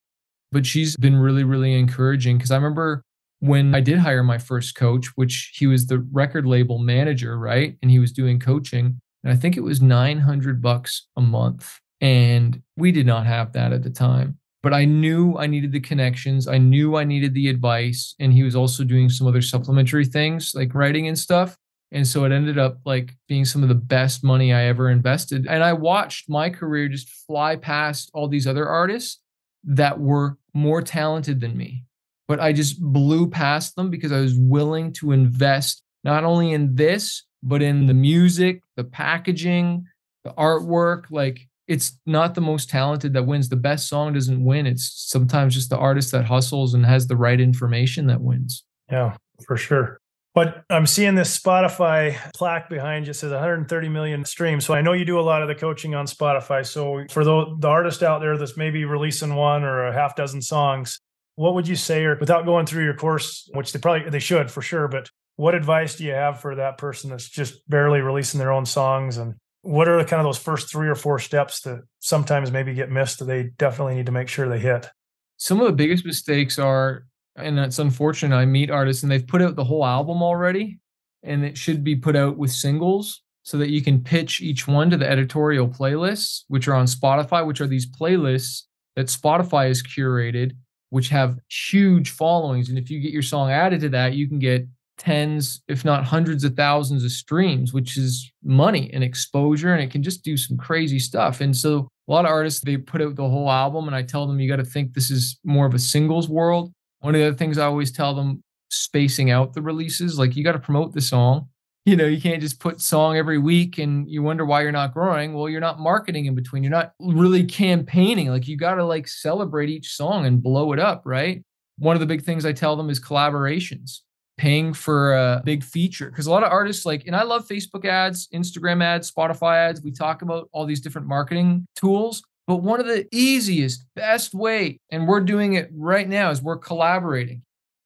But 0.52 0.66
she's 0.66 0.96
been 0.98 1.16
really, 1.16 1.44
really 1.44 1.74
encouraging 1.74 2.38
because 2.38 2.52
I 2.52 2.56
remember 2.56 3.04
when 3.40 3.74
I 3.74 3.80
did 3.80 4.00
hire 4.00 4.24
my 4.24 4.38
first 4.38 4.76
coach, 4.76 5.08
which 5.16 5.54
he 5.56 5.68
was 5.68 5.88
the 5.88 6.00
record 6.12 6.46
label 6.46 6.78
manager, 6.78 7.38
right? 7.38 7.78
And 7.82 7.90
he 7.90 8.00
was 8.00 8.12
doing 8.12 8.40
coaching. 8.40 9.00
And 9.24 9.34
I 9.34 9.36
think 9.36 9.58
it 9.58 9.64
was 9.64 9.82
900 9.82 10.62
bucks 10.62 11.08
a 11.16 11.22
month. 11.22 11.80
And 12.02 12.62
we 12.78 12.92
did 12.92 13.06
not 13.06 13.26
have 13.26 13.54
that 13.54 13.74
at 13.74 13.84
the 13.84 13.90
time. 13.90 14.38
But 14.62 14.74
I 14.74 14.84
knew 14.84 15.38
I 15.38 15.48
needed 15.48 15.72
the 15.72 15.80
connections. 15.80 16.48
I 16.48 16.58
knew 16.58 16.98
I 16.98 17.06
needed 17.06 17.34
the 17.34 17.48
advice. 17.50 18.14
And 18.20 18.34
he 18.34 18.44
was 18.44 18.56
also 18.56 18.84
doing 18.84 19.10
some 19.10 19.26
other 19.26 19.42
supplementary 19.42 20.06
things 20.06 20.54
like 20.54 20.76
writing 20.76 21.08
and 21.08 21.18
stuff. 21.18 21.58
And 21.92 22.06
so 22.06 22.24
it 22.26 22.32
ended 22.32 22.58
up 22.58 22.80
like 22.86 23.16
being 23.28 23.46
some 23.46 23.64
of 23.64 23.70
the 23.70 23.76
best 23.76 24.24
money 24.24 24.54
I 24.54 24.66
ever 24.66 24.90
invested. 24.90 25.48
And 25.48 25.64
I 25.64 25.74
watched 25.74 26.30
my 26.30 26.50
career 26.50 26.88
just 26.90 27.10
fly 27.10 27.56
past 27.56 28.12
all 28.14 28.28
these 28.28 28.46
other 28.46 28.68
artists 28.68 29.22
that 29.64 30.00
were 30.00 30.38
more 30.54 30.82
talented 30.82 31.40
than 31.40 31.58
me 31.58 31.86
but 32.30 32.40
I 32.40 32.54
just 32.54 32.80
blew 32.80 33.28
past 33.28 33.76
them 33.76 33.90
because 33.90 34.12
I 34.12 34.22
was 34.22 34.36
willing 34.38 34.94
to 34.94 35.12
invest 35.12 35.82
not 36.04 36.24
only 36.24 36.54
in 36.54 36.76
this, 36.76 37.24
but 37.42 37.64
in 37.64 37.88
the 37.88 37.94
music, 37.96 38.62
the 38.78 38.84
packaging, 38.84 39.88
the 40.24 40.30
artwork. 40.34 41.06
Like 41.10 41.48
it's 41.68 42.00
not 42.06 42.36
the 42.36 42.42
most 42.42 42.70
talented 42.70 43.14
that 43.14 43.26
wins. 43.26 43.50
The 43.50 43.56
best 43.56 43.90
song 43.90 44.14
doesn't 44.14 44.46
win. 44.46 44.68
It's 44.68 45.10
sometimes 45.10 45.56
just 45.56 45.72
the 45.72 45.78
artist 45.78 46.12
that 46.12 46.26
hustles 46.26 46.76
and 46.76 46.86
has 46.86 47.08
the 47.08 47.18
right 47.18 47.42
information 47.42 48.06
that 48.08 48.22
wins. 48.22 48.64
Yeah, 48.92 49.18
for 49.48 49.58
sure. 49.58 50.00
But 50.36 50.64
I'm 50.70 50.86
seeing 50.86 51.16
this 51.16 51.38
Spotify 51.38 52.16
plaque 52.34 52.70
behind 52.70 53.08
you 53.08 53.14
says 53.14 53.32
130 53.32 53.90
million 53.90 54.24
streams. 54.24 54.66
So 54.66 54.76
I 54.76 54.82
know 54.82 54.94
you 54.94 55.04
do 55.04 55.20
a 55.20 55.22
lot 55.22 55.42
of 55.42 55.48
the 55.48 55.56
coaching 55.56 55.96
on 55.96 56.06
Spotify. 56.06 56.64
So 56.64 57.06
for 57.10 57.24
the, 57.24 57.56
the 57.60 57.68
artist 57.68 58.04
out 58.04 58.20
there 58.20 58.38
that's 58.38 58.56
maybe 58.56 58.86
releasing 58.86 59.34
one 59.34 59.64
or 59.64 59.88
a 59.88 59.94
half 59.94 60.16
dozen 60.16 60.44
songs, 60.44 61.00
what 61.40 61.54
would 61.54 61.70
you 61.70 61.78
say, 61.78 62.04
or 62.04 62.18
without 62.18 62.44
going 62.44 62.66
through 62.66 62.84
your 62.84 62.94
course, 62.94 63.50
which 63.54 63.72
they 63.72 63.80
probably 63.80 64.10
they 64.10 64.20
should 64.20 64.52
for 64.52 64.62
sure, 64.62 64.90
but 64.90 65.10
what 65.38 65.56
advice 65.56 65.96
do 65.96 66.04
you 66.04 66.12
have 66.12 66.42
for 66.42 66.56
that 66.56 66.78
person 66.78 67.10
that's 67.10 67.30
just 67.30 67.68
barely 67.70 68.02
releasing 68.02 68.40
their 68.40 68.52
own 68.52 68.66
songs? 68.66 69.16
And 69.16 69.36
what 69.62 69.88
are 69.88 69.98
the 69.98 70.04
kind 70.04 70.20
of 70.20 70.26
those 70.26 70.38
first 70.38 70.70
three 70.70 70.90
or 70.90 70.96
four 70.96 71.18
steps 71.18 71.62
that 71.62 71.82
sometimes 72.00 72.52
maybe 72.52 72.74
get 72.74 72.92
missed 72.92 73.20
that 73.20 73.26
they 73.26 73.52
definitely 73.58 73.96
need 73.96 74.08
to 74.08 74.12
make 74.12 74.28
sure 74.28 74.50
they 74.50 74.60
hit? 74.60 74.90
Some 75.38 75.62
of 75.62 75.68
the 75.68 75.72
biggest 75.72 76.06
mistakes 76.06 76.60
are 76.60 77.06
and 77.38 77.58
it's 77.58 77.80
unfortunate 77.80 78.36
i 78.36 78.46
meet 78.46 78.70
artists 78.70 79.04
and 79.04 79.12
they've 79.12 79.28
put 79.28 79.42
out 79.42 79.56
the 79.56 79.64
whole 79.64 79.86
album 79.86 80.22
already 80.22 80.80
and 81.24 81.46
it 81.46 81.58
should 81.58 81.86
be 81.86 81.96
put 81.96 82.16
out 82.16 82.38
with 82.38 82.52
singles 82.52 83.22
so 83.44 83.58
that 83.58 83.70
you 83.70 83.82
can 83.82 84.04
pitch 84.04 84.42
each 84.42 84.68
one 84.68 84.90
to 84.90 84.98
the 84.98 85.10
editorial 85.10 85.70
playlists 85.70 86.44
which 86.48 86.68
are 86.68 86.74
on 86.74 86.86
spotify 86.86 87.46
which 87.46 87.62
are 87.62 87.68
these 87.68 87.90
playlists 87.90 88.64
that 88.96 89.08
spotify 89.08 89.68
has 89.68 89.82
curated 89.82 90.52
which 90.90 91.10
have 91.10 91.38
huge 91.50 92.12
followings. 92.12 92.70
And 92.70 92.78
if 92.78 92.90
you 92.90 93.00
get 93.00 93.12
your 93.12 93.22
song 93.22 93.52
added 93.52 93.82
to 93.82 93.90
that, 93.90 94.14
you 94.14 94.28
can 94.28 94.40
get 94.40 94.68
tens, 94.98 95.62
if 95.68 95.86
not 95.86 96.04
hundreds 96.04 96.44
of 96.44 96.56
thousands 96.56 97.04
of 97.04 97.12
streams, 97.12 97.74
which 97.74 97.98
is 97.98 98.32
money 98.44 98.90
and 98.94 99.04
exposure, 99.04 99.74
and 99.74 99.82
it 99.82 99.92
can 99.92 100.04
just 100.04 100.24
do 100.24 100.36
some 100.36 100.58
crazy 100.58 101.00
stuff. 101.00 101.42
And 101.42 101.56
so 101.56 101.88
a 102.08 102.12
lot 102.12 102.26
of 102.26 102.32
artists, 102.32 102.62
they 102.62 102.78
put 102.78 103.02
out 103.02 103.16
the 103.16 103.28
whole 103.28 103.50
album, 103.50 103.88
and 103.88 103.96
I 103.96 104.04
tell 104.04 104.28
them 104.28 104.40
you 104.40 104.50
got 104.50 104.58
to 104.58 104.66
think 104.66 104.94
this 104.94 105.10
is 105.10 105.40
more 105.44 105.66
of 105.66 105.74
a 105.74 105.80
singles 105.80 106.28
world. 106.28 106.72
One 107.00 107.16
of 107.16 107.22
the 107.22 107.28
other 107.28 107.38
things 107.38 107.58
I 107.58 107.66
always 107.66 107.92
tell 107.92 108.14
them, 108.14 108.44
spacing 108.72 109.32
out 109.32 109.54
the 109.54 109.62
releases, 109.62 110.20
like 110.20 110.36
you 110.36 110.44
got 110.44 110.52
to 110.52 110.60
promote 110.60 110.94
the 110.94 111.02
song 111.02 111.49
you 111.86 111.96
know 111.96 112.06
you 112.06 112.22
can't 112.22 112.42
just 112.42 112.60
put 112.60 112.82
song 112.82 113.18
every 113.18 113.38
week 113.38 113.78
and 113.78 114.10
you 114.10 114.22
wonder 114.22 114.46
why 114.46 114.62
you're 114.62 114.72
not 114.72 114.94
growing. 114.94 115.34
Well 115.34 115.50
you're 115.50 115.62
not 115.62 115.80
marketing 115.80 116.26
in 116.26 116.36
between. 116.36 116.64
You're 116.64 116.72
not 116.72 116.94
really 117.00 117.44
campaigning. 117.44 118.30
Like 118.30 118.48
you 118.48 118.58
got 118.58 118.76
to 118.76 118.86
like 118.86 119.08
celebrate 119.08 119.70
each 119.70 119.94
song 119.94 120.26
and 120.26 120.42
blow 120.42 120.74
it 120.74 120.80
up 120.80 121.04
right? 121.06 121.44
One 121.78 121.96
of 121.96 122.02
the 122.02 122.06
big 122.06 122.24
things 122.24 122.46
i 122.46 122.52
tell 122.52 122.76
them 122.76 122.90
is 122.90 123.00
collaborations 123.00 124.02
paying 124.38 124.74
for 124.74 125.14
a 125.14 125.42
big 125.44 125.64
feature. 125.64 126.10
Because 126.10 126.28
a 126.28 126.32
lot 126.32 126.44
of 126.44 126.52
artists 126.52 126.86
like 126.86 127.06
and 127.08 127.16
i 127.16 127.24
love 127.24 127.48
facebook 127.48 127.86
ads 127.86 128.28
instagram 128.34 128.84
ads 128.84 129.12
spotify 129.12 129.56
ads. 129.56 129.82
We 129.82 129.92
talk 129.92 130.22
about 130.22 130.50
all 130.52 130.66
these 130.66 130.82
different 130.82 131.08
marketing 131.08 131.66
tools. 131.76 132.22
But 132.48 132.64
one 132.64 132.80
of 132.80 132.88
the 132.88 133.08
easiest 133.12 133.86
best 133.96 134.34
way 134.34 134.80
and 134.92 135.08
we're 135.08 135.22
doing 135.22 135.54
it 135.54 135.70
right 135.74 136.10
now 136.10 136.32
is 136.32 136.42
we're 136.42 136.58
collaborating 136.58 137.44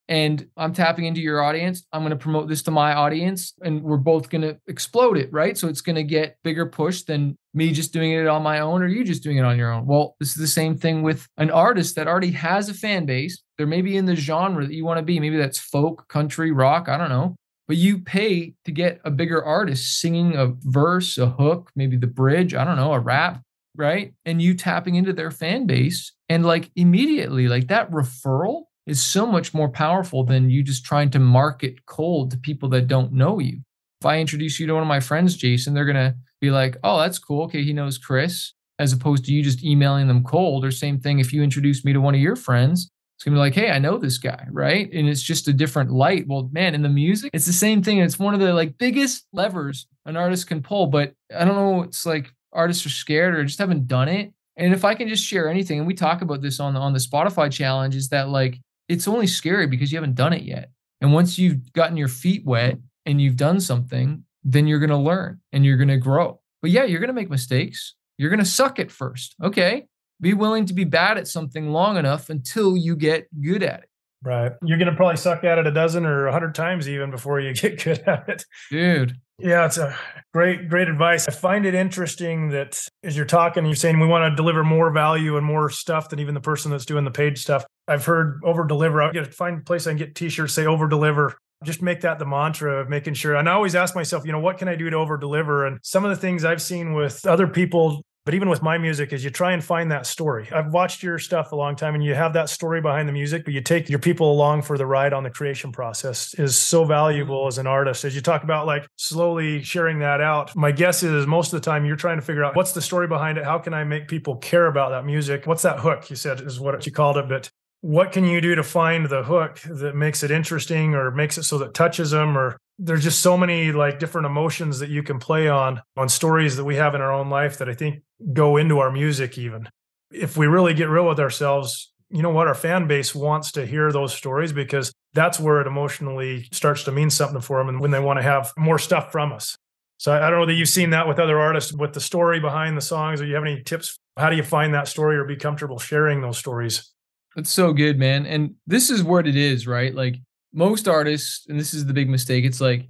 and 0.09 0.47
I'm 0.57 0.73
tapping 0.73 1.05
into 1.05 1.21
your 1.21 1.41
audience. 1.41 1.85
I'm 1.93 2.01
going 2.01 2.11
to 2.11 2.17
promote 2.17 2.49
this 2.49 2.61
to 2.63 2.71
my 2.71 2.93
audience 2.93 3.53
and 3.61 3.81
we're 3.81 3.97
both 3.97 4.29
going 4.29 4.41
to 4.41 4.57
explode 4.67 5.17
it, 5.17 5.31
right? 5.31 5.57
So 5.57 5.69
it's 5.69 5.81
going 5.81 5.95
to 5.95 6.03
get 6.03 6.37
bigger 6.43 6.65
push 6.65 7.03
than 7.03 7.37
me 7.53 7.71
just 7.71 7.93
doing 7.93 8.11
it 8.11 8.27
on 8.27 8.43
my 8.43 8.59
own 8.59 8.81
or 8.81 8.87
you 8.87 9.03
just 9.03 9.23
doing 9.23 9.37
it 9.37 9.45
on 9.45 9.57
your 9.57 9.71
own. 9.71 9.85
Well, 9.85 10.15
this 10.19 10.29
is 10.29 10.35
the 10.35 10.47
same 10.47 10.77
thing 10.77 11.03
with 11.03 11.27
an 11.37 11.51
artist 11.51 11.95
that 11.95 12.07
already 12.07 12.31
has 12.31 12.67
a 12.67 12.73
fan 12.73 13.05
base. 13.05 13.41
They're 13.57 13.67
maybe 13.67 13.95
in 13.95 14.05
the 14.05 14.15
genre 14.15 14.65
that 14.65 14.73
you 14.73 14.83
want 14.83 14.97
to 14.97 15.03
be. 15.03 15.19
Maybe 15.19 15.37
that's 15.37 15.59
folk, 15.59 16.07
country, 16.09 16.51
rock, 16.51 16.89
I 16.89 16.97
don't 16.97 17.09
know. 17.09 17.35
But 17.67 17.77
you 17.77 17.99
pay 17.99 18.55
to 18.65 18.71
get 18.71 18.99
a 19.05 19.11
bigger 19.11 19.41
artist 19.41 20.01
singing 20.01 20.35
a 20.35 20.47
verse, 20.59 21.17
a 21.17 21.27
hook, 21.27 21.71
maybe 21.77 21.95
the 21.95 22.07
bridge, 22.07 22.53
I 22.53 22.65
don't 22.65 22.75
know, 22.75 22.91
a 22.91 22.99
rap, 22.99 23.41
right? 23.77 24.13
And 24.25 24.41
you 24.41 24.53
tapping 24.53 24.95
into 24.95 25.13
their 25.13 25.31
fan 25.31 25.65
base 25.65 26.11
and 26.27 26.45
like 26.45 26.71
immediately, 26.75 27.47
like 27.47 27.67
that 27.69 27.89
referral 27.89 28.63
is 28.85 29.01
so 29.01 29.25
much 29.25 29.53
more 29.53 29.69
powerful 29.69 30.23
than 30.23 30.49
you 30.49 30.63
just 30.63 30.83
trying 30.85 31.09
to 31.11 31.19
market 31.19 31.85
cold 31.85 32.31
to 32.31 32.37
people 32.37 32.69
that 32.69 32.87
don't 32.87 33.13
know 33.13 33.39
you. 33.39 33.59
If 34.01 34.05
I 34.05 34.19
introduce 34.19 34.59
you 34.59 34.67
to 34.67 34.73
one 34.73 34.83
of 34.83 34.87
my 34.87 34.99
friends, 34.99 35.37
Jason, 35.37 35.73
they're 35.73 35.85
going 35.85 35.95
to 35.95 36.15
be 36.41 36.51
like, 36.51 36.75
oh, 36.83 36.99
that's 36.99 37.19
cool. 37.19 37.43
Okay, 37.43 37.63
he 37.63 37.71
knows 37.73 37.97
Chris. 37.97 38.53
as 38.79 38.91
opposed 38.91 39.25
to 39.25 39.31
you 39.31 39.41
just 39.41 39.63
emailing 39.63 40.07
them 40.07 40.23
cold. 40.23 40.65
Or 40.65 40.71
same 40.71 40.99
thing 40.99 41.19
if 41.19 41.31
you 41.31 41.41
introduce 41.43 41.85
me 41.85 41.93
to 41.93 42.01
one 42.01 42.15
of 42.15 42.21
your 42.21 42.35
friends, 42.35 42.89
it's 43.15 43.23
gonna 43.23 43.35
be 43.35 43.39
like, 43.39 43.55
hey, 43.55 43.71
I 43.71 43.79
know 43.79 43.97
this 43.97 44.17
guy, 44.17 44.45
right? 44.51 44.91
And 44.91 45.07
it's 45.07 45.21
just 45.21 45.47
a 45.47 45.53
different 45.53 45.91
light. 45.91 46.25
Well, 46.27 46.49
man, 46.51 46.75
in 46.75 46.81
the 46.81 46.89
music, 46.89 47.29
it's 47.33 47.45
the 47.45 47.53
same 47.53 47.81
thing. 47.81 47.99
It's 47.99 48.19
one 48.19 48.33
of 48.33 48.41
the 48.41 48.53
like 48.53 48.77
biggest 48.77 49.27
levers 49.31 49.87
an 50.05 50.17
artist 50.17 50.47
can 50.47 50.61
pull. 50.61 50.87
But 50.87 51.13
I 51.33 51.45
don't 51.45 51.55
know, 51.55 51.83
it's 51.83 52.05
like 52.05 52.33
artists 52.51 52.85
are 52.85 52.89
scared 52.89 53.35
or 53.35 53.45
just 53.45 53.59
haven't 53.59 53.87
done 53.87 54.09
it. 54.09 54.33
And 54.57 54.73
if 54.73 54.83
I 54.83 54.93
can 54.93 55.07
just 55.07 55.23
share 55.23 55.47
anything, 55.47 55.79
and 55.79 55.87
we 55.87 55.93
talk 55.93 56.21
about 56.21 56.41
this 56.41 56.59
on 56.59 56.73
the 56.73 56.79
on 56.81 56.91
the 56.91 56.99
Spotify 56.99 57.49
challenge, 57.51 57.95
is 57.95 58.09
that 58.09 58.27
like 58.29 58.59
it's 58.87 59.07
only 59.07 59.27
scary 59.27 59.67
because 59.67 59.91
you 59.91 59.97
haven't 59.97 60.15
done 60.15 60.33
it 60.33 60.43
yet. 60.43 60.71
And 61.01 61.13
once 61.13 61.37
you've 61.37 61.73
gotten 61.73 61.97
your 61.97 62.07
feet 62.07 62.45
wet 62.45 62.77
and 63.05 63.21
you've 63.21 63.37
done 63.37 63.59
something, 63.59 64.23
then 64.43 64.67
you're 64.67 64.79
gonna 64.79 65.01
learn 65.01 65.39
and 65.51 65.65
you're 65.65 65.77
gonna 65.77 65.97
grow. 65.97 66.39
But 66.61 66.71
yeah, 66.71 66.83
you're 66.83 66.99
gonna 66.99 67.13
make 67.13 67.29
mistakes. 67.29 67.95
You're 68.17 68.29
gonna 68.29 68.45
suck 68.45 68.79
at 68.79 68.91
first. 68.91 69.35
Okay. 69.41 69.87
Be 70.21 70.33
willing 70.33 70.65
to 70.67 70.73
be 70.73 70.85
bad 70.85 71.17
at 71.17 71.27
something 71.27 71.71
long 71.71 71.97
enough 71.97 72.29
until 72.29 72.77
you 72.77 72.95
get 72.95 73.27
good 73.41 73.63
at 73.63 73.81
it. 73.81 73.89
Right. 74.23 74.53
You're 74.63 74.77
going 74.77 74.89
to 74.89 74.95
probably 74.95 75.17
suck 75.17 75.43
at 75.43 75.57
it 75.57 75.67
a 75.67 75.71
dozen 75.71 76.05
or 76.05 76.27
a 76.27 76.31
hundred 76.31 76.55
times 76.55 76.87
even 76.87 77.11
before 77.11 77.41
you 77.41 77.53
get 77.53 77.83
good 77.83 77.99
at 78.07 78.29
it. 78.29 78.45
Dude. 78.71 79.17
Yeah, 79.39 79.65
it's 79.65 79.77
a 79.77 79.97
great, 80.33 80.69
great 80.69 80.87
advice. 80.87 81.27
I 81.27 81.31
find 81.31 81.65
it 81.65 81.73
interesting 81.73 82.49
that 82.49 82.79
as 83.03 83.17
you're 83.17 83.25
talking, 83.25 83.65
you're 83.65 83.75
saying 83.75 83.99
we 83.99 84.07
want 84.07 84.31
to 84.31 84.35
deliver 84.35 84.63
more 84.63 84.91
value 84.91 85.35
and 85.35 85.45
more 85.45 85.69
stuff 85.69 86.09
than 86.09 86.19
even 86.19 86.33
the 86.33 86.39
person 86.39 86.71
that's 86.71 86.85
doing 86.85 87.03
the 87.03 87.11
paid 87.11 87.37
stuff. 87.37 87.65
I've 87.87 88.05
heard 88.05 88.41
over 88.43 88.65
deliver. 88.65 89.01
I 89.01 89.11
get 89.11 89.25
to 89.25 89.31
find 89.31 89.59
a 89.59 89.61
place 89.61 89.87
I 89.87 89.91
can 89.91 89.97
get 89.97 90.15
t-shirts 90.15 90.53
say 90.53 90.65
over 90.65 90.87
deliver. 90.87 91.37
Just 91.63 91.81
make 91.81 92.01
that 92.01 92.19
the 92.19 92.25
mantra 92.25 92.81
of 92.81 92.89
making 92.89 93.13
sure. 93.13 93.35
And 93.35 93.47
I 93.47 93.53
always 93.53 93.75
ask 93.75 93.95
myself, 93.95 94.25
you 94.25 94.31
know, 94.31 94.39
what 94.39 94.57
can 94.57 94.67
I 94.67 94.75
do 94.75 94.89
to 94.89 94.97
over 94.97 95.17
deliver? 95.17 95.65
And 95.65 95.79
some 95.81 96.03
of 96.03 96.09
the 96.09 96.17
things 96.17 96.43
I've 96.43 96.61
seen 96.61 96.93
with 96.93 97.25
other 97.25 97.47
people 97.47 98.03
but 98.25 98.33
even 98.33 98.47
with 98.47 98.61
my 98.61 98.77
music, 98.77 99.11
is 99.11 99.23
you 99.23 99.29
try 99.29 99.51
and 99.51 99.61
find 99.61 99.91
that 99.91 100.05
story. 100.05 100.47
I've 100.49 100.71
watched 100.71 101.03
your 101.03 101.19
stuff 101.19 101.51
a 101.51 101.57
long 101.57 101.75
time 101.75 101.93
and 101.93 102.03
you 102.03 102.15
have 102.15 102.33
that 102.33 102.47
story 102.47 102.79
behind 102.79 103.09
the 103.09 103.13
music, 103.13 103.43
but 103.43 103.53
you 103.53 103.59
take 103.59 103.89
your 103.89 103.99
people 103.99 104.31
along 104.31 104.61
for 104.61 104.77
the 104.77 104.85
ride 104.85 105.11
on 105.11 105.23
the 105.23 105.29
creation 105.29 105.73
process 105.73 106.33
is 106.35 106.57
so 106.57 106.85
valuable 106.85 107.41
mm-hmm. 107.41 107.49
as 107.49 107.57
an 107.57 107.67
artist. 107.67 108.05
As 108.05 108.15
you 108.15 108.21
talk 108.21 108.43
about 108.43 108.65
like 108.65 108.87
slowly 108.95 109.61
sharing 109.61 109.99
that 109.99 110.21
out, 110.21 110.55
my 110.55 110.71
guess 110.71 111.03
is 111.03 111.27
most 111.27 111.51
of 111.51 111.61
the 111.61 111.65
time 111.65 111.85
you're 111.85 111.97
trying 111.97 112.17
to 112.17 112.25
figure 112.25 112.45
out 112.45 112.55
what's 112.55 112.71
the 112.71 112.81
story 112.81 113.07
behind 113.07 113.37
it? 113.37 113.43
How 113.43 113.59
can 113.59 113.73
I 113.73 113.83
make 113.83 114.07
people 114.07 114.37
care 114.37 114.67
about 114.67 114.91
that 114.91 115.05
music? 115.05 115.45
What's 115.45 115.63
that 115.63 115.79
hook? 115.79 116.09
You 116.09 116.15
said 116.15 116.39
is 116.39 116.61
what 116.61 116.85
you 116.85 116.93
called 116.93 117.17
it, 117.17 117.27
but 117.27 117.49
what 117.83 118.13
can 118.13 118.23
you 118.23 118.39
do 118.39 118.55
to 118.55 118.63
find 118.63 119.09
the 119.09 119.23
hook 119.23 119.59
that 119.65 119.93
makes 119.93 120.23
it 120.23 120.31
interesting 120.31 120.95
or 120.95 121.11
makes 121.11 121.37
it 121.37 121.43
so 121.43 121.57
that 121.57 121.73
touches 121.73 122.11
them 122.11 122.37
or 122.37 122.57
there's 122.79 123.03
just 123.03 123.21
so 123.21 123.35
many 123.35 123.73
like 123.73 123.99
different 123.99 124.25
emotions 124.25 124.79
that 124.79 124.89
you 124.89 125.03
can 125.03 125.19
play 125.19 125.49
on 125.49 125.81
on 125.97 126.07
stories 126.07 126.55
that 126.55 126.63
we 126.63 126.77
have 126.77 126.95
in 126.95 127.01
our 127.01 127.11
own 127.11 127.29
life 127.29 127.57
that 127.57 127.67
I 127.67 127.73
think 127.73 128.01
go 128.31 128.55
into 128.55 128.79
our 128.79 128.89
music 128.89 129.37
even. 129.37 129.67
If 130.11 130.37
we 130.37 130.47
really 130.47 130.73
get 130.73 130.87
real 130.87 131.05
with 131.05 131.19
ourselves, 131.19 131.91
you 132.09 132.21
know 132.21 132.29
what 132.29 132.47
our 132.47 132.55
fan 132.55 132.87
base 132.87 133.13
wants 133.13 133.51
to 133.51 133.65
hear 133.65 133.91
those 133.91 134.13
stories 134.13 134.53
because 134.53 134.93
that's 135.13 135.37
where 135.37 135.59
it 135.59 135.67
emotionally 135.67 136.47
starts 136.53 136.85
to 136.85 136.93
mean 136.93 137.09
something 137.09 137.41
for 137.41 137.57
them 137.57 137.67
and 137.67 137.81
when 137.81 137.91
they 137.91 137.99
want 137.99 138.17
to 138.17 138.23
have 138.23 138.53
more 138.57 138.79
stuff 138.79 139.11
from 139.11 139.33
us. 139.33 139.57
So 139.97 140.13
I 140.13 140.29
don't 140.29 140.39
know 140.39 140.45
that 140.45 140.53
you've 140.53 140.69
seen 140.69 140.91
that 140.91 141.05
with 141.05 141.19
other 141.19 141.37
artists 141.37 141.73
with 141.73 141.91
the 141.91 142.01
story 142.01 142.39
behind 142.39 142.77
the 142.77 142.81
songs 142.81 143.19
or 143.19 143.25
you 143.25 143.35
have 143.35 143.43
any 143.43 143.61
tips 143.61 143.97
how 144.17 144.29
do 144.29 144.35
you 144.35 144.43
find 144.43 144.73
that 144.73 144.87
story 144.87 145.17
or 145.17 145.25
be 145.25 145.35
comfortable 145.35 145.79
sharing 145.79 146.21
those 146.21 146.37
stories? 146.37 146.92
That's 147.35 147.51
so 147.51 147.73
good, 147.73 147.97
man. 147.97 148.25
And 148.25 148.55
this 148.67 148.89
is 148.89 149.03
what 149.03 149.27
it 149.27 149.35
is, 149.35 149.65
right? 149.65 149.93
Like 149.93 150.17
most 150.53 150.87
artists, 150.87 151.45
and 151.49 151.59
this 151.59 151.73
is 151.73 151.85
the 151.85 151.93
big 151.93 152.09
mistake, 152.09 152.45
it's 152.45 152.61
like, 152.61 152.87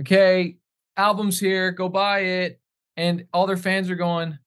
okay, 0.00 0.56
album's 0.96 1.38
here, 1.38 1.70
go 1.70 1.88
buy 1.88 2.20
it. 2.20 2.60
And 2.96 3.26
all 3.32 3.46
their 3.46 3.56
fans 3.56 3.90
are 3.90 3.96
going, 3.96 4.38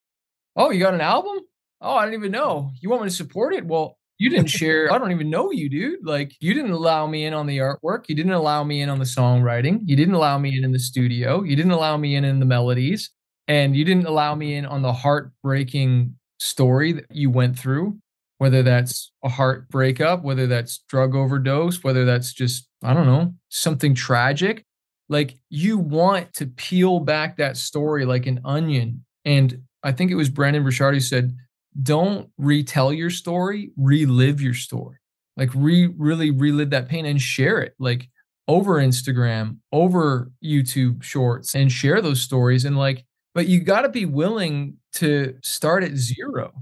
Oh, 0.55 0.71
you 0.71 0.79
got 0.79 0.95
an 0.95 1.01
album? 1.01 1.37
Oh, 1.81 1.95
I 1.95 2.05
didn't 2.05 2.19
even 2.19 2.31
know. 2.31 2.71
You 2.81 2.89
want 2.89 3.03
me 3.03 3.09
to 3.09 3.15
support 3.15 3.53
it? 3.53 3.65
Well, 3.65 3.97
you 4.17 4.29
didn't 4.29 4.49
share. 4.49 4.91
I 4.91 4.97
don't 4.97 5.11
even 5.11 5.29
know 5.29 5.51
you, 5.51 5.69
dude. 5.69 6.05
Like, 6.05 6.33
you 6.39 6.53
didn't 6.55 6.71
allow 6.71 7.05
me 7.05 7.25
in 7.25 7.33
on 7.33 7.45
the 7.45 7.59
artwork. 7.59 8.05
You 8.07 8.15
didn't 8.15 8.31
allow 8.31 8.63
me 8.63 8.81
in 8.81 8.89
on 8.89 8.97
the 8.97 9.05
songwriting. 9.05 9.81
You 9.85 9.95
didn't 9.95 10.15
allow 10.15 10.39
me 10.39 10.57
in 10.57 10.63
in 10.63 10.71
the 10.71 10.79
studio. 10.79 11.43
You 11.43 11.55
didn't 11.55 11.71
allow 11.73 11.95
me 11.95 12.15
in 12.15 12.25
in 12.25 12.39
the 12.39 12.45
melodies. 12.45 13.11
And 13.47 13.75
you 13.75 13.85
didn't 13.85 14.07
allow 14.07 14.33
me 14.33 14.55
in 14.55 14.65
on 14.65 14.81
the 14.81 14.91
heartbreaking 14.91 16.15
story 16.39 16.93
that 16.93 17.05
you 17.11 17.29
went 17.29 17.57
through 17.57 17.97
whether 18.37 18.63
that's 18.63 19.11
a 19.23 19.29
heart 19.29 19.67
breakup, 19.69 20.23
whether 20.23 20.47
that's 20.47 20.79
drug 20.89 21.15
overdose, 21.15 21.83
whether 21.83 22.05
that's 22.05 22.33
just, 22.33 22.67
I 22.83 22.93
don't 22.93 23.07
know, 23.07 23.33
something 23.49 23.95
tragic. 23.95 24.65
Like 25.09 25.37
you 25.49 25.77
want 25.77 26.33
to 26.35 26.45
peel 26.45 26.99
back 26.99 27.37
that 27.37 27.57
story 27.57 28.05
like 28.05 28.25
an 28.25 28.41
onion. 28.45 29.05
And 29.25 29.61
I 29.83 29.91
think 29.91 30.11
it 30.11 30.15
was 30.15 30.29
Brandon 30.29 30.63
who 30.63 30.99
said, 30.99 31.35
don't 31.81 32.29
retell 32.37 32.91
your 32.91 33.09
story, 33.09 33.71
relive 33.77 34.41
your 34.41 34.53
story. 34.53 34.97
Like 35.35 35.49
re 35.53 35.87
really 35.97 36.31
relive 36.31 36.71
that 36.71 36.89
pain 36.89 37.05
and 37.05 37.21
share 37.21 37.61
it. 37.61 37.73
Like 37.79 38.09
over 38.47 38.75
Instagram, 38.75 39.57
over 39.71 40.31
YouTube 40.43 41.03
shorts 41.03 41.53
and 41.55 41.71
share 41.71 42.01
those 42.01 42.21
stories. 42.21 42.65
And 42.65 42.77
like, 42.77 43.05
but 43.35 43.47
you 43.47 43.59
got 43.59 43.81
to 43.81 43.89
be 43.89 44.05
willing 44.05 44.77
to 44.93 45.35
start 45.43 45.83
at 45.83 45.95
zero 45.95 46.53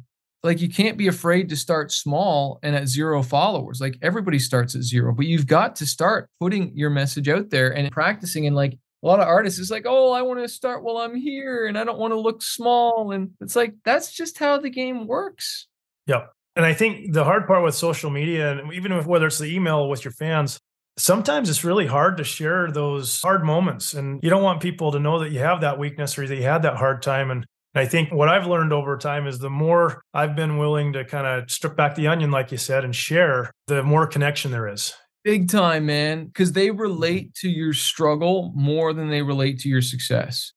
like 0.45 0.61
you 0.61 0.69
can't 0.69 0.97
be 0.97 1.07
afraid 1.07 1.49
to 1.49 1.55
start 1.55 1.91
small 1.91 2.59
and 2.63 2.75
at 2.75 2.87
zero 2.87 3.21
followers. 3.21 3.81
Like 3.81 3.97
everybody 4.01 4.39
starts 4.39 4.75
at 4.75 4.83
zero 4.83 5.13
but 5.13 5.25
you've 5.25 5.47
got 5.47 5.75
to 5.77 5.85
start 5.85 6.29
putting 6.39 6.75
your 6.75 6.89
message 6.89 7.27
out 7.27 7.49
there 7.49 7.75
and 7.75 7.91
practicing. 7.91 8.47
And 8.47 8.55
like 8.55 8.73
a 9.03 9.07
lot 9.07 9.19
of 9.19 9.27
artists 9.27 9.59
is 9.59 9.69
like 9.69 9.85
oh 9.85 10.11
i 10.11 10.21
want 10.21 10.39
to 10.39 10.47
start 10.47 10.83
while 10.83 10.97
i'm 10.97 11.15
here 11.15 11.67
and 11.67 11.77
i 11.77 11.83
don't 11.83 11.99
want 11.99 12.13
to 12.13 12.19
look 12.19 12.41
small. 12.41 13.11
And 13.11 13.31
it's 13.41 13.55
like 13.55 13.73
that's 13.83 14.13
just 14.13 14.37
how 14.37 14.57
the 14.59 14.69
game 14.69 15.07
works. 15.07 15.67
Yeah 16.07 16.27
and 16.55 16.65
i 16.65 16.73
think 16.73 17.11
the 17.11 17.25
hard 17.25 17.45
part 17.47 17.63
with 17.63 17.75
social 17.75 18.09
media 18.09 18.57
and 18.57 18.71
even 18.71 18.95
with 18.95 19.05
whether 19.05 19.27
it's 19.27 19.39
the 19.39 19.53
email 19.53 19.89
with 19.89 20.05
your 20.05 20.13
fans 20.13 20.57
sometimes 20.97 21.49
it's 21.49 21.63
really 21.63 21.87
hard 21.87 22.17
to 22.17 22.23
share 22.23 22.71
those 22.71 23.21
hard 23.21 23.43
moments. 23.43 23.93
And 23.93 24.19
you 24.23 24.29
don't 24.29 24.43
want 24.43 24.61
people 24.61 24.91
to 24.91 24.99
know 24.99 25.19
that 25.19 25.31
you 25.31 25.39
have 25.39 25.61
that 25.61 25.79
weakness 25.79 26.17
or 26.17 26.27
that 26.27 26.35
you 26.35 26.43
had 26.43 26.63
that 26.63 26.77
hard 26.77 27.01
time. 27.01 27.31
And 27.31 27.45
I 27.75 27.85
think 27.85 28.11
what 28.11 28.29
I've 28.29 28.47
learned 28.47 28.71
over 28.71 28.97
time 28.97 29.27
is 29.27 29.39
the 29.39 29.49
more 29.49 30.01
I've 30.13 30.33
been 30.33 30.57
willing 30.57 30.93
to 30.93 31.03
kind 31.03 31.27
of 31.27 31.51
strip 31.51 31.75
back 31.75 31.95
the 31.95 32.07
onion, 32.07 32.31
like 32.31 32.51
you 32.51 32.57
said, 32.57 32.85
and 32.85 32.95
share, 32.95 33.51
the 33.67 33.83
more 33.83 34.07
connection 34.07 34.51
there 34.51 34.67
is. 34.67 34.93
Big 35.25 35.49
time, 35.49 35.85
man, 35.85 36.27
because 36.27 36.53
they 36.53 36.67
mm-hmm. 36.69 36.79
relate 36.79 37.33
to 37.35 37.49
your 37.49 37.73
struggle 37.73 38.53
more 38.55 38.93
than 38.93 39.09
they 39.09 39.21
relate 39.21 39.59
to 39.59 39.69
your 39.69 39.81
success. 39.81 40.53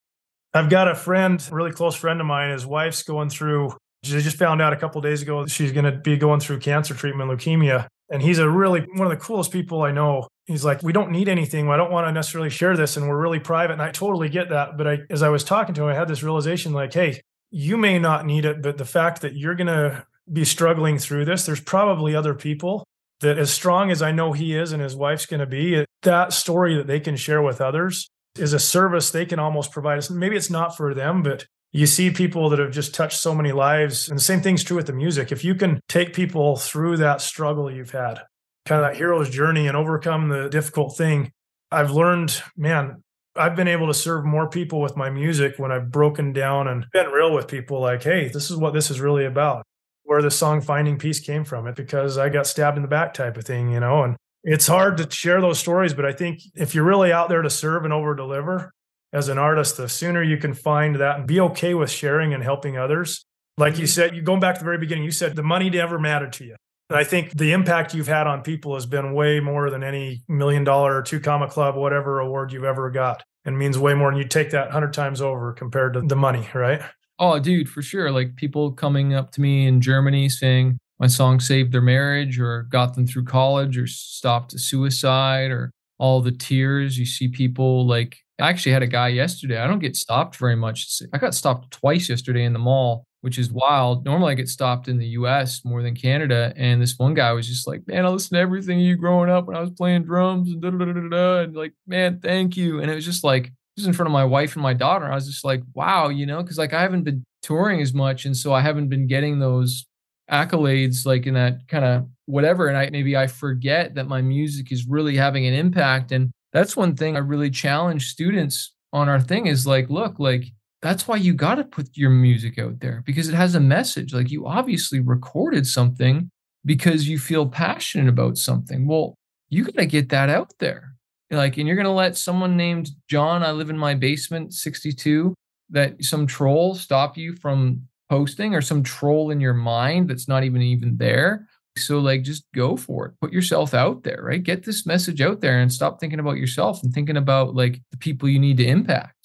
I've 0.54 0.70
got 0.70 0.88
a 0.88 0.94
friend, 0.94 1.44
a 1.50 1.54
really 1.54 1.72
close 1.72 1.96
friend 1.96 2.20
of 2.20 2.26
mine. 2.26 2.52
His 2.52 2.64
wife's 2.64 3.02
going 3.02 3.30
through, 3.30 3.72
she 4.04 4.20
just 4.20 4.36
found 4.36 4.62
out 4.62 4.72
a 4.72 4.76
couple 4.76 5.00
days 5.00 5.20
ago 5.20 5.46
she's 5.46 5.72
going 5.72 5.84
to 5.86 5.98
be 5.98 6.16
going 6.16 6.40
through 6.40 6.60
cancer 6.60 6.94
treatment, 6.94 7.30
leukemia. 7.30 7.88
And 8.10 8.22
he's 8.22 8.38
a 8.38 8.48
really 8.48 8.86
one 8.94 9.10
of 9.10 9.10
the 9.10 9.22
coolest 9.22 9.50
people 9.50 9.82
I 9.82 9.90
know. 9.90 10.28
He's 10.48 10.64
like, 10.64 10.82
we 10.82 10.94
don't 10.94 11.12
need 11.12 11.28
anything. 11.28 11.68
I 11.68 11.76
don't 11.76 11.92
want 11.92 12.08
to 12.08 12.12
necessarily 12.12 12.48
share 12.48 12.74
this, 12.74 12.96
and 12.96 13.06
we're 13.06 13.20
really 13.20 13.38
private. 13.38 13.74
And 13.74 13.82
I 13.82 13.90
totally 13.90 14.30
get 14.30 14.48
that. 14.48 14.78
But 14.78 14.88
I, 14.88 14.98
as 15.10 15.22
I 15.22 15.28
was 15.28 15.44
talking 15.44 15.74
to 15.74 15.82
him, 15.82 15.88
I 15.90 15.94
had 15.94 16.08
this 16.08 16.22
realization, 16.22 16.72
like, 16.72 16.94
hey, 16.94 17.20
you 17.50 17.76
may 17.76 17.98
not 17.98 18.24
need 18.24 18.46
it, 18.46 18.62
but 18.62 18.78
the 18.78 18.86
fact 18.86 19.20
that 19.20 19.36
you're 19.36 19.54
going 19.54 19.66
to 19.66 20.06
be 20.32 20.46
struggling 20.46 20.98
through 20.98 21.26
this, 21.26 21.44
there's 21.44 21.60
probably 21.60 22.14
other 22.14 22.34
people 22.34 22.86
that, 23.20 23.38
as 23.38 23.50
strong 23.50 23.90
as 23.90 24.00
I 24.00 24.10
know 24.10 24.32
he 24.32 24.56
is 24.56 24.72
and 24.72 24.82
his 24.82 24.96
wife's 24.96 25.26
going 25.26 25.40
to 25.40 25.46
be, 25.46 25.84
that 26.02 26.32
story 26.32 26.74
that 26.76 26.86
they 26.86 27.00
can 27.00 27.16
share 27.16 27.42
with 27.42 27.60
others 27.60 28.08
is 28.38 28.54
a 28.54 28.58
service 28.58 29.10
they 29.10 29.26
can 29.26 29.38
almost 29.38 29.70
provide. 29.70 29.98
Us. 29.98 30.08
Maybe 30.08 30.36
it's 30.36 30.50
not 30.50 30.76
for 30.76 30.94
them, 30.94 31.22
but 31.22 31.46
you 31.72 31.86
see 31.86 32.10
people 32.10 32.48
that 32.48 32.58
have 32.58 32.70
just 32.70 32.94
touched 32.94 33.18
so 33.18 33.34
many 33.34 33.52
lives. 33.52 34.08
And 34.08 34.18
the 34.18 34.24
same 34.24 34.40
thing's 34.40 34.64
true 34.64 34.76
with 34.76 34.86
the 34.86 34.94
music. 34.94 35.30
If 35.30 35.44
you 35.44 35.54
can 35.54 35.80
take 35.90 36.14
people 36.14 36.56
through 36.56 36.96
that 36.98 37.20
struggle 37.20 37.70
you've 37.70 37.90
had, 37.90 38.22
kind 38.68 38.84
of 38.84 38.90
that 38.90 38.96
hero's 38.96 39.30
journey 39.30 39.66
and 39.66 39.76
overcome 39.76 40.28
the 40.28 40.48
difficult 40.48 40.96
thing, 40.96 41.32
I've 41.70 41.90
learned, 41.90 42.42
man, 42.56 43.02
I've 43.34 43.56
been 43.56 43.68
able 43.68 43.86
to 43.86 43.94
serve 43.94 44.24
more 44.24 44.48
people 44.48 44.80
with 44.80 44.96
my 44.96 45.10
music 45.10 45.54
when 45.58 45.72
I've 45.72 45.90
broken 45.90 46.32
down 46.32 46.68
and 46.68 46.86
been 46.92 47.08
real 47.08 47.34
with 47.34 47.48
people 47.48 47.80
like, 47.80 48.02
hey, 48.02 48.28
this 48.28 48.50
is 48.50 48.56
what 48.56 48.74
this 48.74 48.90
is 48.90 49.00
really 49.00 49.24
about. 49.24 49.64
Where 50.04 50.22
the 50.22 50.30
song 50.30 50.60
Finding 50.60 50.98
Peace 50.98 51.20
came 51.20 51.44
from 51.44 51.66
it 51.66 51.76
because 51.76 52.18
I 52.18 52.28
got 52.28 52.46
stabbed 52.46 52.76
in 52.76 52.82
the 52.82 52.88
back 52.88 53.14
type 53.14 53.36
of 53.36 53.44
thing, 53.44 53.70
you 53.70 53.80
know, 53.80 54.02
and 54.02 54.16
it's 54.42 54.66
hard 54.66 54.96
to 54.98 55.10
share 55.10 55.40
those 55.40 55.58
stories, 55.58 55.94
but 55.94 56.06
I 56.06 56.12
think 56.12 56.40
if 56.54 56.74
you're 56.74 56.84
really 56.84 57.12
out 57.12 57.28
there 57.28 57.42
to 57.42 57.50
serve 57.50 57.84
and 57.84 57.92
over 57.92 58.14
deliver, 58.14 58.72
as 59.12 59.28
an 59.28 59.38
artist, 59.38 59.76
the 59.76 59.88
sooner 59.88 60.22
you 60.22 60.36
can 60.36 60.54
find 60.54 60.96
that 60.96 61.18
and 61.18 61.26
be 61.26 61.40
okay 61.40 61.74
with 61.74 61.90
sharing 61.90 62.34
and 62.34 62.42
helping 62.42 62.76
others. 62.76 63.24
Like 63.56 63.78
you 63.78 63.84
mm-hmm. 63.84 63.86
said, 63.86 64.16
you 64.16 64.22
going 64.22 64.40
back 64.40 64.54
to 64.54 64.60
the 64.60 64.64
very 64.64 64.78
beginning, 64.78 65.04
you 65.04 65.10
said 65.10 65.34
the 65.34 65.42
money 65.42 65.70
never 65.70 65.98
mattered 65.98 66.32
to 66.34 66.44
you. 66.44 66.56
I 66.90 67.04
think 67.04 67.36
the 67.36 67.52
impact 67.52 67.94
you've 67.94 68.08
had 68.08 68.26
on 68.26 68.42
people 68.42 68.74
has 68.74 68.86
been 68.86 69.12
way 69.12 69.40
more 69.40 69.68
than 69.68 69.82
any 69.82 70.22
million 70.26 70.64
dollar 70.64 70.96
or 70.96 71.02
two 71.02 71.20
comma 71.20 71.48
club, 71.48 71.76
whatever 71.76 72.20
award 72.20 72.52
you've 72.52 72.64
ever 72.64 72.90
got. 72.90 73.22
And 73.44 73.58
means 73.58 73.78
way 73.78 73.94
more. 73.94 74.10
And 74.10 74.18
you 74.18 74.24
take 74.24 74.50
that 74.50 74.70
hundred 74.70 74.92
times 74.92 75.22
over 75.22 75.52
compared 75.52 75.94
to 75.94 76.02
the 76.02 76.16
money, 76.16 76.46
right? 76.54 76.82
Oh, 77.18 77.38
dude, 77.38 77.68
for 77.68 77.82
sure. 77.82 78.10
Like 78.10 78.36
people 78.36 78.72
coming 78.72 79.14
up 79.14 79.32
to 79.32 79.40
me 79.40 79.66
in 79.66 79.80
Germany 79.80 80.28
saying 80.28 80.78
my 80.98 81.06
song 81.06 81.40
saved 81.40 81.72
their 81.72 81.80
marriage 81.80 82.38
or 82.38 82.64
got 82.64 82.94
them 82.94 83.06
through 83.06 83.24
college 83.24 83.78
or 83.78 83.86
stopped 83.86 84.52
a 84.52 84.58
suicide 84.58 85.50
or 85.50 85.70
all 85.98 86.20
the 86.20 86.32
tears. 86.32 86.98
You 86.98 87.06
see 87.06 87.28
people 87.28 87.86
like 87.86 88.18
I 88.40 88.48
actually 88.48 88.72
had 88.72 88.82
a 88.82 88.86
guy 88.86 89.08
yesterday. 89.08 89.58
I 89.58 89.66
don't 89.66 89.78
get 89.78 89.96
stopped 89.96 90.36
very 90.36 90.56
much. 90.56 91.00
I 91.12 91.18
got 91.18 91.34
stopped 91.34 91.70
twice 91.70 92.08
yesterday 92.08 92.44
in 92.44 92.52
the 92.52 92.58
mall 92.58 93.04
which 93.20 93.38
is 93.38 93.50
wild. 93.50 94.04
Normally 94.04 94.32
I 94.32 94.36
get 94.36 94.48
stopped 94.48 94.88
in 94.88 94.98
the 94.98 95.08
US 95.08 95.64
more 95.64 95.82
than 95.82 95.94
Canada. 95.94 96.52
And 96.56 96.80
this 96.80 96.98
one 96.98 97.14
guy 97.14 97.32
was 97.32 97.48
just 97.48 97.66
like, 97.66 97.86
Man, 97.86 98.04
I 98.04 98.08
listened 98.08 98.36
to 98.36 98.40
everything 98.40 98.78
you 98.78 98.96
growing 98.96 99.30
up 99.30 99.46
when 99.46 99.56
I 99.56 99.60
was 99.60 99.70
playing 99.70 100.04
drums 100.04 100.50
and 100.50 100.62
da 100.62 100.70
da 100.70 100.84
da 100.84 101.08
da. 101.08 101.38
And 101.40 101.56
like, 101.56 101.74
man, 101.86 102.20
thank 102.20 102.56
you. 102.56 102.80
And 102.80 102.90
it 102.90 102.94
was 102.94 103.04
just 103.04 103.24
like, 103.24 103.52
just 103.76 103.86
in 103.86 103.94
front 103.94 104.08
of 104.08 104.12
my 104.12 104.24
wife 104.24 104.54
and 104.54 104.62
my 104.62 104.74
daughter. 104.74 105.06
I 105.06 105.14
was 105.14 105.26
just 105.26 105.44
like, 105.44 105.62
wow, 105.72 106.08
you 106.08 106.26
know, 106.26 106.42
because 106.42 106.58
like 106.58 106.72
I 106.72 106.82
haven't 106.82 107.04
been 107.04 107.24
touring 107.42 107.80
as 107.80 107.94
much. 107.94 108.24
And 108.24 108.36
so 108.36 108.52
I 108.52 108.60
haven't 108.60 108.88
been 108.88 109.06
getting 109.06 109.38
those 109.38 109.86
accolades 110.30 111.06
like 111.06 111.26
in 111.26 111.34
that 111.34 111.66
kind 111.68 111.84
of 111.84 112.08
whatever. 112.26 112.68
And 112.68 112.76
I 112.76 112.90
maybe 112.90 113.16
I 113.16 113.26
forget 113.26 113.94
that 113.94 114.06
my 114.06 114.20
music 114.20 114.72
is 114.72 114.86
really 114.86 115.16
having 115.16 115.46
an 115.46 115.54
impact. 115.54 116.12
And 116.12 116.30
that's 116.52 116.76
one 116.76 116.96
thing 116.96 117.16
I 117.16 117.20
really 117.20 117.50
challenge 117.50 118.08
students 118.08 118.74
on 118.92 119.08
our 119.08 119.20
thing 119.20 119.46
is 119.46 119.66
like, 119.66 119.88
look, 119.90 120.18
like 120.18 120.44
that's 120.80 121.08
why 121.08 121.16
you 121.16 121.34
got 121.34 121.56
to 121.56 121.64
put 121.64 121.96
your 121.96 122.10
music 122.10 122.58
out 122.58 122.80
there 122.80 123.02
because 123.04 123.28
it 123.28 123.34
has 123.34 123.54
a 123.54 123.60
message. 123.60 124.14
Like 124.14 124.30
you 124.30 124.46
obviously 124.46 125.00
recorded 125.00 125.66
something 125.66 126.30
because 126.64 127.08
you 127.08 127.18
feel 127.18 127.46
passionate 127.48 128.08
about 128.08 128.38
something. 128.38 128.86
Well, 128.86 129.14
you 129.48 129.64
got 129.64 129.76
to 129.76 129.86
get 129.86 130.10
that 130.10 130.28
out 130.28 130.52
there. 130.60 130.94
Like, 131.30 131.58
and 131.58 131.66
you're 131.66 131.76
going 131.76 131.84
to 131.84 131.92
let 131.92 132.16
someone 132.16 132.56
named 132.56 132.90
John, 133.08 133.42
I 133.42 133.50
live 133.50 133.70
in 133.70 133.78
my 133.78 133.94
basement 133.94 134.54
62, 134.54 135.34
that 135.70 136.02
some 136.02 136.26
troll 136.26 136.74
stop 136.74 137.16
you 137.16 137.34
from 137.34 137.82
posting 138.08 138.54
or 138.54 138.62
some 138.62 138.82
troll 138.82 139.30
in 139.30 139.40
your 139.40 139.54
mind 139.54 140.08
that's 140.08 140.28
not 140.28 140.44
even 140.44 140.62
even 140.62 140.96
there. 140.96 141.46
So 141.76 141.98
like 141.98 142.22
just 142.22 142.44
go 142.54 142.76
for 142.76 143.06
it. 143.06 143.12
Put 143.20 143.32
yourself 143.32 143.74
out 143.74 144.02
there, 144.02 144.20
right? 144.22 144.42
Get 144.42 144.64
this 144.64 144.86
message 144.86 145.20
out 145.20 145.40
there 145.40 145.60
and 145.60 145.72
stop 145.72 146.00
thinking 146.00 146.18
about 146.18 146.38
yourself 146.38 146.82
and 146.82 146.92
thinking 146.92 147.16
about 147.16 147.54
like 147.54 147.80
the 147.90 147.98
people 147.98 148.28
you 148.28 148.38
need 148.38 148.56
to 148.56 148.66
impact 148.66 149.17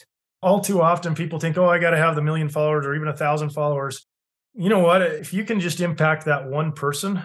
all 0.44 0.60
too 0.60 0.82
often 0.82 1.16
people 1.16 1.40
think, 1.40 1.58
oh, 1.58 1.68
I 1.68 1.80
got 1.80 1.92
to 1.92 1.98
have 1.98 2.16
the 2.16 2.22
million 2.22 2.50
followers 2.50 2.86
or 2.86 2.94
even 2.94 3.08
a 3.08 3.16
thousand 3.16 3.52
followers. 3.52 4.06
You 4.54 4.70
know 4.70 4.80
what? 4.80 5.02
If 5.02 5.34
you 5.34 5.46
can 5.46 5.60
just 5.60 5.80
impact 5.80 6.26
that 6.26 6.48
one 6.48 6.74
person, 6.74 7.24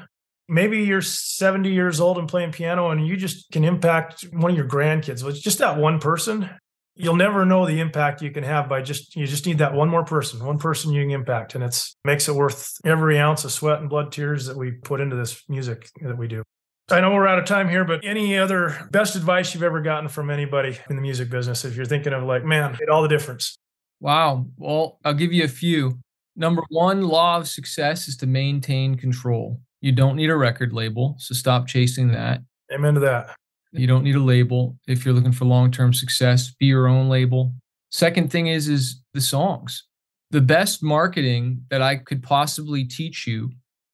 maybe 0.48 0.84
you're 0.84 1.02
70 1.02 1.70
years 1.70 2.00
old 2.00 2.16
and 2.16 2.28
playing 2.28 2.52
piano 2.52 2.90
and 2.90 3.06
you 3.06 3.16
just 3.16 3.50
can 3.50 3.64
impact 3.64 4.24
one 4.32 4.52
of 4.52 4.56
your 4.56 4.68
grandkids. 4.68 5.26
It's 5.28 5.40
just 5.40 5.58
that 5.58 5.76
one 5.76 5.98
person. 5.98 6.48
You'll 6.94 7.16
never 7.16 7.44
know 7.44 7.66
the 7.66 7.80
impact 7.80 8.22
you 8.22 8.30
can 8.30 8.44
have 8.44 8.68
by 8.68 8.82
just 8.82 9.14
you 9.14 9.26
just 9.26 9.46
need 9.46 9.58
that 9.58 9.74
one 9.74 9.88
more 9.88 10.04
person, 10.04 10.44
one 10.44 10.58
person 10.58 10.92
you 10.92 11.02
can 11.02 11.10
impact. 11.10 11.54
And 11.54 11.62
it's 11.62 11.96
makes 12.04 12.28
it 12.28 12.34
worth 12.34 12.72
every 12.84 13.18
ounce 13.18 13.44
of 13.44 13.52
sweat 13.52 13.80
and 13.80 13.90
blood 13.90 14.10
tears 14.10 14.46
that 14.46 14.56
we 14.56 14.72
put 14.72 15.00
into 15.00 15.14
this 15.14 15.44
music 15.48 15.88
that 16.02 16.18
we 16.18 16.26
do. 16.26 16.42
I 16.90 17.02
know 17.02 17.12
we're 17.12 17.26
out 17.26 17.38
of 17.38 17.44
time 17.44 17.68
here, 17.68 17.84
but 17.84 18.02
any 18.02 18.38
other 18.38 18.88
best 18.90 19.14
advice 19.14 19.52
you've 19.52 19.62
ever 19.62 19.82
gotten 19.82 20.08
from 20.08 20.30
anybody 20.30 20.78
in 20.88 20.96
the 20.96 21.02
music 21.02 21.28
business 21.28 21.66
if 21.66 21.76
you're 21.76 21.84
thinking 21.84 22.14
of 22.14 22.22
like, 22.22 22.44
man, 22.44 22.76
made 22.80 22.88
all 22.88 23.02
the 23.02 23.08
difference? 23.08 23.58
Wow. 24.00 24.46
Well, 24.56 24.98
I'll 25.04 25.12
give 25.12 25.30
you 25.30 25.44
a 25.44 25.48
few. 25.48 25.98
Number 26.34 26.62
one 26.70 27.02
law 27.02 27.36
of 27.36 27.46
success 27.46 28.08
is 28.08 28.16
to 28.18 28.26
maintain 28.26 28.96
control. 28.96 29.60
You 29.82 29.92
don't 29.92 30.16
need 30.16 30.30
a 30.30 30.36
record 30.36 30.72
label, 30.72 31.16
so 31.18 31.34
stop 31.34 31.66
chasing 31.66 32.10
that. 32.12 32.40
Amen 32.72 32.94
to 32.94 33.00
that. 33.00 33.36
You 33.72 33.86
don't 33.86 34.02
need 34.02 34.16
a 34.16 34.20
label 34.20 34.78
if 34.86 35.04
you're 35.04 35.12
looking 35.12 35.32
for 35.32 35.44
long-term 35.44 35.92
success. 35.92 36.54
Be 36.58 36.66
your 36.66 36.88
own 36.88 37.10
label. 37.10 37.52
Second 37.90 38.32
thing 38.32 38.46
is 38.46 38.66
is 38.66 39.02
the 39.12 39.20
songs. 39.20 39.84
The 40.30 40.40
best 40.40 40.82
marketing 40.82 41.64
that 41.68 41.82
I 41.82 41.96
could 41.96 42.22
possibly 42.22 42.84
teach 42.84 43.26
you 43.26 43.50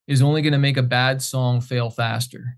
is 0.06 0.22
only 0.22 0.42
going 0.42 0.52
to 0.52 0.58
make 0.58 0.76
a 0.76 0.82
bad 0.82 1.22
song 1.22 1.60
fail 1.60 1.90
faster. 1.90 2.56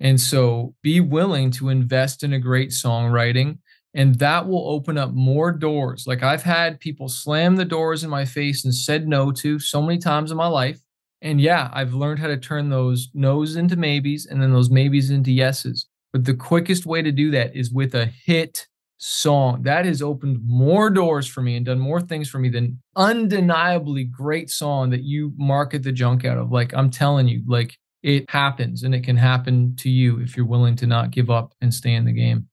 And 0.00 0.20
so 0.20 0.74
be 0.82 1.00
willing 1.00 1.50
to 1.52 1.68
invest 1.68 2.22
in 2.22 2.32
a 2.32 2.38
great 2.38 2.70
songwriting, 2.70 3.58
and 3.94 4.14
that 4.16 4.46
will 4.46 4.68
open 4.68 4.96
up 4.96 5.12
more 5.12 5.50
doors. 5.50 6.04
Like 6.06 6.22
I've 6.22 6.42
had 6.42 6.80
people 6.80 7.08
slam 7.08 7.56
the 7.56 7.64
doors 7.64 8.04
in 8.04 8.10
my 8.10 8.24
face 8.24 8.64
and 8.64 8.74
said 8.74 9.08
no 9.08 9.32
to 9.32 9.58
so 9.58 9.82
many 9.82 9.98
times 9.98 10.30
in 10.30 10.36
my 10.36 10.46
life. 10.46 10.80
And 11.20 11.40
yeah, 11.40 11.68
I've 11.72 11.94
learned 11.94 12.20
how 12.20 12.28
to 12.28 12.36
turn 12.36 12.68
those 12.68 13.08
no's 13.12 13.56
into 13.56 13.76
maybes 13.76 14.26
and 14.26 14.40
then 14.40 14.52
those 14.52 14.70
maybes 14.70 15.10
into 15.10 15.32
yeses. 15.32 15.86
But 16.12 16.24
the 16.24 16.34
quickest 16.34 16.86
way 16.86 17.02
to 17.02 17.10
do 17.10 17.30
that 17.32 17.56
is 17.56 17.72
with 17.72 17.94
a 17.94 18.06
hit 18.06 18.66
song. 18.98 19.62
That 19.62 19.84
has 19.84 20.02
opened 20.02 20.40
more 20.44 20.90
doors 20.90 21.26
for 21.26 21.40
me 21.40 21.56
and 21.56 21.66
done 21.66 21.78
more 21.78 22.00
things 22.00 22.28
for 22.28 22.38
me 22.38 22.48
than 22.48 22.80
undeniably 22.96 24.04
great 24.04 24.50
song 24.50 24.90
that 24.90 25.02
you 25.02 25.32
market 25.36 25.82
the 25.82 25.92
junk 25.92 26.24
out 26.24 26.38
of. 26.38 26.52
Like 26.52 26.74
I'm 26.74 26.90
telling 26.90 27.28
you, 27.28 27.42
like 27.46 27.76
it 28.02 28.28
happens 28.30 28.82
and 28.82 28.94
it 28.94 29.02
can 29.02 29.16
happen 29.16 29.74
to 29.76 29.90
you 29.90 30.20
if 30.20 30.36
you're 30.36 30.46
willing 30.46 30.76
to 30.76 30.86
not 30.86 31.10
give 31.10 31.30
up 31.30 31.54
and 31.60 31.72
stay 31.72 31.94
in 31.94 32.04
the 32.04 32.12
game. 32.12 32.48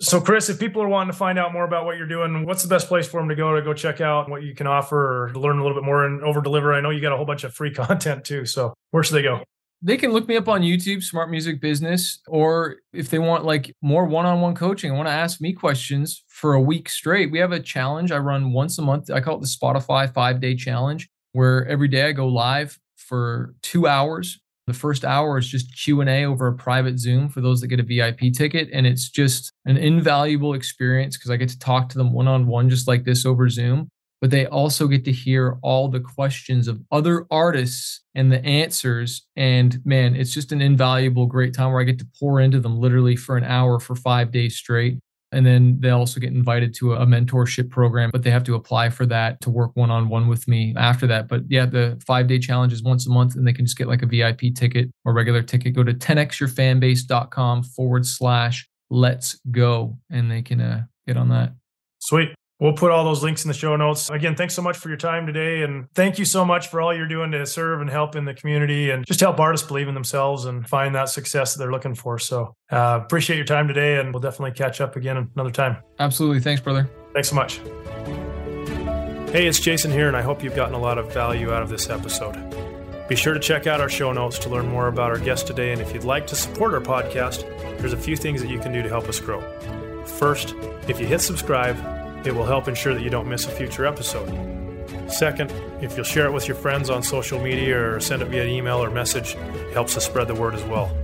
So, 0.00 0.20
Chris, 0.20 0.50
if 0.50 0.58
people 0.58 0.82
are 0.82 0.88
wanting 0.88 1.10
to 1.10 1.16
find 1.16 1.38
out 1.38 1.54
more 1.54 1.64
about 1.64 1.86
what 1.86 1.96
you're 1.96 2.06
doing, 2.06 2.44
what's 2.44 2.62
the 2.62 2.68
best 2.68 2.86
place 2.86 3.08
for 3.08 3.18
them 3.18 3.30
to 3.30 3.34
go 3.34 3.56
to 3.56 3.62
go 3.62 3.72
check 3.72 4.02
out 4.02 4.28
what 4.28 4.42
you 4.42 4.54
can 4.54 4.66
offer 4.66 5.24
or 5.24 5.32
learn 5.32 5.58
a 5.58 5.62
little 5.62 5.76
bit 5.76 5.86
more 5.86 6.04
and 6.04 6.22
over 6.22 6.42
deliver? 6.42 6.74
I 6.74 6.82
know 6.82 6.90
you 6.90 7.00
got 7.00 7.12
a 7.12 7.16
whole 7.16 7.24
bunch 7.24 7.44
of 7.44 7.54
free 7.54 7.70
content 7.74 8.24
too. 8.24 8.44
So, 8.44 8.74
where 8.90 9.02
should 9.02 9.14
they 9.14 9.22
go? 9.22 9.42
They 9.82 9.96
can 9.96 10.10
look 10.10 10.26
me 10.26 10.36
up 10.36 10.48
on 10.48 10.62
YouTube, 10.62 11.02
Smart 11.02 11.30
Music 11.30 11.60
Business, 11.60 12.20
or 12.28 12.76
if 12.92 13.08
they 13.08 13.18
want 13.18 13.44
like 13.44 13.74
more 13.82 14.04
one 14.04 14.26
on 14.26 14.40
one 14.40 14.54
coaching, 14.54 14.94
want 14.94 15.06
to 15.06 15.12
ask 15.12 15.40
me 15.40 15.52
questions 15.52 16.24
for 16.28 16.54
a 16.54 16.60
week 16.60 16.88
straight. 16.88 17.30
We 17.30 17.38
have 17.38 17.52
a 17.52 17.60
challenge 17.60 18.10
I 18.10 18.18
run 18.18 18.52
once 18.52 18.78
a 18.78 18.82
month. 18.82 19.10
I 19.10 19.20
call 19.20 19.36
it 19.36 19.40
the 19.40 19.46
Spotify 19.46 20.12
five 20.12 20.40
day 20.40 20.56
challenge, 20.56 21.08
where 21.32 21.66
every 21.66 21.88
day 21.88 22.06
I 22.06 22.12
go 22.12 22.28
live 22.28 22.78
for 22.96 23.54
two 23.62 23.86
hours 23.86 24.40
the 24.66 24.74
first 24.74 25.04
hour 25.04 25.38
is 25.38 25.48
just 25.48 25.76
Q&A 25.76 26.24
over 26.24 26.48
a 26.48 26.54
private 26.54 26.98
Zoom 26.98 27.28
for 27.28 27.40
those 27.40 27.60
that 27.60 27.68
get 27.68 27.80
a 27.80 27.84
VIP 27.84 28.32
ticket 28.32 28.68
and 28.72 28.86
it's 28.86 29.08
just 29.08 29.52
an 29.64 29.76
invaluable 29.76 30.54
experience 30.54 31.16
because 31.16 31.30
I 31.30 31.36
get 31.36 31.48
to 31.50 31.58
talk 31.58 31.88
to 31.90 31.98
them 31.98 32.12
one-on-one 32.12 32.68
just 32.68 32.88
like 32.88 33.04
this 33.04 33.24
over 33.24 33.48
Zoom, 33.48 33.88
but 34.20 34.30
they 34.30 34.46
also 34.46 34.88
get 34.88 35.04
to 35.04 35.12
hear 35.12 35.58
all 35.62 35.88
the 35.88 36.00
questions 36.00 36.66
of 36.66 36.80
other 36.90 37.26
artists 37.30 38.02
and 38.14 38.32
the 38.32 38.44
answers 38.44 39.26
and 39.36 39.80
man, 39.84 40.16
it's 40.16 40.34
just 40.34 40.50
an 40.50 40.60
invaluable 40.60 41.26
great 41.26 41.54
time 41.54 41.70
where 41.70 41.80
I 41.80 41.84
get 41.84 42.00
to 42.00 42.08
pour 42.18 42.40
into 42.40 42.58
them 42.58 42.78
literally 42.78 43.14
for 43.14 43.36
an 43.36 43.44
hour 43.44 43.78
for 43.78 43.94
5 43.94 44.32
days 44.32 44.56
straight. 44.56 44.98
And 45.36 45.44
then 45.44 45.76
they 45.80 45.90
also 45.90 46.18
get 46.18 46.32
invited 46.32 46.74
to 46.76 46.94
a 46.94 47.04
mentorship 47.04 47.68
program, 47.68 48.08
but 48.10 48.22
they 48.22 48.30
have 48.30 48.44
to 48.44 48.54
apply 48.54 48.88
for 48.88 49.04
that 49.04 49.38
to 49.42 49.50
work 49.50 49.70
one 49.74 49.90
on 49.90 50.08
one 50.08 50.28
with 50.28 50.48
me 50.48 50.72
after 50.78 51.06
that. 51.08 51.28
But 51.28 51.42
yeah, 51.48 51.66
the 51.66 52.02
five 52.06 52.26
day 52.26 52.38
challenge 52.38 52.72
is 52.72 52.82
once 52.82 53.06
a 53.06 53.10
month 53.10 53.36
and 53.36 53.46
they 53.46 53.52
can 53.52 53.66
just 53.66 53.76
get 53.76 53.86
like 53.86 54.00
a 54.00 54.06
VIP 54.06 54.54
ticket 54.54 54.88
or 55.04 55.12
regular 55.12 55.42
ticket. 55.42 55.74
Go 55.74 55.84
to 55.84 55.92
10xyourfanbase.com 55.92 57.64
forward 57.64 58.06
slash 58.06 58.66
let's 58.88 59.38
go 59.50 59.98
and 60.08 60.30
they 60.30 60.40
can 60.40 60.62
uh, 60.62 60.84
get 61.06 61.18
on 61.18 61.28
that. 61.28 61.52
Sweet. 61.98 62.34
We'll 62.58 62.72
put 62.72 62.90
all 62.90 63.04
those 63.04 63.22
links 63.22 63.44
in 63.44 63.48
the 63.48 63.54
show 63.54 63.76
notes. 63.76 64.08
Again, 64.08 64.34
thanks 64.34 64.54
so 64.54 64.62
much 64.62 64.78
for 64.78 64.88
your 64.88 64.96
time 64.96 65.26
today. 65.26 65.62
And 65.62 65.88
thank 65.94 66.18
you 66.18 66.24
so 66.24 66.42
much 66.42 66.68
for 66.68 66.80
all 66.80 66.96
you're 66.96 67.06
doing 67.06 67.30
to 67.32 67.44
serve 67.44 67.82
and 67.82 67.90
help 67.90 68.16
in 68.16 68.24
the 68.24 68.32
community 68.32 68.90
and 68.90 69.04
just 69.04 69.20
help 69.20 69.38
artists 69.38 69.66
believe 69.66 69.88
in 69.88 69.94
themselves 69.94 70.46
and 70.46 70.66
find 70.66 70.94
that 70.94 71.10
success 71.10 71.52
that 71.52 71.58
they're 71.58 71.72
looking 71.72 71.94
for. 71.94 72.18
So 72.18 72.54
uh, 72.72 73.00
appreciate 73.02 73.36
your 73.36 73.44
time 73.44 73.68
today. 73.68 74.00
And 74.00 74.12
we'll 74.12 74.22
definitely 74.22 74.52
catch 74.52 74.80
up 74.80 74.96
again 74.96 75.30
another 75.34 75.50
time. 75.50 75.76
Absolutely. 75.98 76.40
Thanks, 76.40 76.62
brother. 76.62 76.88
Thanks 77.12 77.28
so 77.28 77.34
much. 77.34 77.60
Hey, 79.32 79.46
it's 79.46 79.60
Jason 79.60 79.90
here, 79.90 80.08
and 80.08 80.16
I 80.16 80.22
hope 80.22 80.42
you've 80.42 80.56
gotten 80.56 80.74
a 80.74 80.80
lot 80.80 80.96
of 80.96 81.12
value 81.12 81.52
out 81.52 81.62
of 81.62 81.68
this 81.68 81.90
episode. 81.90 82.36
Be 83.06 83.16
sure 83.16 83.34
to 83.34 83.40
check 83.40 83.66
out 83.66 83.80
our 83.82 83.88
show 83.88 84.12
notes 84.12 84.38
to 84.38 84.48
learn 84.48 84.66
more 84.68 84.88
about 84.88 85.10
our 85.10 85.18
guest 85.18 85.46
today. 85.46 85.72
And 85.72 85.80
if 85.82 85.92
you'd 85.92 86.04
like 86.04 86.26
to 86.28 86.36
support 86.36 86.72
our 86.72 86.80
podcast, 86.80 87.42
there's 87.78 87.92
a 87.92 87.98
few 87.98 88.16
things 88.16 88.40
that 88.40 88.48
you 88.48 88.58
can 88.58 88.72
do 88.72 88.82
to 88.82 88.88
help 88.88 89.08
us 89.08 89.20
grow. 89.20 89.42
First, 90.04 90.54
if 90.88 90.98
you 90.98 91.06
hit 91.06 91.20
subscribe, 91.20 91.76
it 92.26 92.34
will 92.34 92.44
help 92.44 92.68
ensure 92.68 92.94
that 92.94 93.02
you 93.02 93.10
don't 93.10 93.28
miss 93.28 93.46
a 93.46 93.50
future 93.50 93.86
episode. 93.86 94.28
Second, 95.08 95.52
if 95.80 95.96
you'll 95.96 96.04
share 96.04 96.26
it 96.26 96.32
with 96.32 96.48
your 96.48 96.56
friends 96.56 96.90
on 96.90 97.02
social 97.02 97.40
media 97.40 97.80
or 97.80 98.00
send 98.00 98.22
it 98.22 98.28
via 98.28 98.44
email 98.44 98.82
or 98.82 98.90
message, 98.90 99.34
it 99.36 99.72
helps 99.72 99.96
us 99.96 100.04
spread 100.04 100.28
the 100.28 100.34
word 100.34 100.54
as 100.54 100.64
well. 100.64 100.96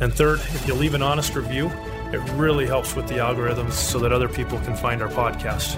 And 0.00 0.12
third, 0.12 0.40
if 0.40 0.66
you'll 0.66 0.76
leave 0.76 0.94
an 0.94 1.02
honest 1.02 1.34
review, 1.34 1.70
it 2.12 2.20
really 2.32 2.66
helps 2.66 2.94
with 2.94 3.08
the 3.08 3.14
algorithms 3.14 3.72
so 3.72 3.98
that 4.00 4.12
other 4.12 4.28
people 4.28 4.58
can 4.60 4.76
find 4.76 5.00
our 5.00 5.08
podcast. 5.08 5.76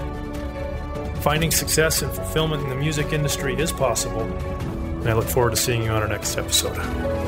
Finding 1.21 1.51
success 1.51 2.01
and 2.01 2.11
fulfillment 2.11 2.63
in 2.63 2.69
the 2.69 2.75
music 2.75 3.13
industry 3.13 3.55
is 3.55 3.71
possible, 3.71 4.21
and 4.21 5.09
I 5.09 5.13
look 5.13 5.27
forward 5.27 5.51
to 5.51 5.57
seeing 5.57 5.83
you 5.83 5.91
on 5.91 6.01
our 6.01 6.07
next 6.07 6.37
episode. 6.37 7.24